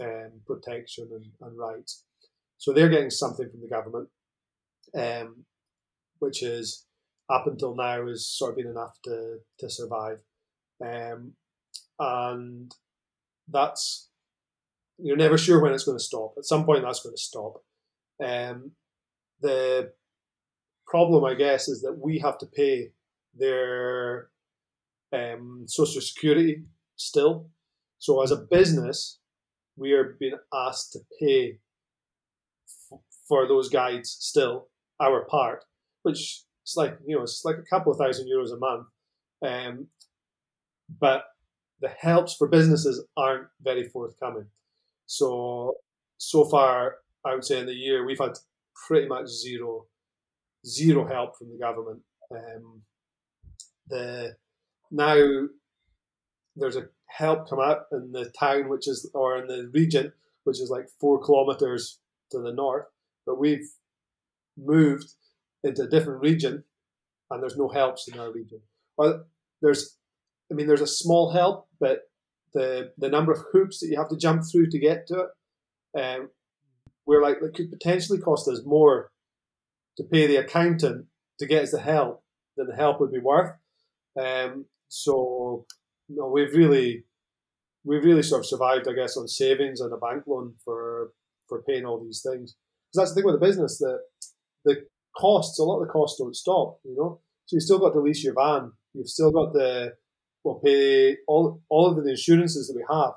[0.00, 2.04] um, protection and, and rights.
[2.58, 4.08] So they're getting something from the government,
[4.96, 5.44] um,
[6.18, 6.86] which is
[7.28, 10.18] up until now has sort of been enough to to survive,
[10.84, 11.32] um,
[11.98, 12.74] and
[13.48, 14.08] that's
[14.98, 16.34] you're never sure when it's going to stop.
[16.38, 17.62] At some point, that's going to stop.
[18.22, 18.72] Um,
[19.44, 19.92] the
[20.86, 22.90] problem, I guess, is that we have to pay
[23.34, 24.28] their
[25.12, 26.64] um, social security
[26.96, 27.48] still.
[27.98, 29.18] So as a business,
[29.76, 31.58] we are being asked to pay
[32.92, 34.68] f- for those guides still
[35.00, 35.64] our part,
[36.02, 38.86] which is like you know it's like a couple of thousand euros a month.
[39.42, 39.88] Um,
[41.00, 41.24] but
[41.80, 44.46] the helps for businesses aren't very forthcoming.
[45.06, 45.74] So
[46.18, 46.96] so far,
[47.26, 48.38] I would say in the year we've had
[48.86, 49.86] pretty much zero
[50.66, 52.00] zero help from the government.
[52.30, 52.82] Um,
[53.88, 54.36] the
[54.90, 55.48] now
[56.56, 60.12] there's a help come out in the town, which is or in the region,
[60.44, 62.86] which is like four kilometers to the north,
[63.26, 63.68] but we've
[64.56, 65.12] moved
[65.62, 66.64] into a different region,
[67.30, 68.60] and there's no helps in our region.
[68.96, 69.24] Well,
[69.62, 69.96] there's,
[70.50, 72.02] I mean, there's a small help, but
[72.52, 75.26] the the number of hoops that you have to jump through to get to
[75.94, 76.30] it, um,
[77.06, 79.10] we're like it could potentially cost us more
[79.96, 81.06] to pay the accountant
[81.38, 82.22] to get us the help
[82.56, 83.52] than the help would be worth.
[84.20, 85.66] Um, so
[86.08, 87.04] no, we've really
[87.84, 91.12] we've really sort of survived, I guess, on savings and a bank loan for
[91.48, 92.54] for paying all these things.
[92.88, 93.98] Because that's the thing with the business that
[94.64, 94.86] the
[95.16, 96.78] costs, a lot of the costs don't stop.
[96.84, 98.72] You know, so you've still got to lease your van.
[98.94, 99.94] You've still got the
[100.42, 103.14] we'll pay all all of the insurances that we have.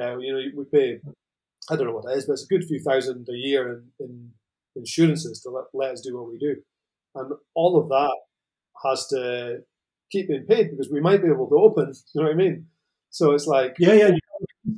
[0.00, 1.00] Uh, you know, we pay
[1.70, 4.06] I don't know what it is, but it's a good few thousand a year in,
[4.06, 4.30] in
[4.76, 6.56] insurances to let, let us do what we do.
[7.14, 8.16] And all of that
[8.84, 9.58] has to
[10.10, 11.92] keep being paid because we might be able to open.
[12.14, 12.66] You know what I mean?
[13.10, 14.18] So it's like yeah, yeah, you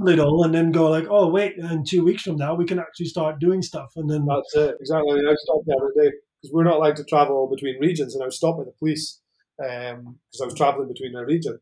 [0.06, 2.78] it all and then go like, oh wait, in two weeks from now we can
[2.78, 5.18] actually start doing stuff, and then that's it exactly.
[5.18, 8.26] I, stopped the other day because we're not allowed to travel between regions, and I
[8.26, 9.20] was stopped by the police
[9.58, 11.58] because um, I was traveling between a region,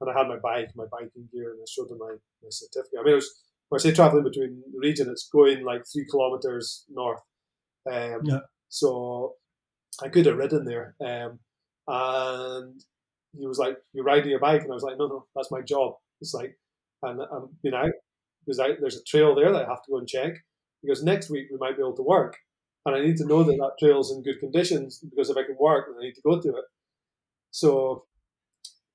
[0.00, 3.00] and I had my bike, my biking gear, and I showed them my, my certificate.
[3.00, 3.42] I mean, it was
[3.74, 7.20] I say traveling between the region, it's going like three kilometers north.
[7.90, 8.40] Um, yeah.
[8.68, 9.34] So
[10.02, 11.38] I could have ridden there, um,
[11.86, 12.80] and
[13.36, 15.60] he was like, "You're riding your bike," and I was like, "No, no, that's my
[15.60, 16.58] job." It's like,
[17.02, 17.92] and I'm being out
[18.44, 20.34] because I, there's a trail there that I have to go and check.
[20.82, 22.36] Because next week we might be able to work,
[22.84, 25.56] and I need to know that that trail's in good conditions because if I can
[25.58, 26.64] work, then I need to go to it.
[27.52, 28.06] So,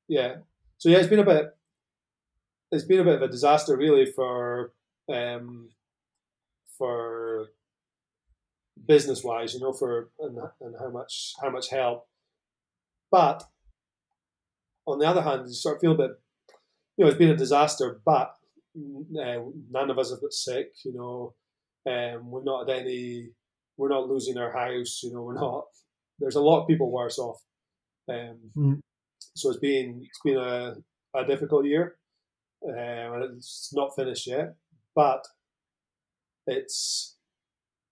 [0.07, 0.37] yeah,
[0.77, 1.55] so yeah, it's been a bit,
[2.71, 4.73] it's been a bit of a disaster really for,
[5.11, 5.69] um,
[6.77, 7.47] for
[8.85, 12.07] business wise, you know, for and, and how much how much help.
[13.11, 13.43] But
[14.85, 16.11] on the other hand, you sort of feel a bit,
[16.97, 18.33] you know, it's been a disaster, but
[18.75, 19.39] uh,
[19.71, 21.33] none of us have got sick, you know.
[21.91, 23.29] Um, we're not at any,
[23.77, 25.23] we're not losing our house, you know.
[25.23, 25.65] We're not.
[26.19, 27.41] There's a lot of people worse off.
[28.09, 28.79] Um, mm.
[29.35, 30.75] So it's been it's been a,
[31.15, 31.97] a difficult year,
[32.63, 32.73] um,
[33.13, 34.55] and it's not finished yet,
[34.95, 35.25] but
[36.45, 37.15] it's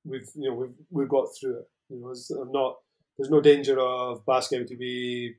[0.03, 1.69] we've you know we've we've got through it.
[1.89, 2.77] You know, I'm not.
[3.17, 5.35] There's no danger of Basque MTB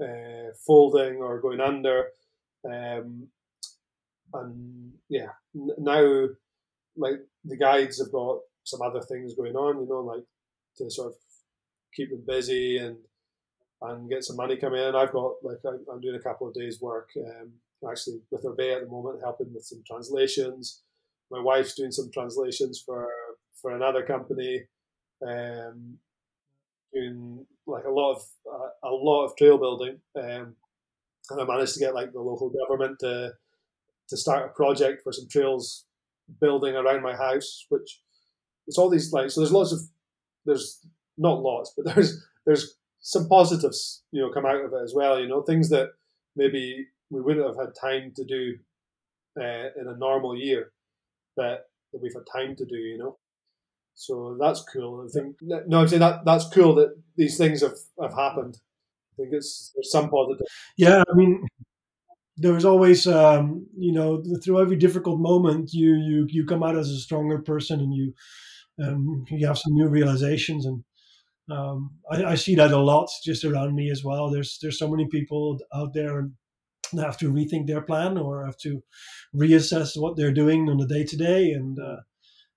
[0.00, 2.06] uh, folding or going under.
[2.64, 3.28] Um,
[4.34, 6.26] and yeah, now
[6.96, 10.24] like the guides have got some other things going on, you know, like
[10.76, 11.14] to sort of
[11.94, 12.96] keep them busy and
[13.80, 14.94] and get some money coming in.
[14.94, 17.52] I've got like I'm doing a couple of days work um,
[17.88, 20.82] actually with Orbea at the moment, helping with some translations.
[21.30, 23.08] My wife's doing some translations for
[23.60, 24.64] for another company,
[25.26, 25.98] um,
[26.92, 30.56] doing like a lot of uh, a lot of trail building, um,
[31.30, 33.32] and I managed to get like the local government to
[34.08, 35.84] to start a project for some trails
[36.40, 38.00] building around my house, which
[38.66, 39.80] it's all these like so there's lots of
[40.46, 40.80] there's
[41.16, 45.20] not lots, but there's there's some positives you know come out of it as well.
[45.20, 45.90] You know things that
[46.36, 48.54] maybe we wouldn't have had time to do
[49.40, 50.72] uh, in a normal year,
[51.36, 52.76] that that we've had time to do.
[52.76, 53.18] You know,
[53.94, 55.06] so that's cool.
[55.06, 58.58] I think no, I'm saying that that's cool that these things have have happened.
[59.12, 60.46] I think it's there's some positive.
[60.76, 61.46] Yeah, I mean,
[62.36, 66.90] there's always um, you know through every difficult moment you you you come out as
[66.90, 68.14] a stronger person and you
[68.82, 70.84] um, you have some new realizations and
[71.50, 74.30] um, I, I, see that a lot just around me as well.
[74.30, 76.32] There's there's so many people out there and
[76.98, 78.82] have to rethink their plan or have to
[79.34, 81.96] reassess what they're doing on the day to day and uh,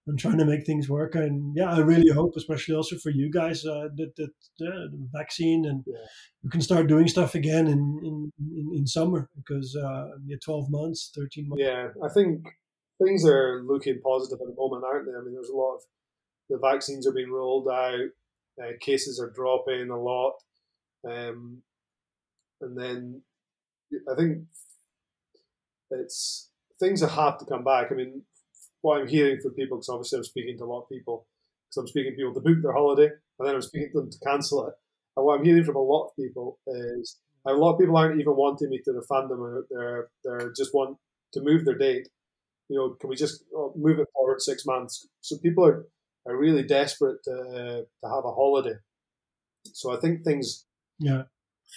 [0.08, 1.16] and trying to make things work.
[1.16, 5.08] And yeah, I really hope, especially also for you guys, uh, that that uh, the
[5.14, 5.96] vaccine and yeah.
[6.42, 10.70] you can start doing stuff again in in, in, in summer because uh, yeah, twelve
[10.70, 11.64] months, thirteen months.
[11.64, 12.46] Yeah, I think
[13.02, 15.14] things are looking positive at the moment, aren't they?
[15.14, 15.82] I mean, there's a lot of
[16.50, 18.10] the vaccines are being rolled out,
[18.62, 20.34] uh, cases are dropping a lot,
[21.08, 21.62] um,
[22.60, 23.22] and then
[24.12, 24.44] I think
[25.92, 26.50] it's
[26.80, 27.88] things have to come back.
[27.92, 28.24] I mean,
[28.82, 31.28] what I'm hearing from people, because obviously I'm speaking to a lot of people,
[31.70, 33.10] because I'm speaking to people to book their holiday,
[33.40, 34.74] and then I'm speaking to them to cancel it.
[35.16, 38.20] And what I'm hearing from a lot of people is a lot of people aren't
[38.20, 40.98] even wanting me to refund them, they're they're just want
[41.34, 42.08] to move their date.
[42.70, 45.08] You know, can we just oh, move it forward six months?
[45.20, 45.86] So people are,
[46.26, 48.76] are really desperate to uh, to have a holiday.
[49.74, 50.66] So I think things,
[51.00, 51.24] yeah,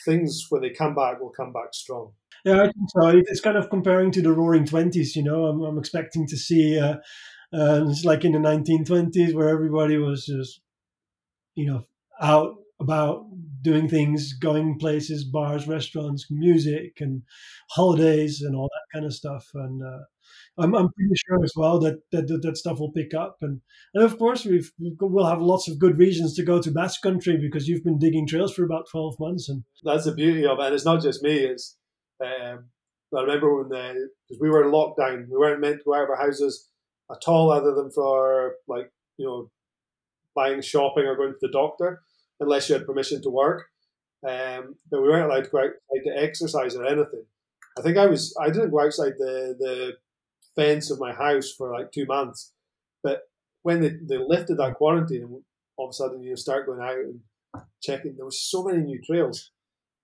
[0.04, 2.12] things when they come back will come back strong.
[2.44, 3.08] Yeah, I think so.
[3.08, 5.16] It's kind of comparing to the Roaring Twenties.
[5.16, 6.96] You know, I'm, I'm expecting to see uh,
[7.54, 10.60] uh, it's like in the 1920s where everybody was just,
[11.54, 11.84] you know,
[12.20, 13.26] out about
[13.62, 17.22] doing things, going places, bars, restaurants, music, and
[17.70, 19.48] holidays, and all that kind of stuff.
[19.54, 20.04] And uh,
[20.58, 23.36] I'm, I'm pretty sure as well that, that that, that stuff will pick up.
[23.42, 23.60] And
[23.94, 27.36] and of course we've we'll have lots of good reasons to go to Basque Country
[27.36, 29.48] because you've been digging trails for about 12 months.
[29.48, 30.66] And that's the beauty of it.
[30.66, 31.38] And it's not just me.
[31.38, 31.76] It's
[32.22, 32.66] um,
[33.16, 36.10] I remember when because we were in lockdown, we weren't meant to go out of
[36.10, 36.68] our houses
[37.10, 39.50] at all, other than for like you know
[40.34, 42.02] buying shopping or going to the doctor,
[42.40, 43.66] unless you had permission to work.
[44.26, 47.24] Um, but we weren't allowed to go outside to exercise or anything.
[47.78, 49.92] I think I was I didn't go outside the the
[50.56, 52.52] fence of my house for like two months,
[53.02, 53.22] but
[53.62, 55.42] when they, they lifted that quarantine,
[55.76, 57.20] all of a sudden you start going out and
[57.82, 58.16] checking.
[58.16, 59.50] There was so many new trails.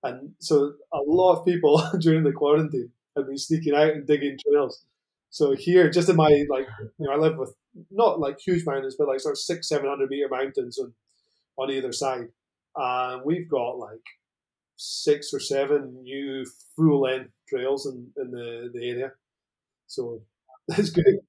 [0.03, 4.39] And so a lot of people during the quarantine have been sneaking out and digging
[4.39, 4.85] trails.
[5.31, 6.67] So here, just in my like,
[6.99, 7.55] you know, I live with
[7.91, 10.93] not like huge mountains, but like sort of six, seven hundred meter mountains on
[11.57, 12.29] on either side,
[12.77, 14.01] and we've got like
[14.77, 16.45] six or seven new
[16.75, 19.13] full length trails in, in the, the area.
[19.87, 20.23] So
[20.77, 21.21] that's good.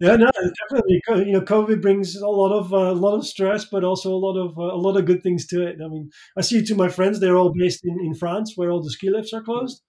[0.00, 1.00] Yeah, no, definitely.
[1.26, 4.16] You know, COVID brings a lot of uh, a lot of stress, but also a
[4.18, 5.76] lot of uh, a lot of good things to it.
[5.84, 8.70] I mean, I see two of my friends; they're all based in, in France, where
[8.70, 9.80] all the ski lifts are closed.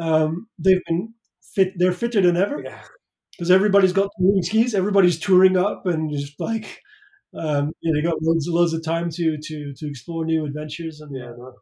[0.00, 1.14] Um, they've been
[1.54, 2.58] fit; they're fitter than ever
[3.38, 3.56] because Yeah.
[3.56, 4.74] everybody's got touring skis.
[4.74, 6.80] Everybody's touring up and just like
[7.34, 11.00] um, you know, they got loads loads of time to to to explore new adventures
[11.00, 11.30] and Yeah.
[11.32, 11.52] uh.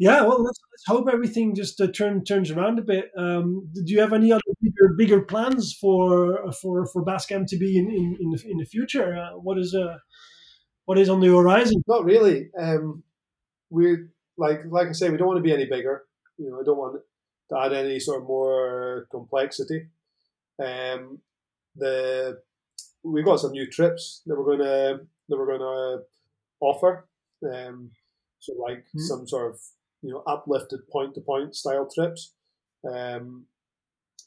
[0.00, 3.10] Yeah, well, let's, let's hope everything just uh, turn, turns around a bit.
[3.16, 7.90] Um, do you have any other bigger, bigger plans for for for Basque MTB in
[7.90, 9.14] in, in, the, in the future?
[9.14, 9.98] Uh, what is uh,
[10.86, 11.82] what is on the horizon?
[11.86, 12.48] Not really.
[12.58, 13.02] Um,
[13.68, 13.96] we
[14.38, 16.04] like like I say, we don't want to be any bigger.
[16.38, 17.02] You know, I don't want
[17.50, 19.88] to add any sort of more complexity.
[20.58, 21.18] Um,
[21.76, 22.40] the
[23.02, 26.04] we've got some new trips that we're going to that we're going to
[26.60, 27.06] offer.
[27.44, 27.90] Um,
[28.38, 29.00] so like Mhm.
[29.00, 29.60] some sort of
[30.02, 32.34] you know uplifted point to point style trips,
[32.90, 33.46] um,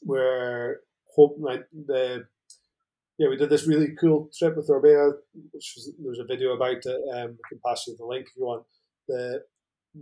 [0.02, 0.80] where
[1.14, 2.26] hope like the
[3.18, 5.12] yeah we did this really cool trip with Orbea,
[5.52, 7.00] which was there's a video about it.
[7.12, 8.64] Um, I can pass you the link if you want.
[9.08, 9.42] The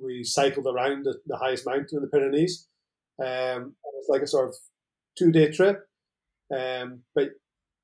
[0.03, 2.69] we cycled around the, the highest mountain in the Pyrenees.
[3.21, 4.55] Um, it was like a sort of
[5.19, 5.87] two day trip,
[6.55, 7.31] um, but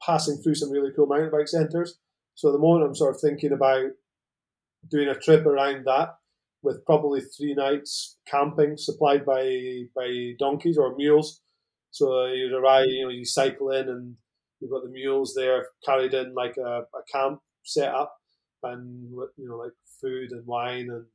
[0.05, 1.99] passing through some really cool mountain bike centres.
[2.35, 3.91] So at the moment, I'm sort of thinking about
[4.89, 6.17] doing a trip around that
[6.63, 11.41] with probably three nights camping supplied by by donkeys or mules.
[11.91, 14.17] So you'd arrive, you know, you cycle in and
[14.61, 18.15] you've got the mules there carried in like a, a camp set up
[18.63, 21.07] and you know like food and wine and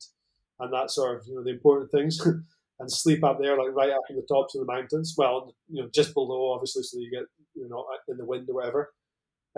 [0.60, 2.20] and that sort of you know the important things
[2.80, 5.16] and sleep up there like right up in the tops of the mountains.
[5.18, 8.56] Well, you know just below obviously, so you get you know in the wind or
[8.56, 8.94] whatever.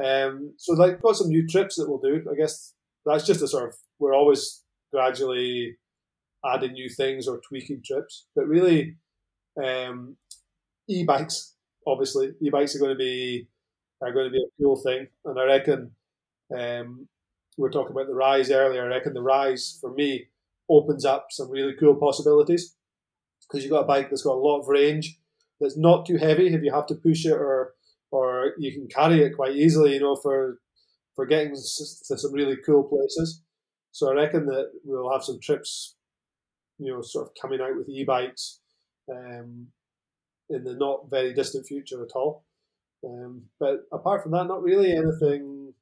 [0.03, 2.26] Um, so like got some new trips that we'll do.
[2.30, 2.74] I guess
[3.06, 4.64] that's just a sort of we're always
[4.95, 5.77] gradually
[6.45, 8.95] adding new things or tweaking trips, but really
[9.63, 10.15] um,
[10.89, 11.38] e-bikes
[11.88, 13.47] obviously e-bikes are going to be
[14.01, 15.91] are going to be a cool thing, and I reckon
[16.55, 17.07] um,
[17.57, 18.84] we were talking about the rise earlier.
[18.84, 20.27] I reckon the rise for me
[20.69, 22.76] opens up some really cool possibilities
[23.47, 25.19] because you've got a bike that's got a lot of range,
[25.61, 27.73] that's not too heavy if you have to push it, or
[28.11, 29.93] or you can carry it quite easily.
[29.93, 30.59] You know, for
[31.15, 33.41] for getting to some really cool places.
[33.95, 35.95] So I reckon that we'll have some trips,
[36.80, 38.59] you know, sort of coming out with e-bikes
[39.09, 39.67] um,
[40.49, 42.43] in the not very distant future at all.
[43.07, 45.73] Um, but apart from that, not really anything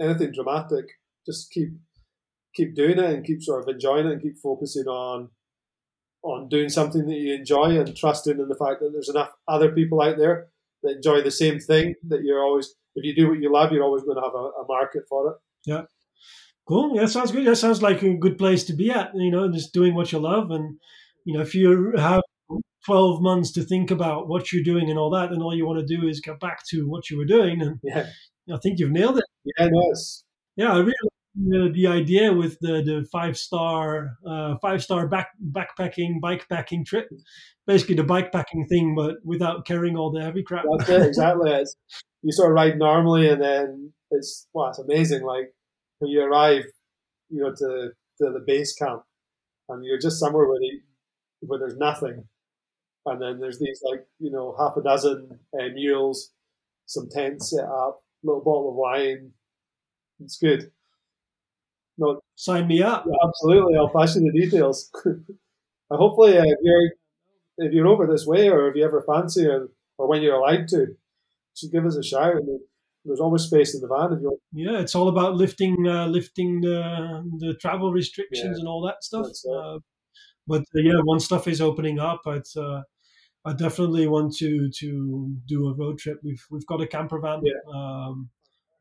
[0.00, 0.86] anything dramatic.
[1.26, 1.68] Just keep
[2.56, 5.28] keep doing it and keep sort of enjoying it and keep focusing on
[6.24, 9.70] on doing something that you enjoy and trusting in the fact that there's enough other
[9.70, 10.48] people out there
[10.82, 13.84] that enjoy the same thing that you're always if you do what you love you're
[13.84, 15.36] always going to have a, a market for it
[16.68, 16.96] Cool.
[16.96, 17.46] Yeah, sounds good.
[17.46, 19.10] That sounds like a good place to be at.
[19.14, 20.78] You know, just doing what you love, and
[21.24, 22.20] you know, if you have
[22.84, 25.80] twelve months to think about what you're doing and all that, then all you want
[25.80, 28.06] to do is get back to what you were doing, and yeah
[28.52, 29.24] I think you've nailed it.
[29.58, 30.24] yeah it's
[30.56, 30.94] Yeah, I really
[31.34, 36.84] the, the idea with the the five star uh, five star back backpacking bike packing
[36.84, 37.08] trip.
[37.66, 40.64] Basically, the bike packing thing, but without carrying all the heavy crap.
[40.78, 41.50] That's it, exactly.
[41.50, 41.76] It's,
[42.22, 45.22] you sort of ride normally, and then it's well, it's amazing.
[45.22, 45.52] Like
[45.98, 46.64] when you arrive,
[47.30, 49.02] you know, to to the base camp,
[49.68, 50.80] and you're just somewhere where the,
[51.46, 52.24] where there's nothing,
[53.06, 56.32] and then there's these like you know half a dozen uh, mules,
[56.86, 59.32] some tents set up, a little bottle of wine.
[60.20, 60.70] It's good.
[61.96, 63.04] No, Sign me up.
[63.06, 63.76] yeah, absolutely.
[63.76, 64.90] I'll pass you the details.
[65.04, 65.24] and
[65.90, 66.90] hopefully, uh, if you're
[67.58, 69.68] if you're over this way, or if you ever fancy, or,
[69.98, 70.96] or when you're allowed to,
[71.56, 72.36] just give us a shout.
[72.36, 72.60] And
[73.08, 74.38] there's always space in the van if you.
[74.52, 76.80] Yeah, it's all about lifting uh, lifting the
[77.38, 79.26] the travel restrictions and all that stuff.
[79.52, 79.78] Uh,
[80.46, 82.82] but uh, yeah, once stuff is opening up, it's, uh,
[83.44, 86.18] I definitely want to to do a road trip.
[86.22, 87.60] We've we've got a camper van, Yeah.
[87.74, 88.30] um,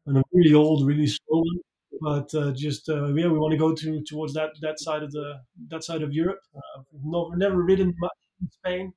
[0.05, 1.59] and a really old, really slow one.
[2.01, 5.11] But uh, just uh, yeah, we want to go to towards that that side of
[5.11, 6.41] the that side of Europe.
[6.55, 8.93] Uh, never, never ridden much in Spain.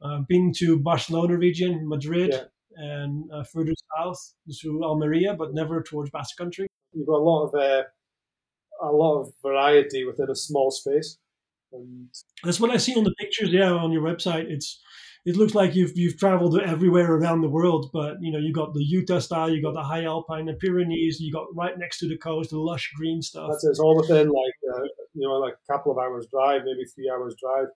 [0.00, 2.44] Uh, been to Barcelona region, Madrid, Yeah.
[2.76, 6.68] And uh, further south to Almeria, but never towards Basque Country.
[6.92, 7.82] You've got a lot of uh,
[8.80, 11.18] a lot of variety within a small space,
[11.72, 12.08] and
[12.44, 13.50] That's what I see on the pictures.
[13.50, 14.80] Yeah, on your website, it's
[15.24, 17.90] it looks like you've you've traveled everywhere around the world.
[17.92, 21.20] But you know, you got the Utah style, you got the high alpine, the Pyrenees,
[21.20, 23.48] you got right next to the coast, the lush green stuff.
[23.50, 23.70] that's it.
[23.70, 24.82] It's all within like uh,
[25.14, 27.66] you know like a couple of hours drive, maybe three hours drive.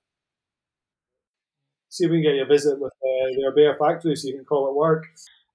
[1.92, 4.34] See if we can get you a visit with uh, the Orbea factory, so you
[4.36, 5.04] can call it work.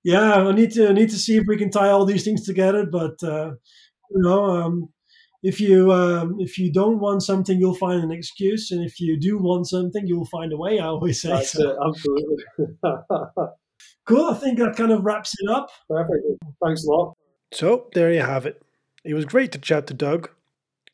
[0.04, 2.46] Yeah, I need to I need to see if we can tie all these things
[2.46, 2.86] together.
[2.86, 3.54] But uh,
[4.12, 4.90] you know, um,
[5.42, 9.20] if you um, if you don't want something, you'll find an excuse, and if you
[9.20, 10.78] do want something, you'll find a way.
[10.78, 11.30] I always say.
[11.30, 11.72] That's So.
[11.72, 12.44] it, absolutely.
[14.06, 14.30] Cool.
[14.30, 15.68] I think that kind of wraps it up.
[15.90, 16.24] Perfect.
[16.64, 17.18] Thanks a lot.
[17.52, 18.62] So, there you have it.
[19.04, 20.30] It was great to chat to Doug.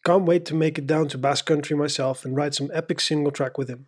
[0.03, 3.32] Can't wait to make it down to Basque Country myself and ride some epic single
[3.32, 3.86] track with him.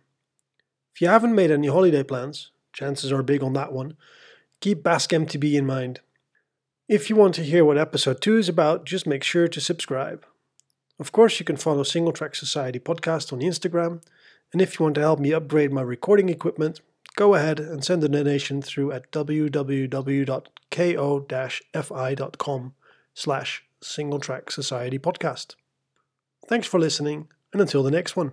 [0.96, 3.98] If you haven't made any holiday plans, chances are big on that one,
[4.60, 6.00] keep Basque MTB in mind.
[6.88, 10.24] If you want to hear what episode 2 is about, just make sure to subscribe.
[10.98, 14.02] Of course, you can follow Single Track Society podcast on Instagram,
[14.54, 16.80] and if you want to help me upgrade my recording equipment,
[17.14, 19.54] go ahead and send a donation through at www.ko-fi.com
[23.12, 25.56] slash Single Track Society podcast.
[26.48, 28.32] Thanks for listening, and until the next one.